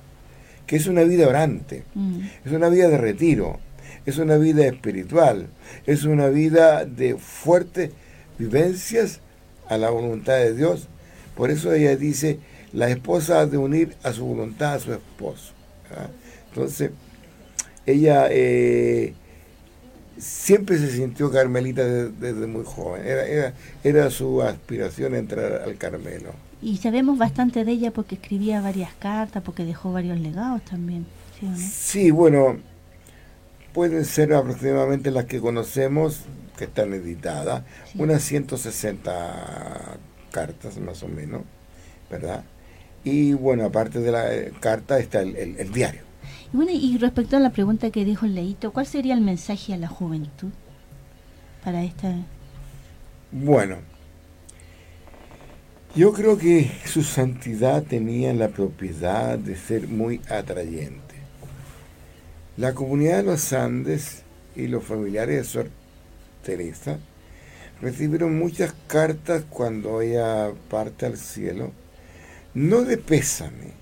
que 0.67 0.77
es 0.77 0.87
una 0.87 1.03
vida 1.03 1.29
orante, 1.29 1.85
mm. 1.95 2.21
es 2.45 2.53
una 2.53 2.69
vida 2.69 2.89
de 2.89 2.99
retiro, 2.99 3.59
es 4.07 4.19
una 4.19 4.37
vida 4.37 4.67
espiritual, 4.67 5.49
es 5.87 6.05
una 6.05 6.29
vida 6.29 6.85
de 6.85 7.17
fuertes 7.17 7.91
vivencias 8.39 9.21
a 9.69 9.79
la 9.79 9.91
voluntad 9.91 10.35
de 10.35 10.55
Dios. 10.55 10.89
Por 11.37 11.51
eso 11.51 11.73
ella 11.73 11.97
dice, 11.97 12.39
la 12.73 12.91
esposa 12.91 13.47
de 13.47 13.57
unir 13.57 13.95
a 14.03 14.13
su 14.13 14.25
voluntad 14.25 14.75
a 14.75 14.81
su 14.81 14.93
esposo. 14.93 15.53
¿ah? 15.97 16.09
Entonces, 16.49 16.91
ella 17.87 18.29
eh, 18.31 19.15
siempre 20.19 20.79
se 20.79 20.91
sintió 20.91 21.31
carmelita 21.31 21.85
desde, 21.85 22.47
muy 22.47 22.65
joven. 22.65 23.07
Era, 23.07 23.55
era, 23.83 24.11
su 24.11 24.43
aspiración 24.43 25.15
entrar 25.15 25.63
al 25.63 25.77
Carmelo. 25.77 26.33
Y 26.65 26.79
sabemos 26.79 27.19
bastante 27.19 27.63
de 27.63 27.73
ella 27.73 27.91
porque 27.91 28.15
escribía 28.15 28.63
varias 28.63 28.95
cartas, 28.95 29.43
porque 29.43 29.67
dejó 29.67 29.93
varios 29.93 30.19
legados 30.19 30.63
también. 30.63 31.05
¿sí, 31.59 32.11
bueno, 32.11 32.57
pueden 33.75 34.07
ser 34.07 34.33
aproximadamente 34.33 35.11
las 35.11 35.27
que 35.27 35.41
conocemos, 35.41 36.21
que 36.57 36.65
están 36.65 36.95
editadas, 36.95 37.65
unas 37.99 38.23
160 38.23 39.99
cartas 40.31 40.79
más 40.79 41.03
o 41.03 41.09
menos, 41.09 41.43
¿verdad? 42.11 42.45
Y 43.05 43.35
bueno, 43.35 43.67
aparte 43.67 44.01
de 44.01 44.11
la 44.11 44.35
eh, 44.35 44.51
carta 44.59 44.99
está 44.99 45.21
el, 45.21 45.71
diario. 45.71 46.01
Y 46.51 46.57
bueno, 46.57 46.73
y 46.73 46.97
respecto 46.97 47.37
a 47.37 47.41
la 47.41 47.51
pregunta 47.51 47.91
que 47.91 48.07
dijo 48.07 48.25
el 48.25 48.37
Leito, 48.37 48.73
¿cuál 48.73 48.87
sería 48.87 49.13
el 49.13 49.21
mensaje 49.21 49.75
a 49.75 49.77
la 49.77 49.89
juventud 49.89 50.49
para 51.63 51.85
esta? 51.85 52.15
Bueno, 53.33 53.77
yo 55.95 56.13
creo 56.13 56.37
que 56.37 56.71
su 56.87 57.03
santidad 57.03 57.85
tenía 57.85 58.33
la 58.33 58.49
propiedad 58.49 59.39
de 59.39 59.57
ser 59.57 59.87
muy 59.87 60.21
atrayente. 60.29 61.15
La 62.57 62.75
comunidad 62.75 63.19
de 63.19 63.23
los 63.23 63.53
Andes 63.53 64.23
y 64.57 64.67
los 64.67 64.85
familiares 64.85 65.37
de 65.37 65.45
Sor 65.45 65.71
Teresa 66.45 66.99
recibieron 67.81 68.37
muchas 68.37 68.75
cartas 68.89 69.45
cuando 69.49 70.01
ella 70.01 70.51
parte 70.69 71.07
al 71.07 71.17
cielo 71.17 71.73
no 72.55 72.83
de 72.83 72.99
pésame, 72.99 73.73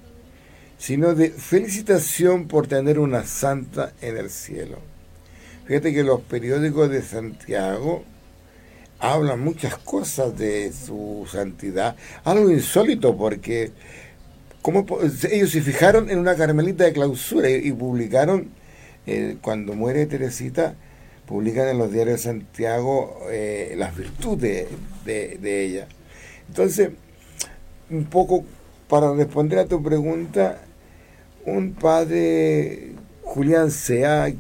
sino 0.79 1.15
de 1.15 1.31
felicitación 1.31 2.47
por 2.47 2.67
tener 2.67 2.99
una 2.99 3.25
santa 3.25 3.93
en 4.01 4.17
el 4.17 4.31
cielo. 4.31 4.79
Fíjate 5.67 5.95
que 5.95 6.03
los 6.03 6.21
periódicos 6.23 6.91
de 6.91 7.03
Santiago 7.03 8.05
hablan 9.03 9.41
muchas 9.41 9.77
cosas 9.79 10.39
de 10.39 10.73
su 10.73 11.27
santidad, 11.29 11.97
algo 12.23 12.51
insólito 12.51 13.17
porque 13.17 13.73
ellos 15.29 15.51
se 15.51 15.61
fijaron 15.61 16.09
en 16.09 16.21
una 16.21 16.37
carmelita 16.37 16.85
de 16.85 16.93
clausura 16.93 17.51
y, 17.51 17.73
publicaron, 17.73 18.51
eh, 19.07 19.37
cuando 19.43 19.75
muere 19.75 20.07
Teresita, 20.07 20.77
publican 21.27 21.69
en 21.69 21.79
los 21.79 21.93
diarios 21.93 22.19
de 22.19 22.31
Santiago 22.31 23.19
eh, 23.29 23.75
las 23.77 23.97
virtudes 23.97 24.69
de, 25.05 25.37
de 25.37 25.65
ella. 25.65 25.89
Entonces, 26.47 26.91
un 27.91 28.05
poco 28.05 28.45
para 28.89 29.13
responder 29.15 29.59
a 29.59 29.67
tu 29.67 29.83
pregunta, 29.83 30.61
un 31.45 31.73
padre, 31.73 32.93
Julián 33.23 33.73
Sea, 33.73 34.33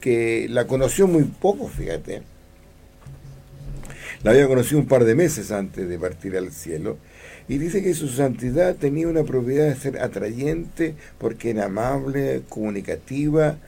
que 0.00 0.46
la 0.50 0.68
conoció 0.68 1.08
muy 1.08 1.24
poco, 1.24 1.66
fíjate. 1.66 2.33
La 4.24 4.30
había 4.30 4.48
conocido 4.48 4.80
un 4.80 4.86
par 4.86 5.04
de 5.04 5.14
meses 5.14 5.52
antes 5.52 5.86
de 5.86 5.98
partir 5.98 6.34
al 6.36 6.50
cielo. 6.50 6.96
Y 7.46 7.58
dice 7.58 7.82
que 7.82 7.92
su 7.92 8.08
santidad 8.08 8.74
tenía 8.74 9.06
una 9.06 9.22
propiedad 9.22 9.68
de 9.68 9.76
ser 9.76 9.98
atrayente 9.98 10.94
porque 11.18 11.50
era 11.50 11.66
amable, 11.66 12.42
comunicativa. 12.48 13.58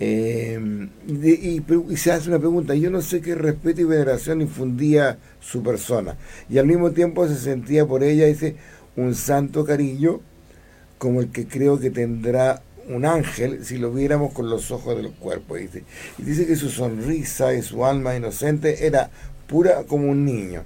Y, 0.00 0.06
y, 0.06 1.96
se 1.96 2.12
hace 2.12 2.30
una 2.30 2.38
pregunta, 2.38 2.74
yo 2.74 2.90
no 2.90 3.02
sé 3.02 3.20
qué 3.20 3.34
respeto 3.34 3.82
y 3.82 3.84
veneración 3.84 4.40
infundía 4.40 5.18
su 5.38 5.62
persona. 5.62 6.16
Y 6.48 6.56
al 6.56 6.66
mismo 6.66 6.92
tiempo 6.92 7.28
se 7.28 7.36
sentía 7.36 7.84
por 7.84 8.02
ella, 8.02 8.24
dice, 8.24 8.56
un 8.96 9.14
santo 9.14 9.66
cariño 9.66 10.22
como 10.96 11.20
el 11.20 11.30
que 11.30 11.46
creo 11.46 11.78
que 11.78 11.90
tendrá 11.90 12.62
un 12.88 13.04
ángel 13.04 13.64
si 13.64 13.78
lo 13.78 13.92
viéramos 13.92 14.32
con 14.32 14.48
los 14.48 14.70
ojos 14.70 14.96
del 14.96 15.12
cuerpo. 15.12 15.56
Dice. 15.56 15.84
Y 16.16 16.22
dice 16.22 16.46
que 16.46 16.56
su 16.56 16.70
sonrisa 16.70 17.54
y 17.54 17.60
su 17.60 17.84
alma 17.84 18.16
inocente 18.16 18.86
era 18.86 19.10
pura 19.46 19.84
como 19.84 20.10
un 20.10 20.24
niño. 20.24 20.64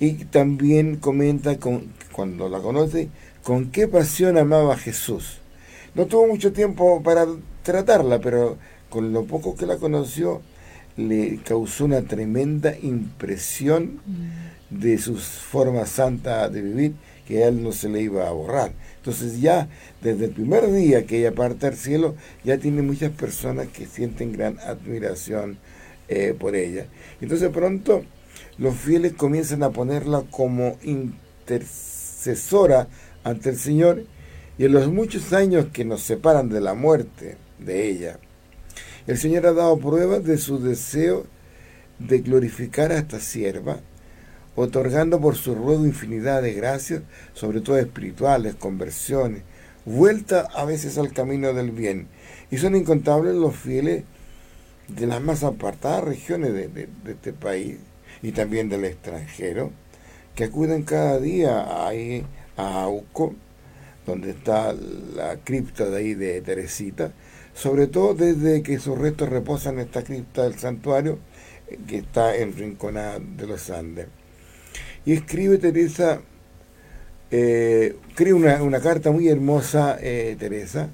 Y 0.00 0.24
también 0.26 0.96
comenta 0.96 1.58
con, 1.58 1.92
cuando 2.12 2.48
la 2.48 2.60
conoce 2.60 3.08
con 3.42 3.70
qué 3.70 3.88
pasión 3.88 4.38
amaba 4.38 4.74
a 4.74 4.78
Jesús. 4.78 5.38
No 5.94 6.06
tuvo 6.06 6.26
mucho 6.26 6.52
tiempo 6.52 7.02
para 7.02 7.26
tratarla, 7.62 8.20
pero 8.20 8.56
con 8.88 9.12
lo 9.12 9.24
poco 9.24 9.54
que 9.54 9.66
la 9.66 9.76
conoció 9.76 10.42
le 10.96 11.38
causó 11.44 11.86
una 11.86 12.02
tremenda 12.02 12.76
impresión 12.82 14.00
mm. 14.06 14.80
de 14.80 14.98
su 14.98 15.16
forma 15.16 15.86
santa 15.86 16.48
de 16.48 16.62
vivir 16.62 16.94
que 17.26 17.44
a 17.44 17.48
él 17.48 17.62
no 17.62 17.72
se 17.72 17.88
le 17.88 18.02
iba 18.02 18.28
a 18.28 18.32
borrar. 18.32 18.72
Entonces 18.96 19.40
ya 19.40 19.68
desde 20.02 20.26
el 20.26 20.30
primer 20.32 20.70
día 20.70 21.06
que 21.06 21.20
ella 21.20 21.32
parte 21.32 21.66
al 21.66 21.76
cielo, 21.76 22.14
ya 22.44 22.58
tiene 22.58 22.82
muchas 22.82 23.10
personas 23.12 23.68
que 23.68 23.86
sienten 23.86 24.32
gran 24.32 24.58
admiración 24.60 25.58
eh, 26.08 26.34
por 26.38 26.56
ella. 26.56 26.86
Entonces 27.20 27.50
pronto 27.50 28.04
los 28.58 28.76
fieles 28.76 29.14
comienzan 29.14 29.62
a 29.62 29.70
ponerla 29.70 30.24
como 30.30 30.78
intercesora 30.82 32.88
ante 33.24 33.50
el 33.50 33.58
Señor 33.58 34.04
y 34.58 34.64
en 34.64 34.72
los 34.72 34.92
muchos 34.92 35.32
años 35.32 35.66
que 35.72 35.84
nos 35.84 36.02
separan 36.02 36.48
de 36.48 36.60
la 36.60 36.74
muerte 36.74 37.36
de 37.58 37.88
ella, 37.88 38.18
el 39.06 39.18
Señor 39.18 39.46
ha 39.46 39.52
dado 39.52 39.78
pruebas 39.78 40.24
de 40.24 40.38
su 40.38 40.60
deseo 40.60 41.26
de 41.98 42.18
glorificar 42.18 42.92
a 42.92 42.98
esta 42.98 43.20
sierva 43.20 43.80
otorgando 44.54 45.20
por 45.20 45.36
su 45.36 45.54
ruego 45.54 45.86
infinidad 45.86 46.42
de 46.42 46.52
gracias, 46.52 47.02
sobre 47.32 47.60
todo 47.60 47.78
espirituales, 47.78 48.54
conversiones, 48.54 49.42
vuelta 49.84 50.48
a 50.54 50.64
veces 50.64 50.98
al 50.98 51.12
camino 51.12 51.52
del 51.52 51.70
bien. 51.70 52.08
Y 52.50 52.58
son 52.58 52.76
incontables 52.76 53.34
los 53.34 53.56
fieles 53.56 54.04
de 54.94 55.06
las 55.06 55.22
más 55.22 55.42
apartadas 55.42 56.04
regiones 56.04 56.52
de, 56.52 56.88
este 57.06 57.32
país 57.32 57.78
y 58.22 58.32
también 58.32 58.68
del 58.68 58.84
extranjero, 58.84 59.70
que 60.34 60.44
acuden 60.44 60.82
cada 60.82 61.18
día 61.18 61.86
ahí 61.86 62.24
a 62.56 62.82
Auco, 62.82 63.34
donde 64.06 64.30
está 64.30 64.72
la 64.72 65.36
cripta 65.36 65.86
de 65.86 65.96
ahí 65.96 66.14
de 66.14 66.40
Teresita, 66.40 67.12
sobre 67.54 67.86
todo 67.86 68.14
desde 68.14 68.62
que 68.62 68.78
sus 68.78 68.98
restos 68.98 69.28
reposan 69.28 69.74
en 69.74 69.86
esta 69.86 70.02
cripta 70.02 70.42
del 70.42 70.58
santuario 70.58 71.18
que 71.86 71.98
está 71.98 72.36
en 72.36 72.56
Rinconada 72.56 73.18
de 73.18 73.46
los 73.46 73.70
Andes. 73.70 74.06
Y 75.04 75.12
escribe 75.14 75.58
Teresa, 75.58 76.20
eh, 77.30 77.96
una, 78.32 78.62
una, 78.62 78.80
carta 78.80 79.10
muy 79.10 79.28
hermosa, 79.28 79.98
eh, 80.00 80.36
Teresa, 80.38 80.90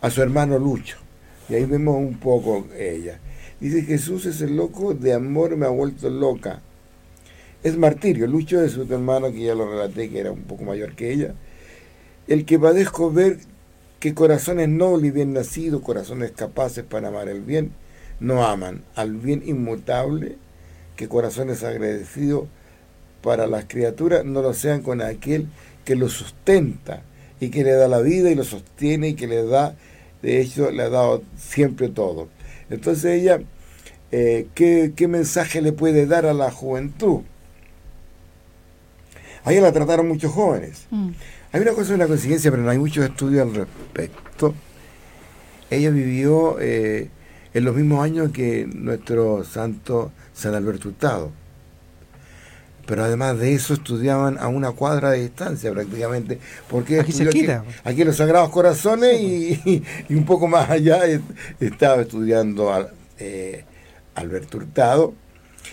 a 0.00 0.10
su 0.10 0.22
hermano 0.22 0.58
Lucho. 0.58 1.07
Y 1.48 1.54
ahí 1.54 1.64
vemos 1.64 1.96
un 1.96 2.18
poco 2.18 2.66
ella. 2.76 3.20
Dice, 3.60 3.82
Jesús 3.82 4.26
es 4.26 4.40
el 4.40 4.56
loco, 4.56 4.94
de 4.94 5.14
amor 5.14 5.56
me 5.56 5.66
ha 5.66 5.70
vuelto 5.70 6.08
loca. 6.10 6.60
Es 7.62 7.76
martirio. 7.76 8.26
Lucho 8.26 8.62
es 8.62 8.72
su 8.72 8.82
hermano, 8.82 9.32
que 9.32 9.42
ya 9.42 9.54
lo 9.54 9.68
relaté, 9.68 10.10
que 10.10 10.20
era 10.20 10.30
un 10.30 10.42
poco 10.42 10.64
mayor 10.64 10.94
que 10.94 11.12
ella. 11.12 11.34
El 12.28 12.44
que 12.44 12.58
padezco 12.58 13.10
ver 13.10 13.38
que 14.00 14.14
corazones 14.14 14.68
nobles 14.68 15.08
y 15.08 15.10
bien 15.10 15.32
nacidos, 15.32 15.82
corazones 15.82 16.30
capaces 16.32 16.84
para 16.84 17.08
amar 17.08 17.28
el 17.28 17.40
bien, 17.40 17.72
no 18.20 18.44
aman 18.44 18.84
al 18.94 19.16
bien 19.16 19.42
inmutable, 19.44 20.36
que 20.96 21.08
corazones 21.08 21.64
agradecidos 21.64 22.46
para 23.22 23.46
las 23.46 23.64
criaturas 23.66 24.24
no 24.24 24.42
lo 24.42 24.54
sean 24.54 24.82
con 24.82 25.02
aquel 25.02 25.48
que 25.84 25.96
lo 25.96 26.08
sustenta 26.08 27.02
y 27.40 27.50
que 27.50 27.64
le 27.64 27.72
da 27.72 27.88
la 27.88 28.00
vida 28.00 28.30
y 28.30 28.34
lo 28.34 28.44
sostiene 28.44 29.08
y 29.08 29.14
que 29.14 29.26
le 29.26 29.44
da, 29.44 29.76
de 30.22 30.40
hecho, 30.40 30.70
le 30.70 30.82
ha 30.82 30.88
dado 30.88 31.22
siempre 31.36 31.88
todo. 31.88 32.28
Entonces 32.70 33.20
ella, 33.20 33.40
eh, 34.10 34.46
¿qué, 34.54 35.08
mensaje 35.08 35.62
le 35.62 35.72
puede 35.72 36.06
dar 36.06 36.26
a 36.26 36.34
la 36.34 36.50
juventud? 36.50 37.20
A 39.44 39.52
ella 39.52 39.62
la 39.62 39.72
trataron 39.72 40.08
muchos 40.08 40.32
jóvenes. 40.32 40.86
Mm. 40.90 41.10
Hay 41.52 41.60
una 41.62 41.72
cosa, 41.72 41.94
una 41.94 42.06
coincidencia, 42.06 42.50
pero 42.50 42.62
no 42.62 42.70
hay 42.70 42.78
muchos 42.78 43.04
estudios 43.04 43.48
al 43.48 43.54
respecto. 43.54 44.54
Ella 45.70 45.90
vivió 45.90 46.58
eh, 46.60 47.08
en 47.54 47.64
los 47.64 47.74
mismos 47.74 48.04
años 48.04 48.32
que 48.32 48.66
nuestro 48.66 49.44
santo 49.44 50.12
San 50.34 50.54
Alberto 50.54 50.88
Hurtado 50.88 51.32
pero 52.88 53.04
además 53.04 53.38
de 53.38 53.52
eso 53.52 53.74
estudiaban 53.74 54.38
a 54.38 54.48
una 54.48 54.72
cuadra 54.72 55.10
de 55.10 55.20
distancia 55.20 55.70
prácticamente, 55.70 56.38
porque 56.70 57.00
aquí, 57.00 57.12
se 57.12 57.28
quita. 57.28 57.62
aquí, 57.84 58.00
en 58.00 58.06
los 58.06 58.16
Sagrados 58.16 58.48
Corazones 58.48 59.20
y, 59.20 59.84
un 60.08 60.24
poco 60.24 60.48
más 60.48 60.70
allá 60.70 61.02
estaba 61.60 62.00
estudiando 62.00 62.72
a, 62.72 62.88
eh, 63.18 63.66
Alberto 64.14 64.56
Hurtado. 64.56 65.12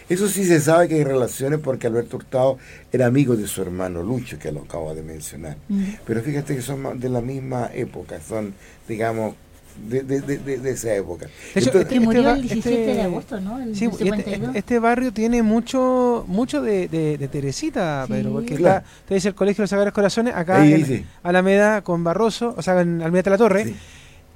Eso 0.10 0.28
sí 0.28 0.44
se 0.44 0.60
sabe 0.60 0.90
que 0.90 0.96
hay 0.96 1.06
relaciones 1.06 1.62
porque 1.64 1.88
Alberto 1.88 2.18
Hurtado 2.18 2.58
era 2.92 3.06
amigo 3.06 3.38
de 3.38 3.48
su 3.48 3.62
hermano 3.62 4.04
Lucho, 4.04 4.38
que 4.38 4.52
lo 4.52 4.64
acabo 4.64 4.94
de 4.94 5.02
mencionar. 5.02 5.56
Mm. 5.70 5.84
Pero 6.06 6.22
fíjate 6.22 6.54
que 6.54 6.62
son 6.62 7.00
de 7.00 7.08
la 7.08 7.22
misma 7.22 7.72
época, 7.74 8.20
son, 8.20 8.54
digamos, 8.90 9.36
de, 9.78 10.04
de, 10.04 10.22
de, 10.22 10.58
de 10.58 10.72
esa 10.72 10.94
época. 10.96 11.26
De 11.26 11.60
hecho, 11.60 11.70
Entonces, 11.70 11.88
que 11.88 11.96
este, 11.96 12.00
murió 12.00 12.30
el 12.32 12.42
17 12.42 12.94
de 12.94 13.02
agosto, 13.02 13.40
¿no? 13.40 13.60
El 13.60 13.76
sí, 13.76 13.90
este, 14.00 14.42
este, 14.54 14.80
barrio 14.80 15.12
tiene 15.12 15.44
mucho 15.44 16.26
mucho 16.28 16.62
de, 16.62 16.88
de 16.88 17.28
Teresita, 17.28 18.06
pero 18.08 18.32
porque 18.32 18.56
claro. 18.56 18.78
está, 18.78 19.06
te 19.08 19.14
dice 19.16 19.30
el 19.30 19.36
Colegio 19.36 19.62
de 19.62 19.64
los 19.64 19.70
Sagrados 19.70 19.94
Corazones, 19.94 20.34
acá 20.36 20.64
sí, 20.64 20.74
en 20.74 20.86
sí. 20.86 21.06
Alameda 21.24 21.82
con 21.82 22.04
Barroso, 22.04 22.54
o 22.58 22.62
sea, 22.62 22.82
en 22.82 23.02
Alameda 23.02 23.24
de 23.24 23.30
la 23.30 23.38
Torre. 23.38 23.74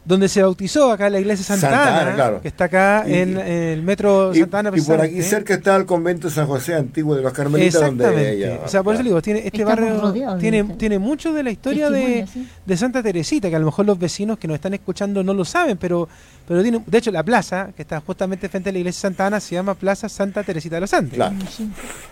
Donde 0.06 0.28
se 0.28 0.41
bautizó 0.41 0.91
acá 0.91 1.08
en 1.08 1.14
la 1.14 1.20
iglesia 1.20 1.45
Santa, 1.45 2.14
Ana, 2.14 2.39
que 2.41 2.47
está 2.47 2.66
acá 2.66 3.04
en, 3.06 3.38
el 3.38 3.84
metro 3.84 4.34
Santa 4.34 4.60
Ana. 4.60 4.72
Y 4.74 4.82
por 4.82 5.02
aquí 5.02 5.22
cerca 5.22 5.54
está 5.54 5.76
el 5.76 5.86
convento 5.86 6.30
San 6.30 6.47
José 6.47 6.76
antiguo 6.76 7.16
de 7.16 7.22
los 7.22 7.34
Carmelitas, 7.34 7.82
donde 7.82 8.34
ella, 8.34 8.60
O 8.64 8.68
sea, 8.68 8.82
por 8.82 8.95
eso 8.95 9.04
digo, 9.04 9.22
tiene, 9.22 9.45
este 9.45 9.64
barrio 9.64 10.14
tiene, 10.39 10.64
tiene 10.64 11.00
mucho 11.00 11.34
de 11.34 11.43
la 11.43 11.52
historia 11.52 11.89
de, 11.89 12.26
de, 12.66 12.78
Santa 12.78 13.04
Teresita, 13.04 13.50
que 13.50 13.56
a 13.56 13.60
lo 13.60 13.66
mejor 13.66 13.86
los 13.86 14.00
vecinos 14.00 14.39
que 14.39 14.47
nos 14.47 14.56
están 14.56 14.74
escuchando 14.74 15.24
no 15.24 15.34
lo 15.34 15.45
saben, 15.45 15.78
pero, 15.78 16.08
pero 16.47 16.62
tiene, 16.64 16.82
de 16.86 16.97
hecho 16.97 17.12
la 17.12 17.24
plaza, 17.24 17.72
que 17.76 17.82
está 17.82 18.00
justamente 18.00 18.50
frente 18.50 18.70
a 18.70 18.74
la 18.74 18.80
iglesia 18.80 19.02
Santa 19.02 19.28
Ana, 19.28 19.39
se 19.39 19.56
llama 19.56 19.76
Plaza 19.76 20.10
Santa 20.10 20.43
Teresita 20.43 20.76
de 20.76 20.82
los 20.82 20.93
Andes. 20.93 21.16
Claro. 21.16 21.36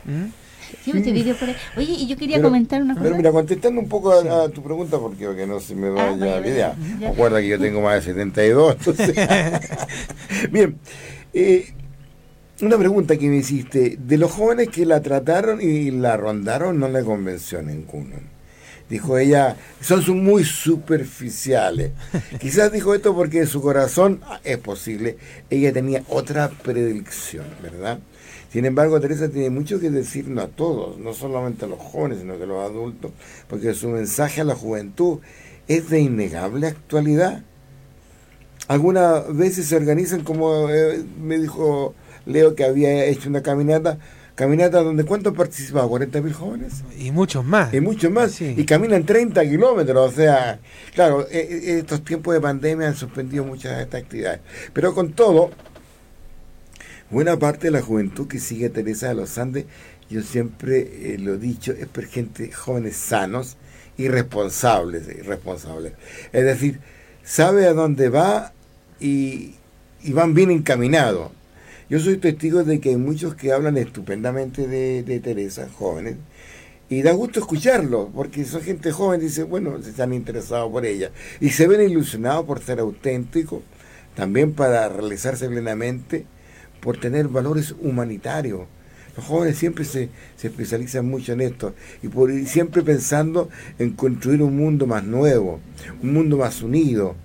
¿Mm? 0.05 0.46
Oye, 1.75 1.91
y 1.91 2.07
yo 2.07 2.17
quería 2.17 2.41
comentar 2.41 2.81
una 2.81 2.93
cosa. 2.93 3.03
Pero 3.03 3.15
mira, 3.15 3.31
contestando 3.31 3.81
un 3.81 3.89
poco 3.89 4.11
a, 4.11 4.49
tu 4.49 4.61
pregunta, 4.61 4.97
porque, 4.97 5.45
no 5.47 5.59
se 5.59 5.75
me 5.75 5.89
vaya 5.89 6.37
ah, 6.37 6.39
la 6.39 6.47
idea. 6.47 6.75
Recuerda 6.99 7.39
que 7.41 7.47
yo 7.47 7.59
tengo 7.59 7.81
más 7.81 7.95
de 7.95 8.13
72. 8.13 8.75
Entonces... 8.79 9.15
Bien. 10.51 10.77
Eh, 11.33 11.73
una 12.61 12.77
pregunta 12.77 13.17
que 13.17 13.27
me 13.27 13.37
hiciste. 13.37 13.97
De 13.99 14.17
los 14.17 14.31
jóvenes 14.31 14.69
que 14.69 14.85
la 14.85 15.01
trataron 15.01 15.61
y 15.61 15.91
la 15.91 16.17
rondaron, 16.17 16.79
no 16.79 16.87
le 16.87 17.03
convenció 17.03 17.61
ninguno. 17.61 18.15
Dijo 18.89 19.17
ella, 19.17 19.57
son 19.81 20.23
muy 20.23 20.45
superficiales. 20.45 21.91
Quizás 22.39 22.71
dijo 22.71 22.95
esto 22.95 23.13
porque 23.13 23.39
en 23.39 23.47
su 23.47 23.61
corazón, 23.61 24.21
ah, 24.23 24.39
es 24.43 24.57
posible, 24.57 25.17
ella 25.49 25.73
tenía 25.73 26.03
otra 26.07 26.49
predicción, 26.49 27.45
¿verdad? 27.61 27.99
Sin 28.51 28.65
embargo, 28.65 28.99
Teresa 28.99 29.29
tiene 29.29 29.49
mucho 29.49 29.79
que 29.79 29.89
decirnos 29.89 30.45
a 30.45 30.47
todos, 30.47 30.97
no 30.97 31.13
solamente 31.13 31.65
a 31.65 31.67
los 31.67 31.79
jóvenes, 31.79 32.19
sino 32.19 32.37
que 32.37 32.43
a 32.43 32.47
los 32.47 32.63
adultos, 32.63 33.11
porque 33.49 33.73
su 33.73 33.89
mensaje 33.89 34.41
a 34.41 34.45
la 34.45 34.55
juventud 34.55 35.19
es 35.67 35.89
de 35.89 35.99
innegable 35.99 36.67
actualidad. 36.67 37.43
Algunas 38.67 39.35
veces 39.35 39.67
se 39.67 39.75
organizan, 39.75 40.23
como 40.23 40.69
eh, 40.69 41.03
me 41.21 41.37
dijo 41.37 41.93
Leo 42.25 42.55
que 42.55 42.65
había 42.65 43.05
hecho 43.05 43.29
una 43.29 43.41
caminata, 43.41 43.97
caminata 44.35 44.83
donde 44.83 45.05
¿cuántos 45.05 45.33
participaban? 45.33 45.89
¿40 45.89 46.21
mil 46.21 46.33
jóvenes? 46.33 46.83
Y 46.97 47.11
muchos 47.11 47.45
más. 47.45 47.73
Y 47.73 47.79
muchos 47.79 48.11
más. 48.11 48.39
Y 48.41 48.65
caminan 48.65 49.05
30 49.05 49.41
kilómetros. 49.43 50.13
O 50.13 50.15
sea, 50.15 50.59
claro, 50.93 51.21
eh, 51.31 51.47
eh, 51.49 51.77
estos 51.79 52.03
tiempos 52.03 52.33
de 52.33 52.41
pandemia 52.41 52.87
han 52.89 52.95
suspendido 52.95 53.45
muchas 53.45 53.77
de 53.77 53.83
estas 53.83 54.03
actividades. 54.03 54.41
Pero 54.73 54.93
con 54.93 55.13
todo, 55.13 55.51
Buena 57.09 57.39
parte 57.39 57.67
de 57.67 57.71
la 57.71 57.81
juventud 57.81 58.27
que 58.27 58.37
sigue 58.37 58.65
a 58.65 58.69
Teresa 58.69 59.07
de 59.07 59.15
los 59.15 59.37
Andes, 59.37 59.63
yo 60.09 60.21
siempre 60.21 61.13
eh, 61.13 61.17
lo 61.17 61.35
he 61.35 61.37
dicho, 61.37 61.71
es 61.71 61.87
por 61.87 62.05
gente 62.05 62.51
jóvenes 62.51 62.97
sanos 62.97 63.55
y 63.97 64.09
responsables, 64.09 65.07
irresponsables. 65.07 65.93
Es 66.33 66.43
decir, 66.43 66.81
sabe 67.23 67.65
a 67.65 67.73
dónde 67.73 68.09
va 68.09 68.51
y, 68.99 69.55
van 70.09 70.33
bien 70.33 70.51
encaminados. 70.51 71.31
Yo 71.89 71.99
soy 71.99 72.17
testigo 72.17 72.65
de 72.65 72.81
que 72.81 72.89
hay 72.89 72.97
muchos 72.97 73.35
que 73.35 73.53
hablan 73.53 73.77
estupendamente 73.77 74.67
de, 74.67 75.19
Teresa, 75.21 75.69
jóvenes, 75.77 76.17
y 76.89 77.03
da 77.03 77.13
gusto 77.13 77.39
escucharlo, 77.39 78.11
porque 78.13 78.43
son 78.43 78.61
gente 78.63 78.91
joven 78.91 79.21
dice, 79.21 79.43
bueno, 79.43 79.81
se 79.81 79.91
están 79.91 80.11
interesados 80.13 80.69
por 80.69 80.85
ella. 80.85 81.11
Y 81.39 81.51
se 81.51 81.67
ven 81.67 81.89
ilusionados 81.89 82.45
por 82.45 82.61
ser 82.61 82.81
auténticos, 82.81 83.61
también 84.13 84.51
para 84.51 84.89
realizarse 84.89 85.47
plenamente 85.47 86.25
por 86.79 86.97
tener 86.99 87.27
valores 87.27 87.75
humanitarios. 87.81 88.61
Los 89.17 89.25
jóvenes 89.25 89.57
siempre 89.57 89.83
se, 89.83 90.09
especializan 90.41 91.07
mucho 91.09 91.33
en 91.33 91.41
esto 91.41 91.73
y 92.03 92.07
por 92.07 92.31
siempre 92.45 92.83
pensando 92.83 93.49
en 93.79 93.93
construir 93.93 94.43
un 94.43 94.55
mundo 94.55 94.85
más 94.85 95.03
nuevo, 95.03 95.59
un 96.03 96.13
mundo 96.13 96.37
más 96.37 96.61
unido. 96.61 97.15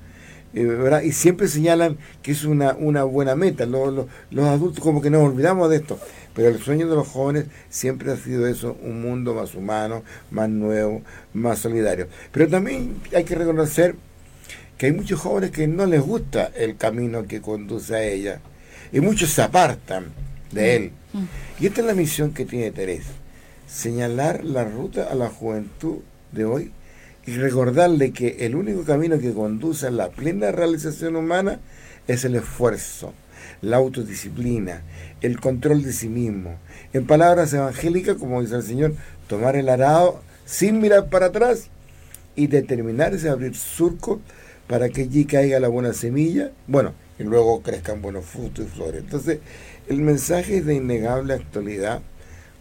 Eh, 0.55 1.03
y 1.05 1.13
siempre 1.13 1.49
señalan 1.49 1.99
que 2.23 2.33
es 2.33 2.45
una, 2.45 2.75
una 2.75 3.05
buena 3.05 3.35
meta. 3.35 3.67
Los, 3.67 4.07
los, 4.31 4.47
adultos 4.47 4.83
como 4.83 5.03
que 5.03 5.11
nos 5.11 5.23
olvidamos 5.23 5.69
de 5.69 5.77
esto, 5.77 5.99
pero 6.35 6.49
el 6.49 6.61
sueño 6.61 6.89
de 6.89 6.95
los 6.95 7.09
jóvenes 7.09 7.47
siempre 7.69 8.11
ha 8.11 8.17
sido 8.17 8.47
eso, 8.47 8.77
un 8.83 9.03
mundo 9.03 9.35
más 9.35 9.55
humano, 9.55 10.03
más 10.31 10.49
nuevo, 10.49 11.03
más 11.35 11.59
solidario. 11.59 12.09
Pero 12.33 12.49
también 12.49 12.97
hay 13.15 13.25
que 13.25 13.35
reconocer 13.35 13.97
que 14.79 14.87
hay 14.87 14.93
muchos 14.93 15.21
jóvenes 15.21 15.51
que 15.51 15.69
no 15.69 15.85
les 15.85 16.01
gusta 16.01 16.51
el 16.57 16.79
camino 16.79 17.27
que 17.27 17.43
conduce 17.43 17.95
a 17.95 18.03
ella 18.03 18.41
y 18.93 19.01
muchos 19.01 19.31
se 19.31 19.43
apartan 19.43 20.07
de 20.53 20.63
mm. 20.63 20.83
él. 20.83 20.91
Mm. 21.13 21.63
Y 21.63 21.67
esta 21.67 21.81
es 21.81 21.87
la 21.87 21.95
misión 21.95 22.33
que 22.33 22.45
tiene 22.45 22.71
Teresa, 22.71 23.13
señalar 23.67 24.45
la 24.45 24.65
ruta 24.65 25.09
a 25.11 25.15
la 25.15 25.29
juventud 25.29 25.99
de 26.33 26.45
hoy 26.45 26.73
y 27.27 27.37
recordarle 27.37 28.13
que 28.13 28.45
el 28.47 28.55
único 28.55 28.85
camino 28.85 29.19
que 29.19 29.33
conduce 29.33 29.87
a 29.87 29.91
la 29.91 30.11
plena 30.11 30.51
realización 30.51 31.17
humana 31.17 31.61
es 32.09 32.25
el 32.25 32.35
esfuerzo, 32.35 33.15
la 33.61 33.77
autodisciplina, 33.77 34.83
el 35.21 35.39
control 35.41 35.83
de 35.83 35.93
sí 35.93 36.09
mismo. 36.09 36.57
En 36.93 37.07
palabras 37.07 37.53
evangélicas, 37.53 38.17
como 38.17 38.43
dice 38.43 38.57
el 38.57 38.63
Señor, 38.63 38.95
tomar 39.29 39.57
el 39.57 39.69
arado 39.69 40.21
sin 40.45 40.81
mirar 40.81 41.09
para 41.09 41.27
atrás 41.27 41.69
y 42.35 42.49
determinarse 42.49 43.29
a 43.29 43.33
abrir 43.33 43.55
surco 43.55 44.21
para 44.67 44.89
que 44.89 45.03
allí 45.03 45.25
caiga 45.25 45.61
la 45.61 45.69
buena 45.69 45.93
semilla. 45.93 46.51
Bueno, 46.67 46.93
y 47.19 47.25
luego 47.25 47.63
crezcan 47.63 48.03
buenos 48.03 48.25
frutos 48.25 48.67
y 48.67 48.69
flores. 48.69 49.03
Entonces, 49.03 49.41
el 49.89 49.99
mensaje 49.99 50.59
es 50.59 50.67
de 50.67 50.75
innegable 50.75 51.35
actualidad 51.35 52.01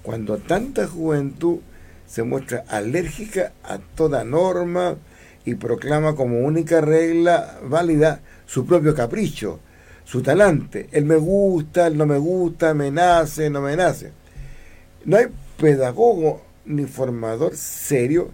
cuando 0.04 0.38
tanta 0.38 0.88
juventud 0.88 1.60
se 2.08 2.24
muestra 2.24 2.66
alérgica 2.68 3.54
a 3.64 3.78
toda 3.78 4.24
norma 4.24 4.98
y 5.46 5.56
proclama 5.56 6.16
como 6.16 6.40
única 6.40 6.82
regla 6.82 7.60
válida 7.64 8.22
su 8.46 8.66
propio 8.66 8.94
capricho, 8.94 9.60
su 10.04 10.22
talante. 10.22 10.90
El 10.92 11.06
me 11.06 11.16
gusta, 11.16 11.88
el 11.88 11.98
no 11.98 12.06
me 12.06 12.18
gusta, 12.18 12.74
me 12.74 12.92
nace, 12.92 13.50
no 13.50 13.62
me 13.62 13.76
nace. 13.76 14.12
No 15.06 15.18
hay 15.18 15.28
pedagogo 15.58 16.42
ni 16.66 16.86
formador 16.86 17.56
serio 17.56 18.32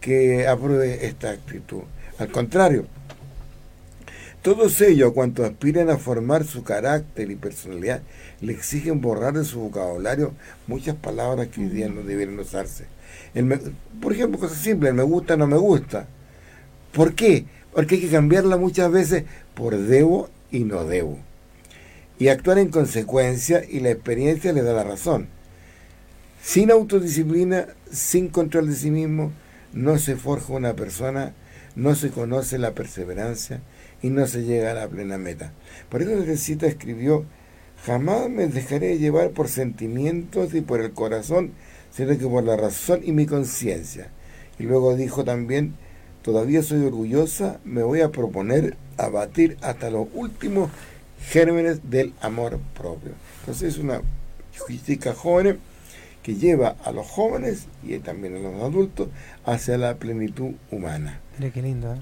que 0.00 0.46
apruebe 0.46 1.06
esta 1.06 1.30
actitud. 1.30 1.82
Al 2.18 2.28
contrario, 2.30 2.86
todos 4.42 4.80
ellos, 4.80 5.12
cuanto 5.12 5.44
aspiran 5.44 5.90
a 5.90 5.98
formar 5.98 6.44
su 6.44 6.62
carácter 6.62 7.30
y 7.30 7.36
personalidad, 7.36 8.02
le 8.40 8.52
exigen 8.52 9.00
borrar 9.00 9.34
de 9.34 9.44
su 9.44 9.60
vocabulario 9.60 10.32
muchas 10.66 10.94
palabras 10.94 11.48
que 11.48 11.62
hoy 11.62 11.68
día 11.68 11.88
no 11.88 12.02
debieran 12.02 12.38
usarse. 12.38 12.86
por 14.00 14.12
ejemplo, 14.12 14.38
cosas 14.38 14.58
simples, 14.58 14.94
me 14.94 15.02
gusta, 15.02 15.36
no 15.36 15.46
me 15.46 15.56
gusta. 15.56 16.06
¿Por 16.92 17.14
qué? 17.14 17.46
Porque 17.72 17.96
hay 17.96 18.00
que 18.00 18.08
cambiarla 18.08 18.56
muchas 18.56 18.90
veces 18.90 19.24
por 19.54 19.76
debo 19.76 20.30
y 20.50 20.60
no 20.60 20.84
debo. 20.84 21.18
Y 22.18 22.28
actuar 22.28 22.58
en 22.58 22.68
consecuencia 22.68 23.62
y 23.68 23.80
la 23.80 23.90
experiencia 23.90 24.52
le 24.52 24.62
da 24.62 24.72
la 24.72 24.84
razón. 24.84 25.28
Sin 26.42 26.70
autodisciplina, 26.70 27.66
sin 27.90 28.28
control 28.28 28.68
de 28.68 28.76
sí 28.76 28.90
mismo, 28.90 29.32
no 29.72 29.98
se 29.98 30.16
forja 30.16 30.52
una 30.52 30.74
persona, 30.74 31.34
no 31.76 31.94
se 31.94 32.10
conoce 32.10 32.58
la 32.58 32.72
perseverancia, 32.72 33.60
y 34.02 34.10
no 34.10 34.26
se 34.26 34.44
llega 34.44 34.70
a 34.70 34.74
la 34.74 34.88
plena 34.88 35.18
meta. 35.18 35.52
Por 35.88 36.02
eso 36.02 36.12
Teresita 36.12 36.66
escribió, 36.66 37.24
jamás 37.84 38.28
me 38.28 38.46
dejaré 38.46 38.98
llevar 38.98 39.30
por 39.30 39.48
sentimientos 39.48 40.54
y 40.54 40.60
por 40.60 40.80
el 40.80 40.92
corazón, 40.92 41.52
sino 41.90 42.16
que 42.18 42.26
por 42.26 42.44
la 42.44 42.56
razón 42.56 43.00
y 43.04 43.12
mi 43.12 43.26
conciencia. 43.26 44.10
Y 44.58 44.64
luego 44.64 44.96
dijo 44.96 45.24
también, 45.24 45.74
todavía 46.22 46.62
soy 46.62 46.84
orgullosa, 46.84 47.60
me 47.64 47.82
voy 47.82 48.00
a 48.00 48.10
proponer 48.10 48.76
abatir 48.96 49.56
hasta 49.62 49.90
los 49.90 50.08
últimos 50.14 50.70
gérmenes 51.28 51.90
del 51.90 52.12
amor 52.20 52.58
propio. 52.76 53.12
Entonces 53.40 53.74
es 53.74 53.78
una 53.78 54.02
chica 54.84 55.14
joven 55.14 55.58
que 56.22 56.34
lleva 56.34 56.76
a 56.84 56.92
los 56.92 57.06
jóvenes 57.06 57.66
y 57.82 57.98
también 57.98 58.36
a 58.36 58.40
los 58.40 58.62
adultos 58.62 59.08
hacia 59.44 59.78
la 59.78 59.96
plenitud 59.96 60.52
humana. 60.70 61.20
Mira 61.38 61.52
qué 61.52 61.62
lindo. 61.62 61.94
¿eh? 61.94 61.98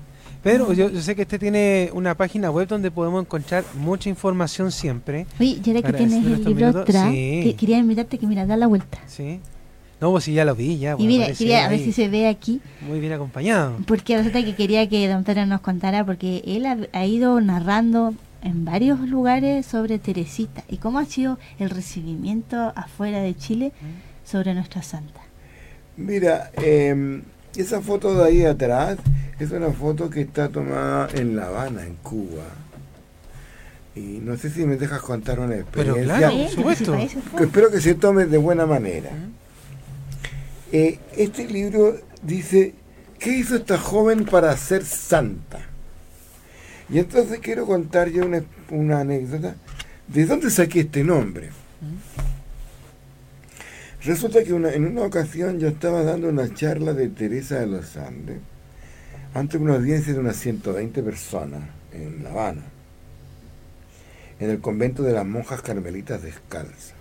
Pero 0.47 0.73
yo, 0.73 0.89
sé 1.03 1.17
que 1.17 1.23
usted 1.23 1.41
tiene 1.41 1.91
una 1.93 2.15
página 2.15 2.53
web 2.53 2.69
donde 2.69 2.93
podemos 2.93 3.21
encontrar 3.21 3.65
mucha 3.75 4.09
información 4.09 4.71
siempre. 4.71 5.27
Oye, 5.41 5.61
ya 5.61 5.83
que 5.83 5.93
tienes 5.93 6.25
el 6.25 6.45
libro 6.45 6.69
atrás, 6.69 7.11
quería 7.11 7.79
invitarte 7.79 8.17
que 8.17 8.29
mira, 8.29 8.47
da 8.47 8.57
la 8.57 8.69
vuelta. 8.69 8.99
Sí. 9.09 9.41
No, 10.01 10.13
pues 10.13 10.23
sí, 10.23 10.35
ya 10.35 10.45
lo 10.45 10.55
vi, 10.55 10.79
ya. 10.79 10.95
Y 10.99 11.09
mira, 11.09 11.33
quería 11.33 11.67
a 11.67 11.69
ver 11.69 11.81
si 11.81 11.91
se 11.91 12.09
ve 12.09 12.29
aquí. 12.29 12.61
Muy 12.83 13.01
bien 13.01 13.13
acompañado. 13.13 13.77
Porque 13.89 14.17
resulta 14.17 14.45
que 14.45 14.55
quería 14.55 14.89
que 14.89 15.09
Don 15.09 15.17
Antonio 15.19 15.47
nos 15.47 15.63
contara, 15.63 16.07
porque 16.07 16.45
él 16.47 16.65
ha, 16.93 17.07
ido 17.07 17.41
narrando 17.41 18.15
en 18.43 18.65
varios 18.65 19.01
lugares 19.01 19.67
sobre 19.67 19.99
Teresita 19.99 20.63
y 20.69 20.77
cómo 20.77 21.01
ha 21.01 21.07
sido 21.07 21.41
el 21.59 21.71
recibimiento 21.71 22.73
afuera 22.77 23.21
de 23.21 23.35
Chile 23.37 23.73
mm. 23.81 24.29
sobre 24.31 24.55
nuestra 24.55 24.83
santa. 24.83 25.23
Mira, 25.97 26.53
eh, 26.63 27.23
esa 27.61 27.81
foto 27.81 28.15
de 28.15 28.25
ahí 28.25 28.45
atrás 28.45 28.99
Es 29.39 29.51
una 29.51 29.71
foto 29.71 30.11
que 30.11 30.23
está 30.23 30.49
tomada 30.49 31.09
en 31.15 31.37
La 31.37 31.47
Habana, 31.47 31.85
en 31.85 31.95
Cuba. 31.97 32.45
Y 33.95 34.21
no 34.23 34.37
sé 34.37 34.51
si 34.51 34.67
me 34.67 34.77
dejas 34.77 35.01
contar 35.01 35.41
una 35.41 35.57
experiencia. 35.57 36.03
Pero 36.03 36.19
claro, 36.19 36.37
por 36.37 36.49
supuesto. 36.51 36.97
que 37.37 37.45
espero 37.45 37.71
que 37.71 37.81
se 37.81 37.95
tome 37.95 38.27
de 38.27 38.37
buena 38.37 38.67
manera. 38.67 39.11
Eh, 40.71 40.99
este 41.17 41.47
libro 41.47 41.97
dice, 42.23 42.75
¿qué 43.19 43.31
hizo 43.31 43.57
esta 43.57 43.79
joven 43.79 44.27
para 44.27 44.55
ser 44.57 44.85
santa? 44.85 45.61
Y 46.91 46.99
entonces 46.99 47.41
quiero 47.41 47.67
contar 47.67 48.11
yo 48.11 48.27
una, 48.27 48.43
una 48.71 49.01
anécdota. 49.01 49.57
¿De 50.09 50.27
dónde 50.27 50.51
saqué 50.51 50.81
este 50.81 51.03
nombre? 51.03 51.51
Resulta 54.07 54.45
que 54.45 54.51
en 54.51 54.87
una 54.87 55.03
ocasión 55.03 55.59
yo 55.59 55.67
estaba 55.67 56.05
dando 56.05 56.29
una 56.29 56.55
charla 56.55 56.93
de 56.93 57.09
Teresa 57.09 57.59
de 57.59 57.67
los 57.67 57.97
Andes 57.97 58.39
ante 59.35 59.59
una 59.59 59.75
audiencia 59.75 60.13
de 60.13 60.21
unas 60.21 60.37
120 60.37 61.03
personas 61.03 61.63
en 61.93 62.23
La 62.23 62.31
Habana, 62.31 62.63
en 64.39 64.51
el 64.51 64.61
convento 64.61 65.03
de 65.03 65.13
las 65.13 65.27
monjas 65.27 65.61
carmelitas 65.61 66.23
descalzas. 66.23 66.95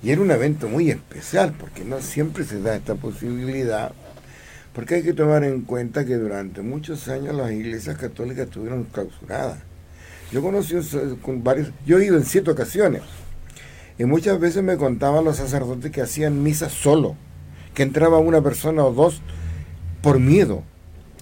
Y 0.00 0.12
era 0.12 0.20
un 0.20 0.30
evento 0.30 0.68
muy 0.68 0.92
especial, 0.92 1.54
porque 1.58 1.84
no 1.84 2.00
siempre 2.00 2.44
se 2.44 2.62
da 2.62 2.76
esta 2.76 2.94
posibilidad, 2.94 3.90
porque 4.74 4.94
hay 4.94 5.02
que 5.02 5.14
tomar 5.14 5.42
en 5.42 5.62
cuenta 5.62 6.04
que 6.04 6.14
durante 6.14 6.62
muchos 6.62 7.08
años 7.08 7.34
las 7.34 7.50
iglesias 7.50 7.98
católicas 7.98 8.46
estuvieron 8.46 8.84
clausuradas. 8.84 9.58
Yo 10.30 10.40
conocí 10.40 10.76
con 11.20 11.42
varios, 11.42 11.72
yo 11.84 11.98
he 11.98 12.06
ido 12.06 12.16
en 12.16 12.24
siete 12.24 12.52
ocasiones, 12.52 13.02
y 13.98 14.04
muchas 14.04 14.38
veces 14.38 14.62
me 14.62 14.76
contaban 14.76 15.24
los 15.24 15.36
sacerdotes 15.36 15.90
que 15.90 16.02
hacían 16.02 16.42
misa 16.42 16.70
solo, 16.70 17.16
que 17.74 17.82
entraba 17.82 18.18
una 18.18 18.40
persona 18.42 18.84
o 18.84 18.92
dos 18.92 19.20
por 20.02 20.20
miedo 20.20 20.62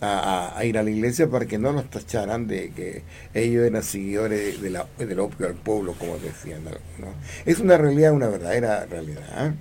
a, 0.02 0.60
ir 0.64 0.76
a 0.76 0.82
la 0.82 0.90
iglesia 0.90 1.28
para 1.28 1.46
que 1.46 1.58
no 1.58 1.72
los 1.72 1.88
tacharan 1.88 2.46
de 2.46 2.70
que 2.70 3.02
ellos 3.32 3.64
eran 3.64 3.82
seguidores 3.82 4.60
de 4.60 4.70
la- 4.70 4.86
del 4.98 5.18
opio 5.20 5.46
al 5.46 5.54
pueblo, 5.54 5.94
como 5.98 6.18
decían 6.18 6.60
algunos. 6.66 7.16
Es 7.46 7.60
una 7.60 7.78
realidad, 7.78 8.12
una 8.12 8.28
verdadera 8.28 8.84
realidad. 8.86 9.46
¿eh? 9.46 9.54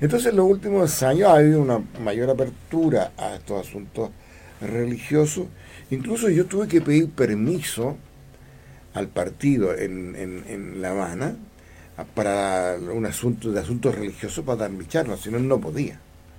Entonces, 0.00 0.30
en 0.30 0.36
los 0.36 0.46
últimos 0.48 1.02
años 1.02 1.28
ha 1.28 1.34
habido 1.36 1.60
una 1.60 1.82
mayor 2.00 2.30
apertura 2.30 3.12
a 3.16 3.34
estos 3.34 3.66
asuntos 3.66 4.10
religiosos. 4.60 5.46
Incluso 5.90 6.30
yo 6.30 6.46
tuve 6.46 6.68
que 6.68 6.80
pedir 6.80 7.10
permiso 7.10 7.96
al 8.94 9.08
partido 9.08 9.76
en, 9.76 10.80
La 10.80 10.90
Habana 10.90 11.36
para 12.04 12.76
un 12.92 13.06
asunto 13.06 13.50
de 13.50 13.60
asuntos 13.60 13.94
religiosos 13.94 14.44
para 14.44 14.60
dar 14.60 14.70
mi 14.70 14.86
charla, 14.86 15.16
si 15.16 15.30
no, 15.30 15.38
no 15.38 15.60
podía. 15.60 15.98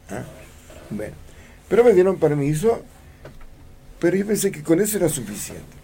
¿ah? 0.09 0.23
Bueno, 0.89 1.13
pero 1.67 1.83
me 1.83 1.93
dieron 1.93 2.17
permiso, 2.17 2.81
pero 3.99 4.17
yo 4.17 4.25
pensé 4.25 4.51
que 4.51 4.63
con 4.63 4.79
eso 4.79 4.97
era 4.97 5.09
suficiente. 5.09 5.77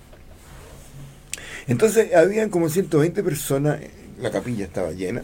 Entonces, 1.68 2.14
habían 2.14 2.50
como 2.50 2.70
120 2.70 3.24
personas, 3.24 3.80
la 4.20 4.32
capilla 4.32 4.66
estaba 4.66 4.92
llena, 4.92 5.24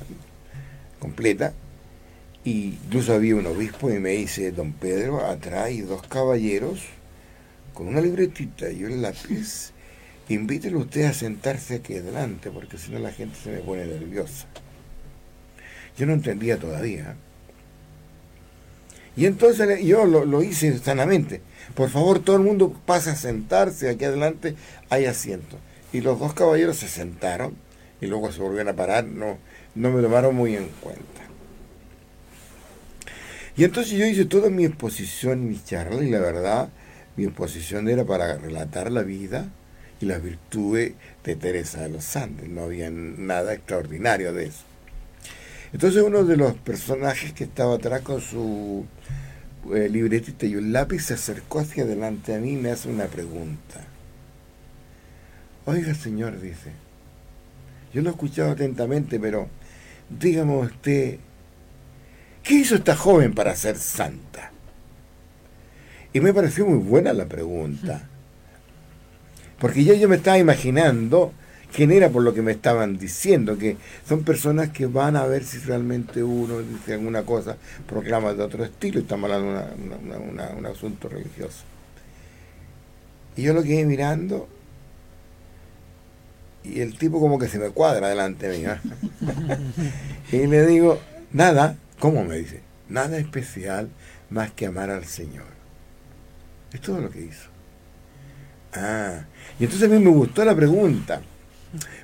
completa, 1.00 1.54
y 2.44 2.80
incluso 2.84 3.14
había 3.14 3.36
un 3.36 3.46
obispo 3.46 3.92
y 3.92 4.00
me 4.00 4.12
dice, 4.12 4.52
don 4.52 4.74
Pedro, 4.74 5.26
atrás 5.26 5.66
hay 5.66 5.82
dos 5.82 6.02
caballeros 6.08 6.82
con 7.74 7.88
una 7.88 8.02
libretita 8.02 8.70
y 8.72 8.84
un 8.84 9.02
lápiz, 9.02 9.72
invítelo 10.34 10.80
usted 10.80 11.06
a 11.06 11.14
sentarse 11.14 11.76
aquí 11.76 11.96
adelante, 11.96 12.52
porque 12.52 12.78
si 12.78 12.92
no 12.92 13.00
la 13.00 13.12
gente 13.12 13.38
se 13.42 13.52
me 13.52 13.60
pone 13.60 13.86
nerviosa. 13.86 14.46
Yo 15.98 16.06
no 16.06 16.14
entendía 16.14 16.58
todavía. 16.58 17.16
Y 19.16 19.26
entonces 19.26 19.84
yo 19.84 20.06
lo, 20.06 20.26
lo 20.26 20.42
hice 20.42 20.78
sanamente. 20.80 21.42
Por 21.76 21.90
favor, 21.90 22.20
todo 22.20 22.36
el 22.36 22.44
mundo 22.44 22.74
pasa 22.86 23.12
a 23.12 23.16
sentarse, 23.16 23.90
aquí 23.90 24.06
adelante 24.06 24.56
hay 24.90 25.06
asiento. 25.06 25.58
Y 25.92 26.02
los 26.02 26.20
dos 26.20 26.34
caballeros 26.34 26.78
se 26.78 26.88
sentaron 26.88 27.56
y 28.00 28.08
luego 28.08 28.32
se 28.32 28.42
volvieron 28.42 28.70
a 28.70 28.76
parar, 28.76 29.06
no, 29.06 29.38
no 29.76 29.92
me 29.92 30.02
tomaron 30.02 30.36
muy 30.36 30.56
en 30.56 30.68
cuenta. 30.82 31.04
Y 33.58 33.64
entonces 33.64 33.94
yo 33.94 34.06
hice 34.06 34.26
toda 34.26 34.50
mi 34.50 34.66
exposición, 34.66 35.48
mi 35.48 35.62
charla, 35.64 36.04
y 36.04 36.10
la 36.10 36.20
verdad, 36.20 36.70
mi 37.18 37.26
exposición 37.26 37.90
era 37.90 38.06
para 38.06 38.38
relatar 38.38 38.92
la 38.92 39.04
vida 39.04 39.52
y 40.02 40.06
las 40.06 40.22
virtudes 40.22 40.94
de 41.24 41.36
Teresa 41.36 41.82
de 41.82 41.90
los 41.90 42.16
Andes. 42.16 42.50
No 42.50 42.64
había 42.64 42.90
nada 42.90 43.54
extraordinario 43.54 44.34
de 44.34 44.46
eso. 44.46 44.64
Entonces 45.74 46.04
uno 46.04 46.24
de 46.24 46.38
los 46.38 46.56
personajes 46.56 47.34
que 47.34 47.46
estaba 47.46 47.76
atrás 47.76 48.02
con 48.02 48.20
su 48.20 48.86
eh, 49.74 49.88
libretita 49.90 50.46
y 50.46 50.56
un 50.56 50.74
lápiz 50.74 51.00
se 51.00 51.14
acercó 51.14 51.60
hacia 51.60 51.84
adelante 51.84 52.36
a 52.36 52.40
mí 52.40 52.54
y 52.54 52.58
me 52.58 52.72
hace 52.72 52.90
una 52.90 53.06
pregunta. 53.06 53.82
Oiga, 55.66 55.94
señor, 55.94 56.42
dice, 56.42 56.72
yo 57.94 58.02
lo 58.02 58.10
he 58.10 58.14
escuchado 58.14 58.52
atentamente, 58.52 59.20
pero 59.20 59.48
dígame 60.10 60.58
usted, 60.58 61.20
¿qué 62.44 62.54
hizo 62.56 62.76
esta 62.76 62.96
joven 62.96 63.34
para 63.34 63.56
ser 63.56 63.78
santa? 63.78 64.52
Y 66.12 66.20
me 66.20 66.34
pareció 66.34 66.66
muy 66.66 66.80
buena 66.80 67.14
la 67.14 67.28
pregunta, 67.28 68.10
porque 69.62 69.84
ya 69.84 69.94
yo 69.94 70.10
me 70.10 70.16
estaba 70.16 70.40
imaginando 70.40 71.32
quién 71.74 71.92
era 71.92 72.10
por 72.10 72.24
lo 72.24 72.34
que 72.34 72.42
me 72.42 72.52
estaban 72.52 72.98
diciendo, 72.98 73.58
que 73.58 73.78
son 74.06 74.24
personas 74.24 74.70
que 74.70 74.88
van 74.88 75.16
a 75.16 75.26
ver 75.26 75.46
si 75.46 75.60
realmente 75.60 76.24
uno 76.24 76.60
dice 76.60 76.96
alguna 76.96 77.22
cosa, 77.24 77.56
proclama 77.88 78.34
de 78.34 78.44
otro 78.44 78.66
estilo, 78.66 79.00
y 79.00 79.04
estamos 79.04 79.32
hablando 79.32 79.54
de 79.54 80.58
un 80.58 80.66
asunto 80.66 81.08
religioso. 81.08 81.64
Y 83.38 83.44
yo 83.44 83.54
lo 83.54 83.64
quedé 83.64 83.86
mirando 83.86 84.50
y 86.64 86.82
el 86.82 86.98
tipo 86.98 87.20
como 87.20 87.40
que 87.40 87.48
se 87.48 87.60
me 87.60 87.70
cuadra 87.70 88.10
delante 88.10 88.50
mío. 88.58 88.76
y 90.32 90.48
le 90.48 90.66
digo, 90.66 91.00
nada, 91.32 91.76
¿cómo 92.00 92.24
me 92.24 92.38
dice? 92.38 92.62
Nada 92.90 93.18
especial 93.18 93.90
más 94.30 94.52
que 94.52 94.68
amar 94.68 94.90
al 94.90 95.06
Señor. 95.06 95.46
Es 96.74 96.82
todo 96.82 97.00
lo 97.00 97.10
que 97.10 97.22
hizo. 97.22 97.50
Ah, 98.74 99.26
y 99.60 99.64
entonces 99.66 99.90
a 99.90 99.94
mí 99.94 100.04
me 100.04 100.10
gustó 100.12 100.44
la 100.46 100.56
pregunta. 100.56 101.22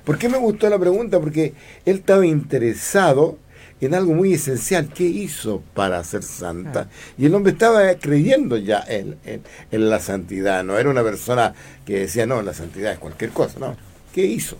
¿Por 0.04 0.16
qué 0.18 0.28
me 0.28 0.38
gustó 0.38 0.68
la 0.70 0.78
pregunta? 0.78 1.20
Porque 1.20 1.52
él 1.84 1.96
estaba 1.96 2.24
interesado 2.26 3.38
en 3.80 3.94
algo 3.94 4.14
muy 4.14 4.32
esencial. 4.34 4.88
¿Qué 4.92 5.04
hizo 5.04 5.62
para 5.74 6.02
ser 6.04 6.22
santa? 6.22 6.88
Y 7.18 7.26
el 7.26 7.34
hombre 7.34 7.52
estaba 7.52 7.92
creyendo 7.94 8.56
ya 8.56 8.82
en, 8.88 9.16
en- 9.26 9.42
en 9.70 9.90
la 9.90 10.00
santidad. 10.00 10.64
No 10.64 10.78
era 10.78 10.88
una 10.88 11.02
persona 11.02 11.54
que 11.84 12.00
decía, 12.00 12.26
no, 12.26 12.40
la 12.42 12.54
santidad 12.54 12.92
es 12.92 12.98
cualquier 12.98 13.30
cosa. 13.30 13.58
No. 13.58 13.76
¿Qué 14.14 14.24
hizo? 14.24 14.56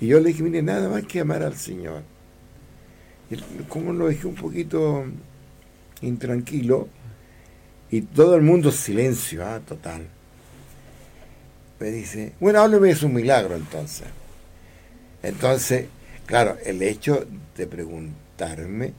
Y 0.00 0.08
yo 0.08 0.20
le 0.20 0.28
dije, 0.28 0.42
mire, 0.42 0.60
nada 0.62 0.88
más 0.90 1.04
que 1.04 1.20
amar 1.20 1.42
al 1.42 1.56
Señor. 1.56 2.02
Y 3.30 3.36
como 3.68 3.92
lo 3.94 4.08
dejé 4.08 4.26
un 4.26 4.34
poquito 4.34 5.04
intranquilo, 6.02 6.88
y 7.90 8.02
todo 8.02 8.34
el 8.36 8.42
mundo 8.42 8.70
silencio, 8.70 9.44
ah, 9.46 9.60
total. 9.66 10.02
Me 11.80 11.90
dice, 11.90 12.32
bueno, 12.40 12.60
hábleme 12.60 12.88
de 12.88 12.94
su 12.94 13.08
milagro 13.08 13.54
entonces. 13.56 14.06
Entonces, 15.22 15.86
claro, 16.24 16.56
el 16.64 16.82
hecho 16.82 17.26
de 17.56 17.66
preguntarme 17.66 18.92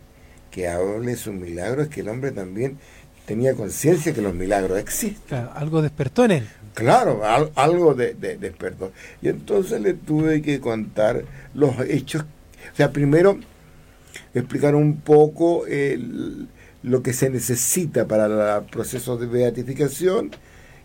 que 0.51 0.67
hable 0.67 1.11
de 1.11 1.17
su 1.17 1.33
milagro 1.33 1.81
es 1.83 1.89
que 1.89 2.01
el 2.01 2.09
hombre 2.09 2.31
también 2.31 2.77
tenía 3.25 3.53
conciencia 3.55 4.13
que 4.13 4.21
los 4.21 4.33
milagros 4.33 4.77
existen. 4.79 5.21
Claro, 5.27 5.51
algo 5.55 5.81
despertó 5.81 6.25
en 6.25 6.31
él. 6.31 6.47
Claro, 6.73 7.25
al- 7.25 7.51
algo 7.55 7.93
de, 7.95 8.13
de, 8.13 8.37
despertó. 8.37 8.91
Y 9.21 9.29
entonces 9.29 9.81
le 9.81 9.93
tuve 9.95 10.41
que 10.41 10.59
contar 10.59 11.23
los 11.55 11.79
hechos. 11.87 12.23
O 12.73 12.75
sea, 12.75 12.91
primero 12.91 13.39
explicar 14.33 14.75
un 14.75 15.01
poco 15.01 15.65
el- 15.65 16.47
lo 16.83 17.01
que 17.01 17.13
se 17.13 17.29
necesita 17.29 18.07
para 18.07 18.57
el 18.57 18.65
proceso 18.65 19.17
de 19.17 19.25
beatificación 19.25 20.31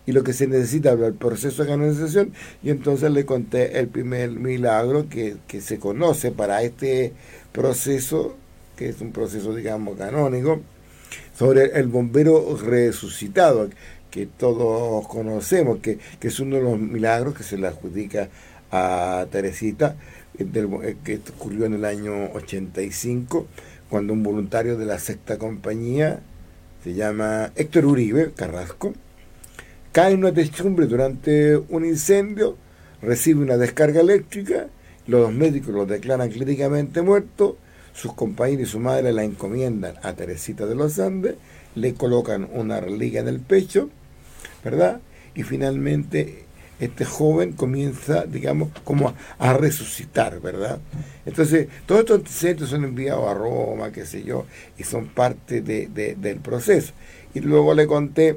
y 0.07 0.13
lo 0.13 0.25
que 0.25 0.33
se 0.33 0.47
necesita 0.47 0.95
para 0.95 1.09
el 1.09 1.15
proceso 1.15 1.63
de 1.63 1.69
canonización. 1.69 2.33
Y 2.63 2.71
entonces 2.71 3.11
le 3.11 3.25
conté 3.25 3.79
el 3.79 3.89
primer 3.89 4.31
milagro 4.31 5.09
que, 5.09 5.37
que 5.47 5.61
se 5.61 5.79
conoce 5.79 6.33
para 6.33 6.63
este 6.63 7.13
proceso, 7.53 8.37
que 8.77 8.89
es 8.89 9.01
un 9.01 9.13
proceso, 9.13 9.55
digamos, 9.55 9.97
canónico, 9.97 10.61
sobre 11.37 11.79
el 11.79 11.89
bombero 11.89 12.57
resucitado, 12.57 13.69
que 14.11 14.27
todos 14.27 15.07
conocemos, 15.09 15.79
que, 15.79 15.99
que 16.21 16.29
es 16.29 16.41
uno 16.41 16.57
de 16.57 16.63
los 16.63 16.79
milagros 16.79 17.35
que 17.35 17.43
se 17.43 17.57
le 17.57 17.67
adjudica 17.67 18.29
a 18.71 19.27
Teresita, 19.31 19.97
eh, 20.39 20.47
eh, 20.55 20.97
que 21.05 21.21
ocurrió 21.37 21.67
en 21.67 21.75
el 21.75 21.85
año 21.85 22.33
85, 22.33 23.47
cuando 23.89 24.13
un 24.13 24.23
voluntario 24.23 24.77
de 24.77 24.87
la 24.87 24.99
sexta 24.99 25.39
compañía, 25.39 26.21
se 26.83 26.95
llama 26.95 27.53
Héctor 27.55 27.87
Uribe 27.87 28.33
Carrasco, 28.35 28.93
cae 29.93 30.13
en 30.13 30.21
una 30.21 30.33
techumbre 30.33 30.87
durante 30.87 31.57
un 31.57 31.85
incendio, 31.85 32.57
recibe 33.01 33.43
una 33.43 33.57
descarga 33.57 34.01
eléctrica, 34.01 34.69
los 35.07 35.33
médicos 35.33 35.75
lo 35.75 35.87
declaran 35.87 36.31
clínicamente 36.31 37.03
muerto, 37.03 37.57
sus 37.93 38.15
compañeros 38.15 38.69
y 38.69 38.71
su 38.73 38.81
madre 38.81 39.13
la 39.13 39.25
encomiendan 39.25 39.95
a 40.03 40.15
Teresita 40.15 40.67
de 40.67 40.75
los 40.75 40.99
Andes, 40.99 41.35
le 41.75 41.95
colocan 41.95 42.49
una 42.53 42.81
reliquia 42.81 43.21
en 43.21 43.29
el 43.29 43.41
pecho, 43.41 43.91
¿verdad? 44.65 45.01
y 45.35 45.43
finalmente 45.43 46.45
este 46.81 47.05
joven 47.05 47.53
comienza, 47.53 48.25
digamos, 48.27 48.71
como 48.83 49.15
a, 49.39 49.53
resucitar, 49.53 50.41
¿verdad? 50.41 50.81
Entonces, 51.25 51.69
todos 51.87 52.01
estos 52.01 52.19
antecedentes 52.19 52.69
son 52.71 52.85
enviados 52.85 53.29
a 53.29 53.35
Roma, 53.35 53.93
qué 53.93 54.05
sé 54.05 54.25
yo, 54.25 54.47
y 54.77 54.83
son 54.83 55.07
parte 55.07 55.61
de, 55.61 55.87
del 55.87 56.39
proceso. 56.39 56.93
Y 57.35 57.41
luego 57.41 57.75
le 57.75 57.87
conté 57.87 58.37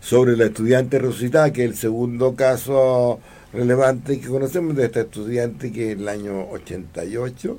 sobre 0.00 0.36
la 0.36 0.46
estudiante 0.46 0.98
resucitada, 0.98 1.52
que 1.52 1.64
es 1.64 1.70
el 1.70 1.76
segundo 1.76 2.34
caso 2.34 3.20
relevante 3.52 4.18
que 4.18 4.28
conocemos 4.28 4.74
de 4.76 4.86
esta 4.86 5.02
estudiante 5.02 5.70
que 5.70 5.92
es 5.92 5.98
el 5.98 6.08
año 6.08 6.48
88, 6.50 7.58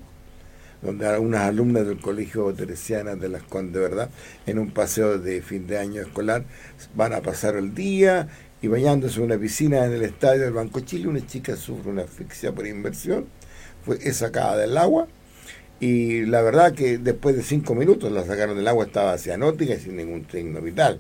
donde 0.82 1.18
unas 1.18 1.42
alumnas 1.42 1.88
del 1.88 2.00
Colegio 2.00 2.54
Teresiana 2.54 3.16
de 3.16 3.30
las 3.30 3.44
Condes, 3.44 3.82
¿verdad? 3.82 4.10
En 4.46 4.60
un 4.60 4.72
paseo 4.72 5.18
de 5.18 5.42
fin 5.42 5.68
de 5.68 5.78
año 5.78 6.02
escolar 6.02 6.44
van 6.96 7.14
a 7.14 7.22
pasar 7.22 7.56
el 7.56 7.74
día 7.74 8.28
y 8.62 8.68
bañándose 8.68 9.20
en 9.20 9.26
una 9.26 9.38
piscina 9.38 9.86
en 9.86 9.94
el 9.94 10.04
estadio 10.04 10.44
del 10.44 10.54
Banco 10.54 10.82
Chile, 10.82 11.08
una 11.08 11.26
chica 11.26 11.56
sufre 11.56 11.92
una 11.92 12.04
asfixia 12.04 12.52
por 12.52 12.68
inversión, 12.68 13.26
fue 13.84 14.00
sacada 14.12 14.58
del 14.58 14.78
agua 14.78 15.08
y 15.80 16.26
la 16.26 16.42
verdad 16.42 16.74
que 16.74 16.98
después 16.98 17.36
de 17.36 17.44
cinco 17.44 17.76
minutos 17.76 18.12
la 18.12 18.26
sacaron 18.26 18.56
del 18.56 18.68
agua, 18.68 18.86
estaba 18.86 19.18
cianótica 19.18 19.74
y 19.74 19.80
sin 19.80 19.98
ningún 19.98 20.26
signo 20.30 20.62
vital. 20.62 21.00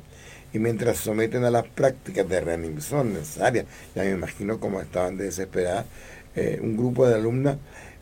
Y 0.55 0.59
mientras 0.59 0.99
someten 0.99 1.43
a 1.43 1.51
las 1.51 1.67
prácticas 1.67 2.29
de 2.29 2.39
reanimación 2.39 3.11
necesarias, 3.11 3.65
ya 3.93 4.03
me 4.03 4.11
imagino 4.11 4.57
cómo 4.57 4.79
estaban 4.79 5.17
desesperadas, 5.17 5.85
eh, 6.33 6.61
un 6.63 6.77
grupo 6.77 7.05
de 7.05 7.15
alumnas 7.15 7.57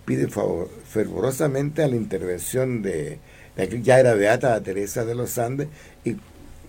pide 0.05 0.27
fervorosamente 0.27 1.81
a 1.81 1.87
la 1.87 1.95
intervención 1.95 2.83
de, 2.83 3.17
de 3.55 3.81
ya 3.81 3.99
era 3.99 4.13
beata 4.13 4.61
Teresa 4.61 5.03
de 5.03 5.15
los 5.15 5.39
Andes 5.39 5.67
y 6.05 6.15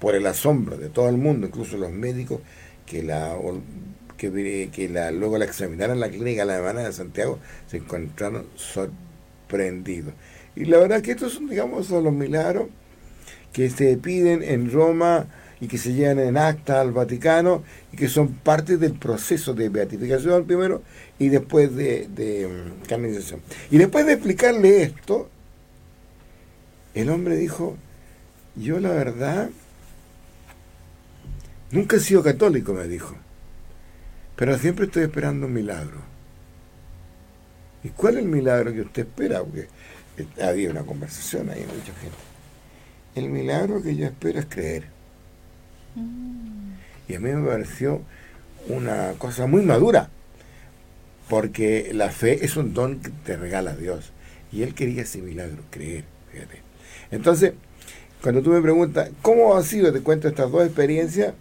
por 0.00 0.14
el 0.14 0.26
asombro 0.26 0.78
de 0.78 0.88
todo 0.88 1.10
el 1.10 1.18
mundo, 1.18 1.48
incluso 1.48 1.76
los 1.76 1.90
médicos, 1.90 2.40
que 2.86 3.02
la 3.02 3.36
que, 4.16 4.70
que 4.72 4.88
la, 4.88 5.10
luego 5.10 5.36
la 5.36 5.44
examinaron 5.44 5.96
en 5.96 6.00
la 6.00 6.08
clínica 6.08 6.46
la 6.46 6.56
semana 6.56 6.80
de 6.80 6.94
Santiago, 6.94 7.40
se 7.66 7.76
encontraron 7.76 8.46
sorprendidos. 8.54 10.14
Y 10.56 10.64
la 10.64 10.78
verdad 10.78 11.02
que 11.02 11.10
estos 11.10 11.34
son, 11.34 11.46
digamos, 11.46 11.88
son 11.88 12.04
los 12.04 12.12
milagros 12.14 12.68
que 13.52 13.68
se 13.68 13.98
piden 13.98 14.42
en 14.42 14.72
Roma 14.72 15.26
y 15.64 15.68
que 15.68 15.78
se 15.78 15.92
llevan 15.92 16.18
en 16.20 16.36
acta 16.36 16.80
al 16.80 16.92
Vaticano 16.92 17.62
y 17.92 17.96
que 17.96 18.08
son 18.08 18.28
parte 18.28 18.76
del 18.76 18.92
proceso 18.92 19.54
de 19.54 19.68
beatificación 19.68 20.44
primero 20.46 20.82
y 21.18 21.28
después 21.28 21.74
de, 21.74 22.08
de 22.08 22.48
mm, 22.48 22.86
canonización. 22.86 23.40
Y 23.70 23.78
después 23.78 24.06
de 24.06 24.14
explicarle 24.14 24.82
esto, 24.82 25.28
el 26.94 27.10
hombre 27.10 27.36
dijo, 27.36 27.76
yo 28.56 28.78
la 28.78 28.90
verdad 28.90 29.50
Nunca 31.74 31.96
he 31.96 31.98
sido 31.98 32.22
católico, 32.22 32.72
me 32.72 32.86
dijo, 32.86 33.16
pero 34.36 34.56
siempre 34.58 34.86
estoy 34.86 35.02
esperando 35.02 35.48
un 35.48 35.52
milagro. 35.52 35.98
¿Y 37.82 37.88
cuál 37.88 38.14
es 38.14 38.22
el 38.22 38.28
milagro 38.28 38.72
que 38.72 38.82
usted 38.82 39.02
espera? 39.02 39.42
Porque 39.42 39.66
había 40.40 40.70
una 40.70 40.84
conversación 40.84 41.50
ahí, 41.50 41.66
mucha 41.66 41.92
gente. 41.98 42.16
El 43.16 43.28
milagro 43.28 43.82
que 43.82 43.96
yo 43.96 44.06
espero 44.06 44.38
es 44.38 44.46
creer. 44.46 44.93
Y 47.08 47.14
a 47.14 47.20
mí 47.20 47.30
me 47.30 47.46
pareció 47.46 48.02
una 48.68 49.12
cosa 49.18 49.46
muy 49.46 49.62
madura, 49.62 50.08
porque 51.28 51.90
la 51.92 52.10
fe 52.10 52.44
es 52.44 52.56
un 52.56 52.74
don 52.74 53.00
que 53.00 53.10
te 53.24 53.36
regala 53.36 53.76
Dios. 53.76 54.12
Y 54.52 54.62
él 54.62 54.74
quería 54.74 55.02
ese 55.02 55.20
milagro, 55.20 55.62
creer, 55.70 56.04
fíjate. 56.32 56.62
Entonces, 57.10 57.52
cuando 58.22 58.42
tú 58.42 58.50
me 58.50 58.60
preguntas, 58.60 59.10
¿cómo 59.22 59.56
ha 59.56 59.62
sido? 59.62 59.92
Te 59.92 60.00
cuento 60.00 60.28
estas 60.28 60.50
dos 60.50 60.64
experiencias 60.64 61.34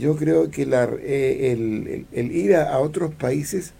yo 0.00 0.16
creo 0.16 0.50
que 0.50 0.62
eh, 0.62 2.06
el, 2.12 2.32
ir 2.32 2.56
a, 2.56 2.78
otros 2.78 3.14
países, 3.14 3.74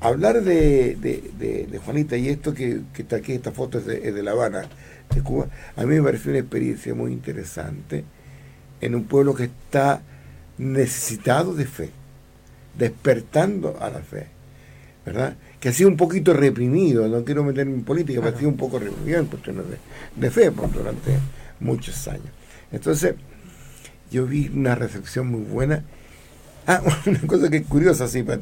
hablar 0.00 0.42
de, 0.42 1.80
Juanita 1.84 2.16
y 2.16 2.28
esto 2.28 2.52
que, 2.52 2.82
está 2.96 3.16
aquí, 3.16 3.32
esta 3.32 3.52
foto 3.52 3.78
es 3.78 3.86
de, 3.86 4.22
La 4.22 4.32
Habana, 4.32 4.68
de 5.14 5.22
Cuba, 5.22 5.48
a 5.74 5.82
mí 5.84 5.94
me 5.94 6.02
pareció 6.02 6.30
una 6.30 6.40
experiencia 6.40 6.94
muy 6.94 7.12
interesante 7.12 8.04
en 8.80 8.94
un 8.94 9.04
pueblo 9.04 9.34
que 9.34 9.44
está 9.44 10.02
necesitado 10.58 11.54
de 11.54 11.66
fe, 11.66 11.90
despertando 12.78 13.78
a 13.80 13.90
la 13.90 14.00
fe, 14.00 14.26
¿verdad? 15.04 15.36
Que 15.60 15.70
ha 15.70 15.72
sido 15.72 15.88
un 15.88 15.96
poquito 15.96 16.32
reprimido, 16.32 17.08
no 17.08 17.24
quiero 17.24 17.44
meterme 17.44 17.74
en 17.74 17.84
política, 17.84 18.20
pero 18.20 18.34
ha 18.34 18.38
sido 18.38 18.50
un 18.50 18.56
poco 18.56 18.78
reprimido 18.78 19.20
en 19.20 19.26
cuestiones 19.26 19.64
de, 20.16 20.30
fe 20.30 20.50
por, 20.50 20.70
durante 20.72 21.18
muchos 21.60 22.06
años. 22.08 22.28
Entonces, 22.72 23.14
yo 24.10 24.26
vi 24.26 24.48
una 24.48 24.74
recepción 24.74 25.28
muy 25.28 25.42
buena. 25.42 25.84
Ah, 26.68 26.82
una 27.06 27.20
cosa 27.28 27.48
que 27.48 27.58
es 27.58 27.66
curiosa, 27.68 28.06
así, 28.06 28.24
para, 28.24 28.40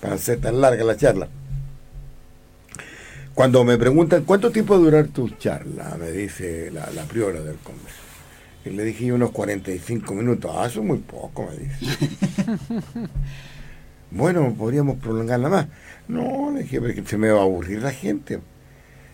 para, 0.00 0.14
hacer 0.16 0.40
tan 0.40 0.60
larga 0.60 0.82
la 0.82 0.96
charla. 0.96 1.28
Cuando 3.34 3.62
me 3.62 3.78
preguntan, 3.78 4.24
¿cuánto 4.24 4.50
tiempo 4.50 4.74
va 4.74 4.80
a 4.80 4.82
durar 4.82 5.06
tu 5.06 5.28
charla? 5.28 5.96
Me 5.96 6.10
dice 6.10 6.72
la, 6.72 6.90
la 6.90 7.04
priora 7.04 7.40
del 7.40 7.54
Congreso. 7.58 8.01
Y 8.64 8.70
le 8.70 8.84
dije 8.84 9.12
unos 9.12 9.30
45 9.32 10.14
minutos. 10.14 10.50
Ah, 10.54 10.66
eso 10.66 10.80
es 10.80 10.86
muy 10.86 10.98
poco, 10.98 11.48
me 11.50 11.56
dice. 11.56 11.98
bueno, 14.10 14.54
podríamos 14.56 14.98
prolongarla 14.98 15.48
más. 15.48 15.66
No, 16.08 16.50
le 16.52 16.62
dije, 16.62 16.80
porque 16.80 17.02
se 17.04 17.18
me 17.18 17.30
va 17.30 17.40
a 17.40 17.42
aburrir 17.42 17.82
la 17.82 17.92
gente. 17.92 18.40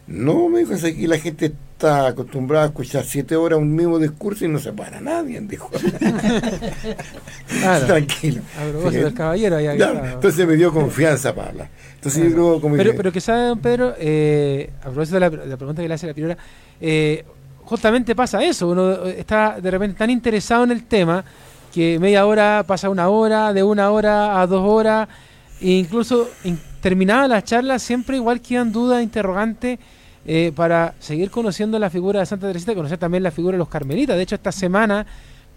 No, 0.07 0.49
me 0.49 0.61
dijo, 0.61 0.74
aquí 0.74 1.07
la 1.07 1.18
gente 1.18 1.53
está 1.72 2.07
acostumbrada 2.09 2.64
a 2.64 2.68
escuchar 2.68 3.05
siete 3.05 3.36
horas 3.36 3.59
un 3.59 3.74
mismo 3.74 3.99
discurso 3.99 4.46
y 4.46 4.49
no 4.49 4.59
se 4.59 4.72
para 4.72 5.01
nadie, 5.03 5.38
dijo. 5.42 5.70
Tranquilo. 7.86 8.42
del 8.90 9.12
caballero. 9.14 9.59
entonces 9.59 10.46
me 10.46 10.57
dio 10.57 10.72
confianza 10.72 11.34
para 11.34 11.51
hablar. 11.51 11.68
Entonces 11.94 12.24
yo 12.24 12.30
creo 12.32 12.61
como 12.61 12.76
pero, 12.76 12.94
pero 12.96 13.12
que 13.12 13.20
sabe, 13.20 13.49
don 13.49 13.59
Pedro, 13.59 13.94
eh, 13.99 14.70
a 14.80 14.84
propósito 14.84 15.20
de 15.20 15.46
la, 15.46 15.57
pregunta 15.57 15.82
que 15.82 15.88
le 15.88 15.94
hace 15.94 16.07
la 16.07 16.14
primera, 16.14 16.38
eh, 16.80 17.24
justamente 17.69 18.14
pasa 18.14 18.43
eso, 18.43 18.69
uno 18.69 19.05
está 19.05 19.61
de 19.61 19.71
repente 19.71 19.99
tan 19.99 20.09
interesado 20.09 20.64
en 20.64 20.71
el 20.71 20.85
tema 20.85 21.23
que 21.73 21.99
media 21.99 22.25
hora 22.25 22.64
pasa 22.66 22.89
una 22.89 23.11
hora, 23.11 23.53
de 23.53 23.62
una 23.62 23.91
hora 23.91 24.41
a 24.41 24.47
dos 24.47 24.62
horas, 24.66 25.07
e 25.61 25.73
incluso 25.73 26.31
terminada 26.81 27.29
la 27.29 27.45
charla 27.45 27.79
siempre 27.79 28.16
igual 28.16 28.41
quedan 28.41 28.73
dudas, 28.73 29.03
interrogantes 29.03 29.79
eh, 30.25 30.51
para 30.57 30.95
seguir 30.99 31.31
conociendo 31.31 31.79
la 31.79 31.91
figura 31.91 32.21
de 32.21 32.27
Santa 32.27 32.47
Teresita 32.47 32.75
conocer 32.75 32.97
también 32.97 33.23
la 33.23 33.31
figura 33.31 33.53
de 33.53 33.59
los 33.59 33.69
carmelitas. 33.69 34.16
De 34.16 34.23
hecho, 34.23 34.37
esta 34.37 34.51
semana 34.51 35.07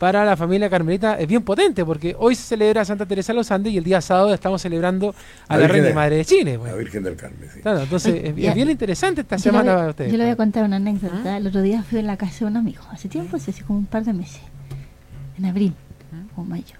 para 0.01 0.25
la 0.25 0.35
familia 0.35 0.67
carmelita 0.67 1.19
es 1.19 1.27
bien 1.27 1.43
potente 1.43 1.85
porque 1.85 2.15
hoy 2.17 2.33
se 2.33 2.41
celebra 2.41 2.83
Santa 2.83 3.05
Teresa 3.05 3.33
de 3.33 3.37
los 3.37 3.51
Andes 3.51 3.71
y 3.71 3.77
el 3.77 3.83
día 3.83 4.01
sábado 4.01 4.33
estamos 4.33 4.59
celebrando 4.59 5.13
a 5.47 5.57
la, 5.59 5.67
Reina 5.67 5.93
Madre 5.93 6.15
de 6.15 6.25
Chile. 6.25 6.57
La 6.57 6.73
Virgen 6.73 7.03
del 7.03 7.15
Carmen, 7.15 7.47
sí. 7.53 7.59
Claro, 7.59 7.81
entonces 7.81 8.19
es, 8.23 8.33
bien 8.33 8.67
interesante 8.67 9.21
esta 9.21 9.37
semana 9.37 9.75
para 9.75 9.89
ustedes. 9.89 10.11
Yo 10.11 10.17
le 10.17 10.23
voy 10.23 10.33
a 10.33 10.35
contar 10.35 10.63
una 10.63 10.77
anécdota. 10.77 11.21
¿Ah? 11.23 11.37
El 11.37 11.45
otro 11.45 11.61
día 11.61 11.83
fui 11.83 11.99
en 11.99 12.07
la 12.07 12.17
casa 12.17 12.39
de 12.39 12.45
un 12.45 12.57
amigo, 12.57 12.81
hace 12.89 13.09
tiempo, 13.09 13.37
hace 13.37 13.53
como 13.61 13.77
un 13.77 13.85
par 13.85 14.03
de 14.03 14.13
meses, 14.13 14.41
en 15.37 15.45
abril 15.45 15.75
o 16.35 16.41
mayo. 16.45 16.77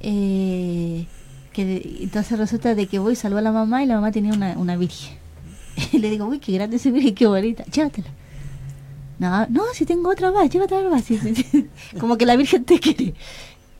Eh, 0.00 1.06
que 1.54 1.98
entonces 2.02 2.38
resulta 2.38 2.74
de 2.74 2.86
que 2.88 2.98
voy, 2.98 3.16
salvo 3.16 3.38
a 3.38 3.40
la 3.40 3.52
mamá 3.52 3.82
y 3.82 3.86
la 3.86 3.94
mamá 3.94 4.12
tenía 4.12 4.34
una, 4.34 4.52
una 4.58 4.76
virgen. 4.76 5.16
Y 5.92 5.98
le 5.98 6.10
digo, 6.10 6.26
uy, 6.26 6.40
qué 6.40 6.52
grande 6.52 6.76
ese 6.76 6.90
virgen, 6.90 7.14
qué 7.14 7.26
bonita, 7.26 7.64
llévatela. 7.64 8.10
No, 9.18 9.46
no, 9.48 9.62
si 9.72 9.84
tengo 9.86 10.10
otra 10.10 10.30
más, 10.32 10.50
llévatela 10.50 10.88
más. 10.90 11.04
Como 12.00 12.16
que 12.16 12.26
la 12.26 12.36
virgen 12.36 12.64
te 12.64 12.78
quiere. 12.80 13.14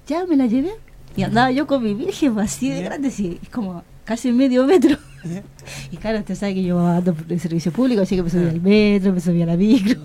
Ya 0.06 0.26
me 0.26 0.36
la 0.36 0.46
llevé. 0.46 0.72
Y 1.16 1.22
andaba 1.22 1.50
yo 1.50 1.66
con 1.66 1.82
mi 1.82 1.94
virgen 1.94 2.34
pues, 2.34 2.52
así 2.52 2.68
de 2.68 2.82
grande, 2.82 3.08
así, 3.08 3.40
como 3.52 3.82
casi 4.04 4.32
medio 4.32 4.66
metro. 4.66 4.96
Y 5.90 5.96
claro, 5.96 6.18
usted 6.18 6.34
sabe 6.34 6.54
que 6.54 6.62
yo 6.62 6.86
ando 6.86 7.14
por 7.14 7.30
el 7.32 7.40
servicio 7.40 7.72
público, 7.72 8.02
así 8.02 8.16
que 8.16 8.22
me 8.22 8.30
subía 8.30 8.50
al 8.50 8.60
metro, 8.60 9.12
me 9.12 9.20
subía 9.20 9.44
a 9.44 9.48
la 9.48 9.56
micro. 9.56 10.00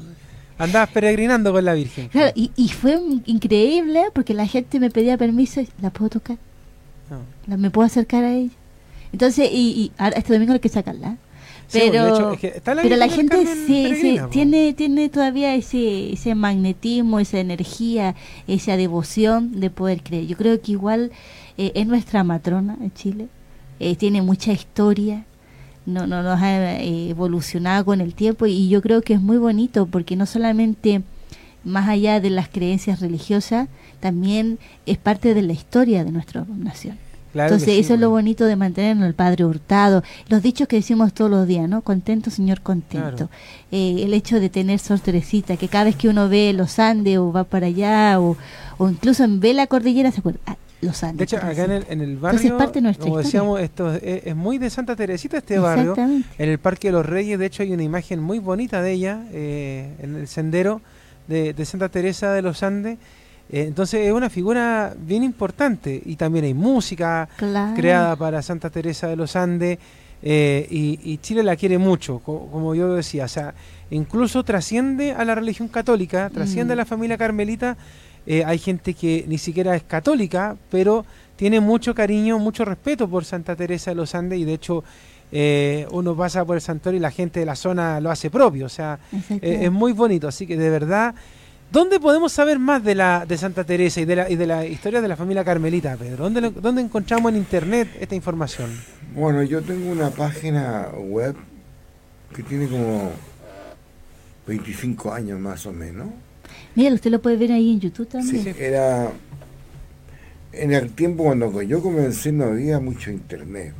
Andabas 0.57 0.89
peregrinando 0.89 1.53
con 1.53 1.63
la 1.63 1.73
Virgen. 1.73 2.09
Claro, 2.09 2.32
y, 2.36 2.51
y 2.55 2.67
fue 2.69 2.99
increíble 3.25 4.05
porque 4.13 4.34
la 4.34 4.45
gente 4.45 4.80
me 4.80 4.89
pedía 4.89 5.17
permiso, 5.17 5.61
¿la 5.82 5.89
puedo 5.89 6.09
tocar? 6.09 6.38
No. 7.47 7.57
¿Me 7.57 7.71
puedo 7.71 7.86
acercar 7.86 8.23
a 8.23 8.34
ella? 8.34 8.51
Entonces, 9.11 9.49
y, 9.51 9.69
y 9.69 9.91
ahora 9.97 10.17
este 10.17 10.34
domingo 10.34 10.53
hay 10.53 10.59
que 10.59 10.69
sacarla 10.69 11.17
pero, 11.72 12.38
pero 12.63 12.95
la 12.95 13.09
gente 13.09 13.45
sí, 13.67 14.20
tiene, 14.32 14.74
tiene 14.74 15.09
todavía 15.09 15.55
ese, 15.55 16.13
ese 16.13 16.36
magnetismo, 16.36 17.20
esa 17.20 17.39
energía, 17.39 18.15
esa 18.47 18.78
devoción 18.78 19.59
de 19.59 19.70
poder 19.70 20.01
creer. 20.01 20.28
Yo 20.28 20.38
creo 20.38 20.59
que 20.61 20.72
igual 20.72 21.11
eh, 21.57 21.72
es 21.76 21.88
nuestra 21.88 22.24
matrona 22.24 22.78
en 22.82 22.93
Chile, 22.93 23.28
eh, 23.80 23.95
tiene 23.95 24.22
mucha 24.22 24.51
historia, 24.51 25.26
no, 25.86 26.07
no 26.07 26.24
nos 26.24 26.41
ha 26.41 26.78
eh, 26.80 27.09
evolucionado 27.09 27.86
con 27.86 28.01
el 28.01 28.13
tiempo 28.13 28.45
y 28.45 28.70
yo 28.70 28.82
creo 28.82 29.01
que 29.01 29.13
es 29.13 29.22
muy 29.22 29.38
bonito 29.38 29.86
porque 29.86 30.15
no 30.15 30.26
solamente 30.26 31.01
más 31.63 31.89
allá 31.89 32.20
de 32.20 32.30
las 32.30 32.47
creencias 32.47 32.99
religiosas, 32.99 33.67
también 33.99 34.59
es 34.86 34.97
parte 34.97 35.34
de 35.34 35.41
la 35.41 35.53
historia 35.53 36.03
de 36.03 36.11
nuestra 36.11 36.45
nación. 36.47 36.97
Entonces, 37.34 37.69
eso 37.69 37.93
es 37.93 37.99
lo 37.99 38.09
bonito 38.09 38.45
de 38.45 38.55
mantenernos, 38.55 39.07
el 39.07 39.13
Padre 39.13 39.45
Hurtado, 39.45 40.03
los 40.30 40.41
dichos 40.41 40.67
que 40.67 40.77
decimos 40.77 41.13
todos 41.13 41.30
los 41.30 41.47
días, 41.47 41.69
¿no? 41.69 41.82
Contento, 41.82 42.32
Señor, 42.32 42.61
contento. 42.61 43.30
Eh, 43.71 43.97
el 44.03 44.13
hecho 44.13 44.39
de 44.39 44.49
tener 44.49 44.80
Sor 44.80 44.99
Teresita, 44.99 45.57
que 45.57 45.67
cada 45.67 45.86
vez 45.86 45.95
que 45.95 46.09
uno 46.09 46.27
ve 46.27 46.53
los 46.53 46.80
Andes 46.80 47.17
o 47.17 47.32
va 47.32 47.43
para 47.43 47.67
allá 47.67 48.19
o, 48.19 48.36
o 48.77 48.89
incluso 48.89 49.25
ve 49.27 49.53
la 49.53 49.67
cordillera, 49.67 50.11
se 50.11 50.21
acuerda, 50.21 50.39
ah, 50.47 50.57
los 50.82 51.03
Andes. 51.03 51.17
De 51.17 51.23
hecho, 51.36 51.38
acá 51.38 51.65
en 51.65 51.71
el, 51.71 51.86
en 51.89 52.01
el 52.01 52.17
barrio, 52.17 52.57
parte 52.57 52.82
como 52.97 53.19
decíamos, 53.19 53.59
esto 53.59 53.93
es, 53.93 54.36
muy 54.36 54.57
de 54.57 54.69
Santa 54.69 54.95
Teresita 54.95 55.38
este 55.38 55.59
barrio. 55.59 55.95
En 55.97 56.49
el 56.49 56.57
Parque 56.57 56.88
de 56.88 56.93
los 56.93 57.05
Reyes, 57.05 57.38
de 57.38 57.45
hecho, 57.45 57.63
hay 57.63 57.73
una 57.73 57.84
imagen 57.84 58.19
muy 58.19 58.39
bonita 58.39 58.82
de 58.82 58.91
ella 58.91 59.23
eh, 59.32 59.93
en 59.99 60.15
el 60.15 60.27
sendero 60.27 60.82
de, 61.27 61.53
de 61.53 61.65
Santa 61.65 61.89
Teresa 61.89 62.34
de 62.34 62.41
los 62.41 62.63
Andes 62.63 62.97
entonces 63.51 64.05
es 64.05 64.13
una 64.13 64.29
figura 64.29 64.93
bien 64.99 65.23
importante. 65.23 66.01
Y 66.05 66.15
también 66.15 66.45
hay 66.45 66.53
música 66.53 67.27
creada 67.75 68.15
para 68.15 68.41
Santa 68.41 68.69
Teresa 68.69 69.07
de 69.07 69.15
los 69.15 69.35
Andes 69.35 69.79
eh, 70.21 70.67
y, 70.69 71.17
Chile 71.19 71.43
la 71.43 71.55
quiere 71.55 71.77
mucho, 71.77 72.19
como 72.19 72.75
yo 72.75 72.93
decía, 72.93 73.25
o 73.25 73.29
sea, 73.29 73.53
incluso 73.89 74.43
trasciende 74.43 75.13
a 75.13 75.23
la 75.23 75.35
religión 75.35 75.69
católica, 75.69 76.29
trasciende 76.29 76.73
a 76.73 76.75
la 76.75 76.83
mm. 76.83 76.87
familia 76.87 77.17
carmelita, 77.17 77.77
eh, 78.27 78.43
hay 78.45 78.57
gente 78.59 78.93
que 78.93 79.23
ni 79.27 79.37
siquiera 79.37 79.75
es 79.75 79.83
católica, 79.83 80.57
pero 80.69 81.05
tiene 81.37 81.61
mucho 81.61 81.95
cariño, 81.95 82.37
mucho 82.37 82.65
respeto 82.65 83.07
por 83.07 83.23
Santa 83.23 83.55
Teresa 83.55 83.91
de 83.91 83.95
los 83.95 84.13
Andes 84.13 84.39
y 84.39 84.45
de 84.45 84.53
hecho 84.53 84.83
uno 85.91 86.15
pasa 86.15 86.43
por 86.43 86.55
el 86.55 86.61
santuario 86.61 86.97
y 86.97 87.01
la 87.01 87.11
gente 87.11 87.39
de 87.39 87.45
la 87.45 87.55
zona 87.55 87.99
lo 88.01 88.09
hace 88.09 88.31
propio, 88.31 88.65
o 88.65 88.69
sea, 88.69 88.97
es 89.41 89.71
muy 89.71 89.93
bonito, 89.93 90.27
así 90.27 90.45
que 90.45 90.57
de 90.57 90.69
verdad... 90.69 91.15
¿Dónde 91.72 91.99
podemos 91.99 92.32
saber 92.32 92.57
más 92.57 92.84
de 92.84 92.95
la 92.95 93.28
de 93.28 93.38
Santa 93.38 93.63
Teresa 93.63 94.01
y 94.01 94.05
de 94.05 94.15
la, 94.15 94.30
y 94.30 94.36
de 94.36 94.47
la 94.47 94.65
historia 94.65 95.01
de 95.01 95.07
la 95.07 95.15
familia 95.15 95.43
Carmelita, 95.43 95.95
Pedro? 95.97 96.30
¿Dónde, 96.30 96.49
¿Dónde 96.49 96.82
encontramos 96.82 97.32
en 97.32 97.38
internet 97.38 97.89
esta 97.99 98.15
información? 98.15 98.72
Bueno, 99.13 99.43
yo 99.43 99.61
tengo 99.61 99.91
una 99.91 100.09
página 100.09 100.88
web 100.97 101.36
que 102.36 102.41
tiene 102.41 102.67
como 102.67 103.11
25 104.47 105.13
años 105.13 105.39
más 105.39 105.67
o 105.67 105.72
menos. 105.72 106.07
Mira, 106.74 106.91
usted 106.93 107.11
lo 107.11 107.22
puede 107.22 107.38
ver 107.38 107.51
ahí 107.51 107.74
en 107.74 107.80
YouTube 107.80 108.07
también. 108.07 108.43
Sí, 108.43 108.53
era... 108.59 109.11
En 110.51 110.74
el 110.74 110.89
tiempo 110.93 111.26
cuando 111.26 111.61
yo 111.61 111.84
comencé 111.84 112.32
no 112.32 112.45
había 112.45 112.80
mucho 112.80 113.11
internet. 113.11 113.74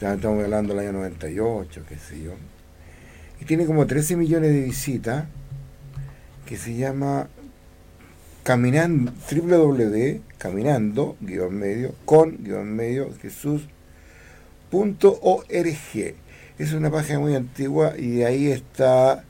Estamos 0.00 0.42
hablando 0.42 0.74
del 0.74 0.88
año 0.88 0.98
98, 0.98 1.82
qué 1.86 1.96
sé 1.98 2.22
yo. 2.22 2.32
Y 3.40 3.44
tiene 3.44 3.66
como 3.66 3.86
13 3.86 4.16
millones 4.16 4.52
de 4.54 4.62
visitas 4.62 5.24
que 6.46 6.56
se 6.56 6.74
llama 6.74 7.28
caminando 8.42 9.12
www 9.30 10.20
caminando 10.38 11.16
guion 11.20 11.54
medio 11.54 11.94
con 12.04 12.44
guion 12.44 12.74
medio 12.74 13.10
jesús 13.20 13.62
es 16.58 16.72
una 16.72 16.90
página 16.90 17.20
muy 17.20 17.34
antigua 17.36 17.98
y 17.98 18.22
ahí 18.22 18.50
está 18.50 19.24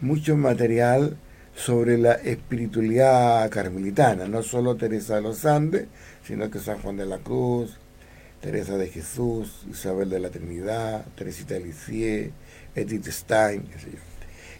mucho 0.00 0.36
material 0.36 1.16
sobre 1.54 1.98
la 1.98 2.12
espiritualidad 2.12 3.48
carmelitana, 3.50 4.26
no 4.26 4.42
solo 4.42 4.76
Teresa 4.76 5.16
de 5.16 5.22
los 5.22 5.44
Andes, 5.44 5.86
sino 6.26 6.50
que 6.50 6.58
San 6.58 6.78
Juan 6.80 6.96
de 6.96 7.06
la 7.06 7.18
Cruz, 7.18 7.78
Teresa 8.40 8.76
de 8.76 8.88
Jesús, 8.88 9.66
Isabel 9.70 10.10
de 10.10 10.20
la 10.20 10.30
Trinidad, 10.30 11.04
Teresita 11.16 11.54
de 11.54 11.60
Lisieux, 11.60 12.32
Edith 12.74 13.08
Stein, 13.08 13.62
qué 13.62 13.78
sé 13.78 13.90
yo 13.92 14.09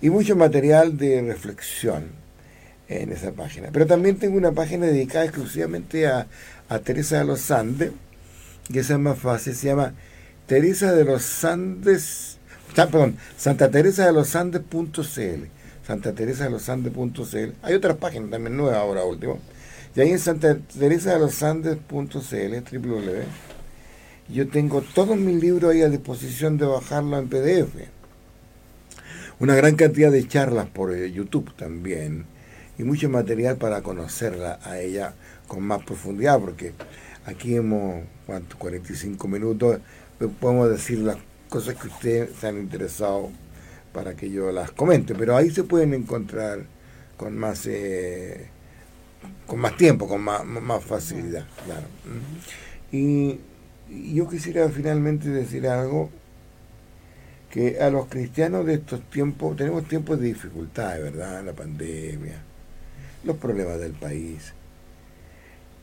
y 0.01 0.11
mucho 0.11 0.37
material 0.37 0.97
de 0.97 1.23
reflexión 1.23 2.05
en 2.89 3.13
esa 3.13 3.33
página. 3.33 3.69
Pero 3.73 3.87
también 3.87 4.17
tengo 4.17 4.37
una 4.37 4.53
página 4.53 4.87
dedicada 4.87 5.25
exclusivamente 5.25 6.07
a, 6.07 6.27
Teresa 6.85 7.19
de 7.19 7.25
los 7.25 7.51
Andes, 7.51 7.91
que 8.73 8.81
esa 8.81 8.95
es 8.95 9.01
más 9.01 9.19
fácil, 9.19 9.55
se 9.57 9.67
llama 9.67 9.93
Teresa 10.47 10.93
de 10.93 11.05
los 11.05 11.45
Andes, 11.45 12.39
perdón, 12.77 13.17
Santa 13.37 13.71
Teresa 13.71 14.07
de 14.07 14.13
los 14.13 14.37
Andes.cl, 14.37 15.45
Santa 15.85 16.13
Teresa 16.13 16.45
de 16.45 16.51
los 16.51 16.69
Andes.cl. 16.69 17.53
Hay 17.63 17.75
otras 17.75 17.97
páginas 17.97 18.31
también 18.31 18.57
nuevas 18.57 18.77
ahora 18.77 19.05
último. 19.05 19.41
Y 19.97 20.01
ahí 20.01 20.11
en 20.11 20.21
Santa 20.21 20.57
Teresa 20.79 21.15
de 21.15 21.19
los 21.19 21.43
Andes.cl, 21.43 21.97
www, 22.07 23.25
yo 24.33 24.49
tengo 24.49 24.83
todos 24.83 25.17
mis 25.17 25.43
libros 25.43 25.73
ahí 25.73 25.83
a 25.83 25.89
disposición 25.89 26.57
de 26.57 26.67
bajarlo 26.67 27.19
en 27.19 27.29
PDF 27.29 28.00
una 29.41 29.55
gran 29.55 29.75
cantidad 29.75 30.13
de 30.13 30.29
charlas 30.29 30.69
por 30.69 30.95
eh, 30.95 31.11
YouTube 31.11 31.55
también 31.57 32.27
y 32.79 32.85
mucho 32.85 33.09
material 33.09 33.57
para 33.57 33.83
conocerla 33.83 34.61
a 34.63 34.79
ella 34.79 35.15
con 35.49 35.63
más 35.63 35.83
profundidad, 35.83 36.39
porque 36.39 36.73
aquí 37.25 37.57
hemos, 37.57 38.05
¿cuánto? 38.27 38.57
45 38.59 39.27
minutos, 39.29 39.81
podemos 40.41 40.71
decir 40.71 40.99
las 40.99 41.17
cosas 41.49 41.75
que 41.75 41.89
ustedes 41.89 42.31
se 42.39 42.47
han 42.47 42.59
interesado 42.59 43.31
para 43.93 44.15
que 44.15 44.31
yo 44.31 44.53
las 44.53 44.71
comente, 44.71 45.15
pero 45.15 45.37
ahí 45.37 45.51
se 45.51 45.65
pueden 45.65 45.95
encontrar 45.95 46.61
con 47.17 47.37
más 47.37 47.67
eh, 47.67 48.49
con 49.47 49.59
más 49.59 49.77
tiempo, 49.77 50.07
con 50.07 50.21
más, 50.21 50.45
más 50.45 50.85
facilidad, 50.85 51.47
claro. 51.67 51.87
Y 52.93 53.41
yo 54.15 54.29
quisiera 54.29 54.69
finalmente 54.69 55.29
decir 55.29 55.67
algo 55.67 56.11
que 57.51 57.81
a 57.81 57.91
los 57.91 58.07
cristianos 58.07 58.65
de 58.65 58.75
estos 58.75 59.03
tiempos, 59.11 59.57
tenemos 59.57 59.87
tiempos 59.89 60.21
de 60.21 60.29
dificultad, 60.29 61.01
¿verdad? 61.01 61.45
La 61.45 61.53
pandemia, 61.53 62.43
los 63.25 63.37
problemas 63.37 63.81
del 63.81 63.93
país. 63.93 64.55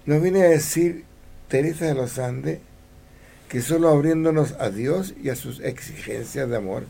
Nos 0.05 0.21
viene 0.21 0.43
a 0.43 0.49
decir 0.49 1.03
Teresa 1.49 1.85
de 1.85 1.93
los 1.93 2.17
Andes 2.17 2.59
que 3.49 3.61
solo 3.61 3.89
abriéndonos 3.89 4.53
a 4.59 4.69
Dios 4.69 5.13
y 5.21 5.29
a 5.29 5.35
sus 5.35 5.59
exigencias 5.61 6.49
de 6.49 6.55
amor, 6.57 6.83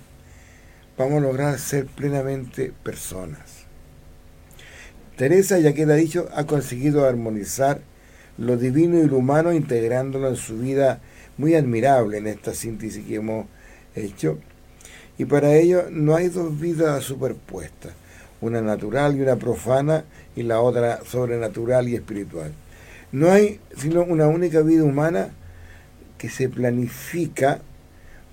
vamos 0.97 1.17
a 1.17 1.21
lograr 1.21 1.59
ser 1.59 1.85
plenamente 1.85 2.73
personas. 2.83 3.65
Teresa, 5.15 5.59
ya 5.59 5.73
queda 5.73 5.95
dicho, 5.95 6.29
ha 6.35 6.45
conseguido 6.45 7.05
armonizar 7.05 7.81
lo 8.37 8.57
divino 8.57 8.99
y 8.99 9.07
lo 9.07 9.17
humano 9.17 9.51
integrándolo 9.51 10.29
en 10.29 10.35
su 10.35 10.59
vida 10.59 10.99
muy 11.37 11.55
admirable 11.55 12.17
en 12.17 12.27
esta 12.27 12.53
síntesis 12.53 13.05
que 13.05 13.15
hemos 13.15 13.47
hecho 13.95 14.39
y 15.17 15.25
para 15.25 15.55
ello 15.55 15.85
no 15.91 16.15
hay 16.15 16.29
dos 16.29 16.59
vidas 16.59 17.03
superpuestas, 17.03 17.93
una 18.41 18.61
natural 18.61 19.15
y 19.15 19.21
una 19.21 19.35
profana 19.35 20.05
y 20.35 20.43
la 20.43 20.61
otra 20.61 20.99
sobrenatural 21.05 21.89
y 21.89 21.95
espiritual. 21.95 22.51
No 23.11 23.31
hay 23.31 23.59
sino 23.77 24.03
una 24.03 24.27
única 24.27 24.61
vida 24.61 24.83
humana 24.83 25.29
que 26.17 26.29
se 26.29 26.49
planifica 26.49 27.61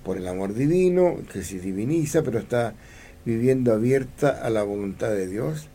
por 0.04 0.18
el 0.18 0.28
amor 0.28 0.54
divino, 0.54 1.18
que 1.32 1.42
se 1.42 1.58
diviniza, 1.58 2.22
pero 2.22 2.38
está 2.38 2.74
viviendo 3.24 3.72
abierta 3.72 4.28
a 4.42 4.50
la 4.50 4.62
voluntad 4.62 5.10
de 5.10 5.26
Dios 5.26 5.68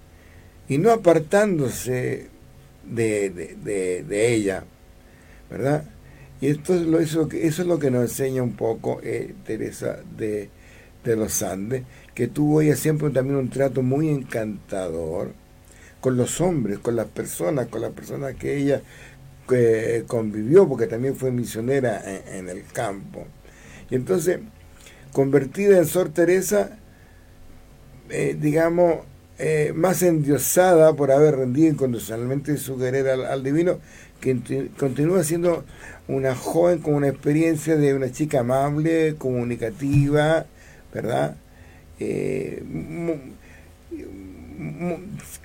y 0.67 0.77
no 0.77 0.91
apartándose 0.91 2.27
de, 2.85 4.33
ella, 4.33 4.63
¿verdad? 5.49 5.83
Y 6.41 6.47
esto 6.47 6.75
es 6.75 6.81
lo, 6.81 6.99
eso, 6.99 7.27
eso 7.31 7.61
es 7.63 7.67
lo 7.67 7.79
que 7.79 7.89
nos 7.91 8.03
enseña 8.03 8.43
un 8.43 8.53
poco 8.53 8.99
eh, 9.03 9.33
Teresa 9.45 9.99
de 10.15 10.49
de 11.03 11.15
los 11.15 11.41
Andes, 11.41 11.83
que 12.13 12.27
tuvo 12.27 12.61
ella 12.61 12.75
siempre 12.75 13.09
también 13.09 13.37
un 13.37 13.49
trato 13.49 13.81
muy 13.81 14.09
encantador 14.09 15.33
con 16.01 16.17
los 16.17 16.39
hombres, 16.41 16.79
con 16.79 16.95
las 16.95 17.07
personas, 17.07 17.67
con 17.67 17.81
las 17.81 17.91
personas 17.91 18.35
que 18.35 18.57
ella 18.57 18.81
convivió, 20.07 20.67
porque 20.67 20.87
también 20.87 21.15
fue 21.15 21.31
misionera 21.31 22.03
en, 22.05 22.49
el 22.49 22.63
campo. 22.65 23.25
Y 23.89 23.95
entonces, 23.95 24.39
convertida 25.11 25.77
en 25.77 25.85
Sor 25.85 26.09
Teresa, 26.09 26.77
eh, 28.09 28.37
digamos, 28.39 28.99
eh, 29.39 29.71
más 29.73 30.03
endiosada 30.03 30.93
por 30.93 31.11
haber 31.11 31.37
rendido 31.37 31.69
incondicionalmente 31.69 32.57
su 32.57 32.77
querer 32.77 33.07
al, 33.07 33.25
al, 33.25 33.43
divino, 33.43 33.79
que 34.21 34.69
continúa 34.77 35.23
siendo 35.23 35.63
una 36.07 36.35
joven 36.35 36.79
con 36.79 36.93
una 36.93 37.07
experiencia 37.07 37.75
de 37.75 37.93
una 37.93 38.11
chica 38.11 38.41
amable, 38.41 39.15
comunicativa, 39.17 40.45
¿verdad? 40.93 41.35
Eh, 41.99 42.63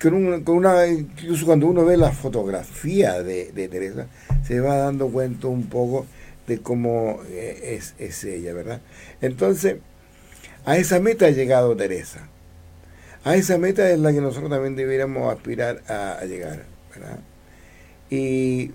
con, 0.01 0.55
una, 0.55 0.87
incluso 0.87 1.45
cuando 1.45 1.67
uno 1.67 1.85
ve 1.85 1.97
la 1.97 2.11
fotografía 2.11 3.23
de, 3.23 3.67
Teresa, 3.69 4.07
se 4.45 4.59
va 4.59 4.77
dando 4.77 5.07
cuenta 5.09 5.47
un 5.47 5.67
poco 5.67 6.05
de 6.47 6.59
cómo 6.59 7.21
eh, 7.29 7.79
es, 7.97 8.23
ella, 8.23 8.53
¿verdad? 8.53 8.81
Entonces, 9.21 9.77
a 10.65 10.77
esa 10.77 10.99
meta 10.99 11.25
ha 11.25 11.31
llegado 11.31 11.75
Teresa. 11.75 12.27
A 13.23 13.35
esa 13.35 13.57
meta 13.57 13.89
es 13.89 13.99
la 13.99 14.13
que 14.13 14.21
nosotros 14.21 14.51
también 14.51 14.75
deberíamos 14.75 15.33
aspirar 15.33 15.81
a, 15.87 16.19
a 16.19 16.25
llegar, 16.25 16.65
¿verdad? 16.93 17.19
Y 18.09 18.71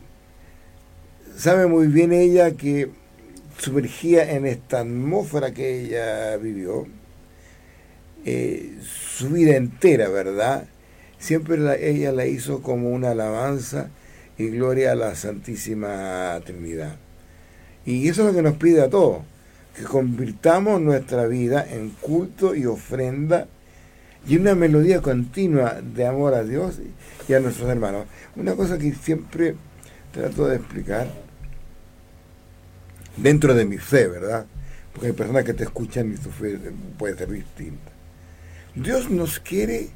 sabe 1.36 1.66
muy 1.66 1.86
bien 1.86 2.12
ella 2.12 2.50
que 2.52 2.90
sumergía 3.60 4.32
en 4.32 4.46
esta 4.46 4.80
atmósfera 4.80 5.52
que 5.52 5.84
ella 5.84 6.36
vivió, 6.36 6.86
eh, 8.24 8.78
su 8.82 9.30
vida 9.30 9.56
entera, 9.56 10.08
¿verdad? 10.08 10.66
Siempre 11.18 11.56
ella 11.88 12.12
la 12.12 12.26
hizo 12.26 12.62
como 12.62 12.90
una 12.90 13.10
alabanza 13.10 13.90
y 14.38 14.48
gloria 14.48 14.92
a 14.92 14.94
la 14.94 15.14
Santísima 15.14 16.40
Trinidad. 16.44 16.96
Y 17.84 18.08
eso 18.08 18.22
es 18.22 18.28
lo 18.28 18.34
que 18.34 18.42
nos 18.42 18.56
pide 18.56 18.82
a 18.82 18.88
todos, 18.88 19.22
que 19.76 19.84
convirtamos 19.84 20.80
nuestra 20.80 21.26
vida 21.26 21.66
en 21.70 21.90
culto 21.90 22.54
y 22.54 22.66
ofrenda 22.66 23.48
y 24.26 24.36
una 24.36 24.54
melodía 24.54 25.00
continua 25.00 25.80
de 25.82 26.06
amor 26.06 26.34
a 26.34 26.44
Dios 26.44 26.78
y 27.28 27.34
a 27.34 27.40
nuestros 27.40 27.68
hermanos. 27.68 28.06
Una 28.36 28.54
cosa 28.54 28.78
que 28.78 28.92
siempre 28.94 29.54
trato 30.12 30.46
de 30.46 30.56
explicar 30.56 31.08
dentro 33.16 33.54
de 33.54 33.64
mi 33.64 33.78
fe, 33.78 34.08
¿verdad? 34.08 34.46
Porque 34.92 35.08
hay 35.08 35.12
personas 35.12 35.44
que 35.44 35.54
te 35.54 35.64
escuchan 35.64 36.12
y 36.12 36.16
su 36.16 36.30
fe 36.30 36.58
puede 36.98 37.16
ser 37.16 37.30
distinta. 37.30 37.92
Dios 38.74 39.10
nos 39.10 39.40
quiere, 39.40 39.88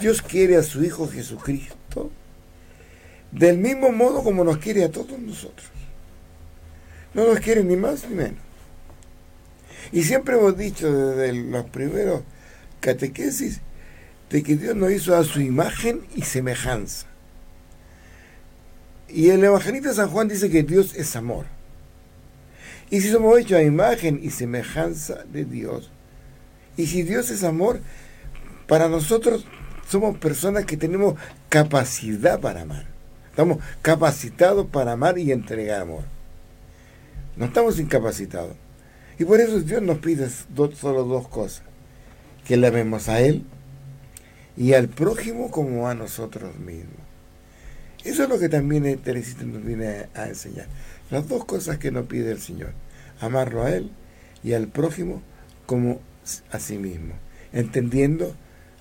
Dios 0.00 0.22
quiere 0.22 0.56
a 0.56 0.62
su 0.62 0.84
Hijo 0.84 1.08
Jesucristo 1.08 2.10
del 3.32 3.58
mismo 3.58 3.92
modo 3.92 4.22
como 4.22 4.44
nos 4.44 4.58
quiere 4.58 4.84
a 4.84 4.90
todos 4.90 5.18
nosotros. 5.18 5.68
No 7.14 7.26
nos 7.26 7.40
quiere 7.40 7.64
ni 7.64 7.76
más 7.76 8.08
ni 8.08 8.14
menos. 8.14 8.40
Y 9.92 10.02
siempre 10.02 10.36
hemos 10.36 10.56
dicho 10.56 10.92
desde 10.92 11.32
los 11.32 11.64
primeros 11.70 12.22
catequesis 12.80 13.60
de 14.30 14.42
que 14.42 14.56
Dios 14.56 14.76
nos 14.76 14.92
hizo 14.92 15.16
a 15.16 15.24
su 15.24 15.40
imagen 15.40 16.02
y 16.14 16.22
semejanza. 16.22 17.06
Y 19.08 19.30
el 19.30 19.42
evangelista 19.42 19.94
San 19.94 20.10
Juan 20.10 20.28
dice 20.28 20.50
que 20.50 20.62
Dios 20.62 20.94
es 20.94 21.16
amor. 21.16 21.46
Y 22.90 23.00
si 23.00 23.10
somos 23.10 23.38
hechos 23.38 23.58
a 23.58 23.62
imagen 23.62 24.20
y 24.22 24.30
semejanza 24.30 25.24
de 25.30 25.44
Dios, 25.44 25.90
y 26.76 26.86
si 26.86 27.02
Dios 27.02 27.30
es 27.30 27.44
amor, 27.44 27.80
para 28.66 28.88
nosotros 28.88 29.46
somos 29.88 30.16
personas 30.18 30.64
que 30.64 30.76
tenemos 30.76 31.14
capacidad 31.48 32.40
para 32.40 32.62
amar. 32.62 32.86
Estamos 33.30 33.58
capacitados 33.82 34.66
para 34.66 34.92
amar 34.92 35.18
y 35.18 35.32
entregar 35.32 35.82
amor. 35.82 36.04
No 37.36 37.46
estamos 37.46 37.78
incapacitados. 37.78 38.56
Y 39.18 39.24
por 39.24 39.40
eso 39.40 39.60
Dios 39.60 39.82
nos 39.82 39.98
pide 39.98 40.28
solo 40.28 41.04
dos 41.04 41.28
cosas. 41.28 41.62
Que 42.44 42.56
le 42.56 42.66
amemos 42.66 43.08
a 43.08 43.20
Él 43.20 43.44
y 44.56 44.74
al 44.74 44.88
prójimo 44.88 45.50
como 45.50 45.88
a 45.88 45.94
nosotros 45.94 46.56
mismos. 46.58 46.96
Eso 48.04 48.24
es 48.24 48.28
lo 48.28 48.38
que 48.38 48.48
también 48.48 48.98
Teresita 48.98 49.44
nos 49.44 49.64
viene 49.64 50.08
a 50.14 50.26
enseñar. 50.28 50.66
Las 51.10 51.28
dos 51.28 51.44
cosas 51.44 51.78
que 51.78 51.90
nos 51.90 52.06
pide 52.06 52.30
el 52.30 52.40
Señor. 52.40 52.72
Amarlo 53.20 53.62
a 53.62 53.74
Él 53.74 53.90
y 54.44 54.52
al 54.52 54.68
prójimo 54.68 55.22
como 55.66 56.00
a 56.50 56.58
sí 56.58 56.78
mismo. 56.78 57.14
Entendiendo, 57.52 58.34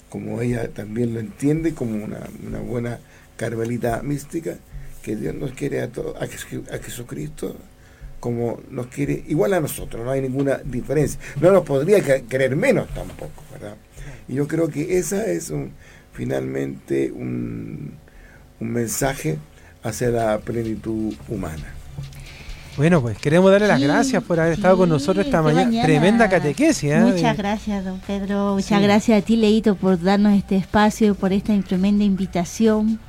como 0.09 0.41
ella 0.41 0.69
también 0.69 1.13
lo 1.13 1.19
entiende, 1.19 1.73
como 1.73 2.03
una, 2.03 2.59
buena 2.59 2.99
carmelita 3.37 4.01
mística, 4.03 4.57
que 5.01 5.15
Dios 5.15 5.35
nos 5.35 5.51
quiere 5.51 5.81
a, 5.81 5.91
todos, 5.91 6.15
a 6.21 6.27
Jesucristo 6.77 7.55
como 8.19 8.59
nos 8.71 8.87
quiere, 8.87 9.23
igual 9.27 9.53
a 9.53 9.59
nosotros, 9.59 10.03
no 10.03 10.11
hay 10.11 10.21
ninguna 10.21 10.57
diferencia. 10.57 11.19
No 11.39 11.51
nos 11.51 11.63
podría 11.63 12.01
querer 12.23 12.55
menos 12.55 12.87
tampoco, 12.93 13.43
¿verdad? 13.51 13.75
Y 14.27 14.35
yo 14.35 14.47
creo 14.47 14.67
que 14.69 14.97
esa 14.97 15.25
es 15.27 15.49
un, 15.49 15.71
finalmente 16.13 17.11
un, 17.11 17.93
un 18.59 18.69
mensaje 18.69 19.37
hacia 19.83 20.09
la 20.09 20.39
plenitud 20.39 21.13
humana. 21.29 21.76
Bueno, 22.77 23.01
pues 23.01 23.17
queremos 23.17 23.51
darle 23.51 23.67
las 23.67 23.81
gracias 23.81 24.23
por 24.23 24.39
haber 24.39 24.53
estado 24.53 24.77
con 24.77 24.89
nosotros 24.89 25.25
esta 25.25 25.41
mañana. 25.41 25.81
Tremenda 25.81 26.29
catequesis. 26.29 26.91
¿eh? 26.91 26.99
Muchas 26.99 27.35
gracias, 27.35 27.83
don 27.83 27.99
Pedro. 28.05 28.53
Muchas 28.53 28.81
gracias 28.83 29.19
a 29.19 29.25
ti, 29.25 29.35
Leito, 29.35 29.73
por 29.73 29.99
darnos 29.99 30.37
este 30.37 30.57
espacio, 30.57 31.15
por 31.15 31.33
esta 31.33 31.59
tremenda 31.61 32.03
invitación 32.03 32.99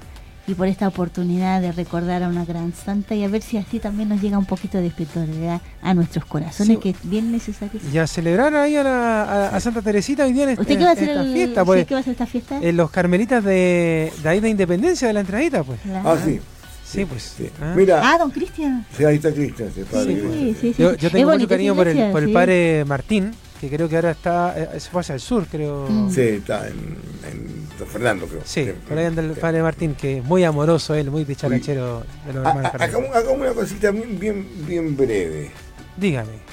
y 0.47 0.55
por 0.55 0.69
esta 0.69 0.89
oportunidad 0.89 1.61
de 1.61 1.73
recordar 1.73 2.23
a 2.23 2.29
una 2.29 2.47
gran 2.47 2.73
santa 2.73 3.15
y 3.15 3.23
a 3.23 3.29
ver 3.29 3.43
si 3.43 3.59
así 3.59 3.79
también 3.79 4.09
nos 4.09 4.23
llega 4.23 4.39
un 4.39 4.47
poquito 4.47 4.79
de 4.79 4.87
espiritualidad 4.87 5.61
a 5.83 5.93
nuestros 5.93 6.25
corazones, 6.25 6.79
que 6.79 6.91
es 6.91 6.97
bien 7.03 7.31
necesario. 7.31 7.79
Y 7.93 7.99
a 7.99 8.07
celebrar 8.07 8.55
ahí 8.55 8.75
a, 8.75 9.61
Santa 9.61 9.83
Teresita 9.83 10.25
hoy 10.25 10.33
día 10.33 10.45
en, 10.51 10.59
¿Usted 10.59 10.79
qué 10.79 10.85
va 10.85 10.91
a 10.91 10.93
hacer 10.95 11.11
esta 11.11 11.25
fiesta. 11.25 11.65
Pues, 11.67 11.87
¿Qué 11.87 11.95
va 11.95 11.99
a 11.99 12.01
hacer 12.01 12.13
esta 12.13 12.27
fiesta? 12.27 12.59
En 12.63 12.75
los 12.79 12.91
carmelitas 12.91 13.45
de, 13.45 14.11
de 14.23 14.29
ahí 14.31 14.41
de 14.41 14.49
Independencia 14.49 15.09
de 15.09 15.13
la 15.13 15.21
entradita, 15.21 15.63
pues. 15.63 15.79
Ah, 16.03 16.17
sí. 16.25 16.41
Sí, 16.89 17.05
pues. 17.05 17.35
Sí. 17.37 17.51
Ah. 17.61 17.75
Mira, 17.77 18.01
ah, 18.03 18.17
don 18.19 18.31
Cristian. 18.31 18.87
Sí, 18.97 19.05
ahí 19.05 19.17
está 19.17 19.31
Cristian. 19.31 19.71
Sí, 19.75 20.57
sí, 20.59 20.75
Yo, 20.79 20.95
yo, 20.95 21.11
tengo 21.11 21.33
mucho 21.33 21.47
cariño 21.47 21.75
por 21.75 21.87
el, 21.87 22.11
por 22.11 22.23
el 22.23 22.33
padre 22.33 22.85
Martín, 22.87 23.35
que 23.61 23.69
creo 23.69 23.89
que 23.89 23.97
ahora 23.97 24.13
está, 24.13 24.55
eh, 24.57 24.81
se 24.81 24.89
fue 24.89 25.03
hacia 25.03 25.15
el 25.15 25.21
sur, 25.21 25.47
creo. 25.47 25.87
Mm. 25.89 26.11
Sí, 26.11 26.21
está 26.21 26.67
en, 26.67 26.97
en 27.31 27.69
Don 27.79 27.87
Fernando, 27.87 28.27
creo. 28.27 28.41
Sí, 28.45 28.73
por 28.89 28.97
ahí 28.97 29.05
anda 29.05 29.23
el 29.23 29.33
padre 29.33 29.63
Martín, 29.63 29.95
que 29.95 30.19
es 30.19 30.25
muy 30.25 30.45
amoroso 30.45 30.95
él, 30.95 31.11
muy 31.11 31.25
dicharachero 31.25 32.05
de 32.27 32.33
los 32.33 32.47
hermanos. 32.47 32.73
Hagamos 32.79 33.11
una 33.37 33.53
cosita 33.53 33.91
bien, 33.91 34.19
bien, 34.19 34.49
bien 34.67 34.97
breve. 34.97 35.51
Dígame. 35.99 36.49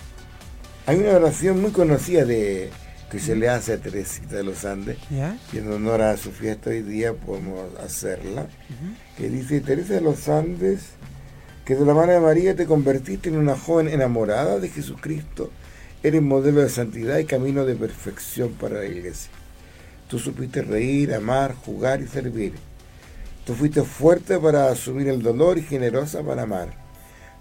Hay 0.85 0.97
una 0.97 1.11
oración 1.11 1.61
muy 1.61 1.71
conocida 1.71 2.25
de 2.25 2.71
que 3.15 3.21
se 3.21 3.33
le 3.37 3.47
hace 3.47 3.71
a 3.71 3.77
Teresita 3.77 4.35
de 4.35 4.43
los 4.43 4.65
Andes, 4.65 4.97
y 5.53 5.57
en 5.57 5.71
honor 5.71 6.01
a 6.01 6.17
su 6.17 6.33
fiesta 6.33 6.71
hoy 6.71 6.81
día 6.81 7.13
podemos 7.13 7.73
hacerla, 7.79 8.47
que 9.17 9.29
dice, 9.29 9.61
Teresa 9.61 9.93
de 9.93 10.01
los 10.01 10.27
Andes, 10.27 10.81
que 11.63 11.75
de 11.75 11.85
la 11.85 11.93
mano 11.93 12.11
de 12.11 12.19
María 12.19 12.57
te 12.57 12.65
convertiste 12.65 13.29
en 13.29 13.37
una 13.37 13.55
joven 13.55 13.87
enamorada 13.87 14.59
de 14.59 14.67
Jesucristo, 14.67 15.49
eres 16.03 16.21
modelo 16.21 16.59
de 16.59 16.67
santidad 16.67 17.17
y 17.17 17.23
camino 17.23 17.63
de 17.63 17.77
perfección 17.77 18.51
para 18.51 18.79
la 18.79 18.85
iglesia. 18.85 19.31
Tú 20.09 20.19
supiste 20.19 20.61
reír, 20.61 21.13
amar, 21.13 21.55
jugar 21.55 22.01
y 22.01 22.07
servir. 22.07 22.51
Tú 23.45 23.53
fuiste 23.53 23.83
fuerte 23.83 24.37
para 24.39 24.67
asumir 24.69 25.07
el 25.07 25.21
dolor 25.21 25.57
y 25.57 25.61
generosa 25.61 26.21
para 26.21 26.41
amar. 26.41 26.73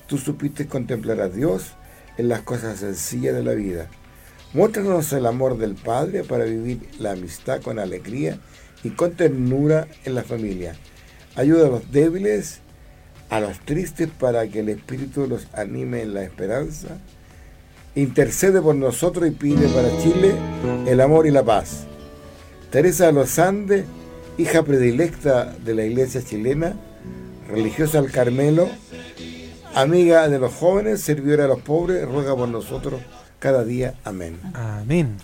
Tú 0.07 0.19
supiste 0.19 0.69
contemplar 0.69 1.21
a 1.21 1.29
Dios 1.29 1.73
en 2.17 2.29
las 2.29 2.43
cosas 2.43 2.79
sencillas 2.79 3.35
de 3.35 3.43
la 3.43 3.55
vida 3.55 3.89
Muéstranos 4.55 5.13
el 5.13 5.27
amor 5.27 5.59
del 5.59 5.75
Padre 5.75 6.23
para 6.23 6.45
vivir 6.45 6.79
la 7.01 7.11
amistad 7.11 7.61
con 7.61 7.81
alegría 7.81 8.39
y 8.85 8.91
con 8.91 9.11
ternura 9.11 9.89
en 10.05 10.15
la 10.15 10.23
familia. 10.23 10.77
Ayuda 11.35 11.67
a 11.67 11.71
los 11.71 11.91
débiles, 11.91 12.61
a 13.31 13.41
los 13.41 13.59
tristes 13.59 14.09
para 14.17 14.47
que 14.47 14.61
el 14.61 14.69
Espíritu 14.69 15.27
los 15.27 15.49
anime 15.55 16.03
en 16.03 16.15
la 16.15 16.23
esperanza. 16.23 16.99
Intercede 17.97 18.63
por 18.63 18.77
nosotros 18.77 19.29
y 19.29 19.33
pide 19.33 19.67
para 19.71 19.89
Chile 20.01 20.37
el 20.87 21.01
amor 21.01 21.27
y 21.27 21.33
la 21.33 21.43
paz. 21.43 21.87
Teresa 22.71 23.07
de 23.07 23.13
los 23.13 23.37
Andes, 23.41 23.87
hija 24.39 24.63
predilecta 24.63 25.47
de 25.47 25.75
la 25.75 25.85
iglesia 25.85 26.23
chilena, 26.23 26.77
religiosa 27.49 27.99
al 27.99 28.13
Carmelo, 28.13 28.69
amiga 29.75 30.29
de 30.29 30.39
los 30.39 30.55
jóvenes, 30.55 31.01
servidora 31.01 31.43
de 31.43 31.49
los 31.49 31.63
pobres, 31.63 32.07
ruega 32.07 32.37
por 32.37 32.49
nosotros 32.49 33.01
cada 33.45 33.63
día. 33.63 33.93
Amén. 34.05 34.41
Amén. 34.55 35.19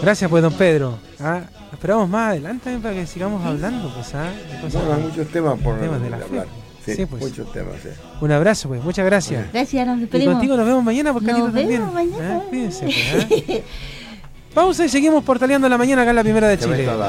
Gracias, 0.00 0.30
pues, 0.30 0.40
don 0.40 0.52
Pedro. 0.52 0.96
¿Ah? 1.18 1.40
Esperamos 1.72 2.08
más 2.08 2.30
adelante 2.30 2.62
también 2.62 2.80
para 2.80 2.94
que 2.94 3.08
sigamos 3.08 3.44
hablando, 3.44 3.92
pues, 3.92 4.14
¿ah? 4.14 4.30
Bueno, 4.72 4.92
hay 4.94 5.02
muchos 5.02 5.26
temas 5.32 5.58
por 5.58 5.80
temas 5.80 6.00
de 6.00 6.10
la 6.10 6.18
hablar. 6.18 6.46
Sí, 6.86 7.06
pues. 7.06 7.24
Muchos 7.24 7.52
temas, 7.52 7.74
sí. 7.82 7.88
Un 8.20 8.30
abrazo, 8.30 8.68
pues. 8.68 8.84
Muchas 8.84 9.04
gracias. 9.04 9.52
Gracias, 9.52 9.84
nos 9.84 9.98
despedimos. 9.98 10.34
Y 10.34 10.36
contigo 10.36 10.56
nos 10.56 10.64
vemos 10.64 10.84
mañana, 10.84 11.12
porque 11.12 11.32
nos 11.32 11.52
vemos 11.52 11.92
mañana. 11.92 12.36
¿Ah? 12.36 12.42
Fíjense, 12.48 12.84
pues, 12.84 13.62
Pausa 14.54 14.84
y 14.84 14.90
seguimos 14.90 15.24
portaleando 15.24 15.68
la 15.68 15.76
mañana 15.76 16.02
acá 16.02 16.10
en 16.10 16.16
la 16.16 16.22
primera 16.22 16.46
de 16.46 16.56
Chile. 16.56 16.86
para 16.86 17.02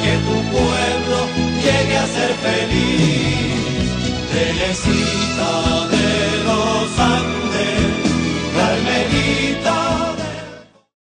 que 0.00 0.16
tu 0.24 0.36
pueblo 0.50 1.26
llegue 1.62 1.96
a 1.98 2.06
ser 2.06 2.30
feliz. 2.36 3.10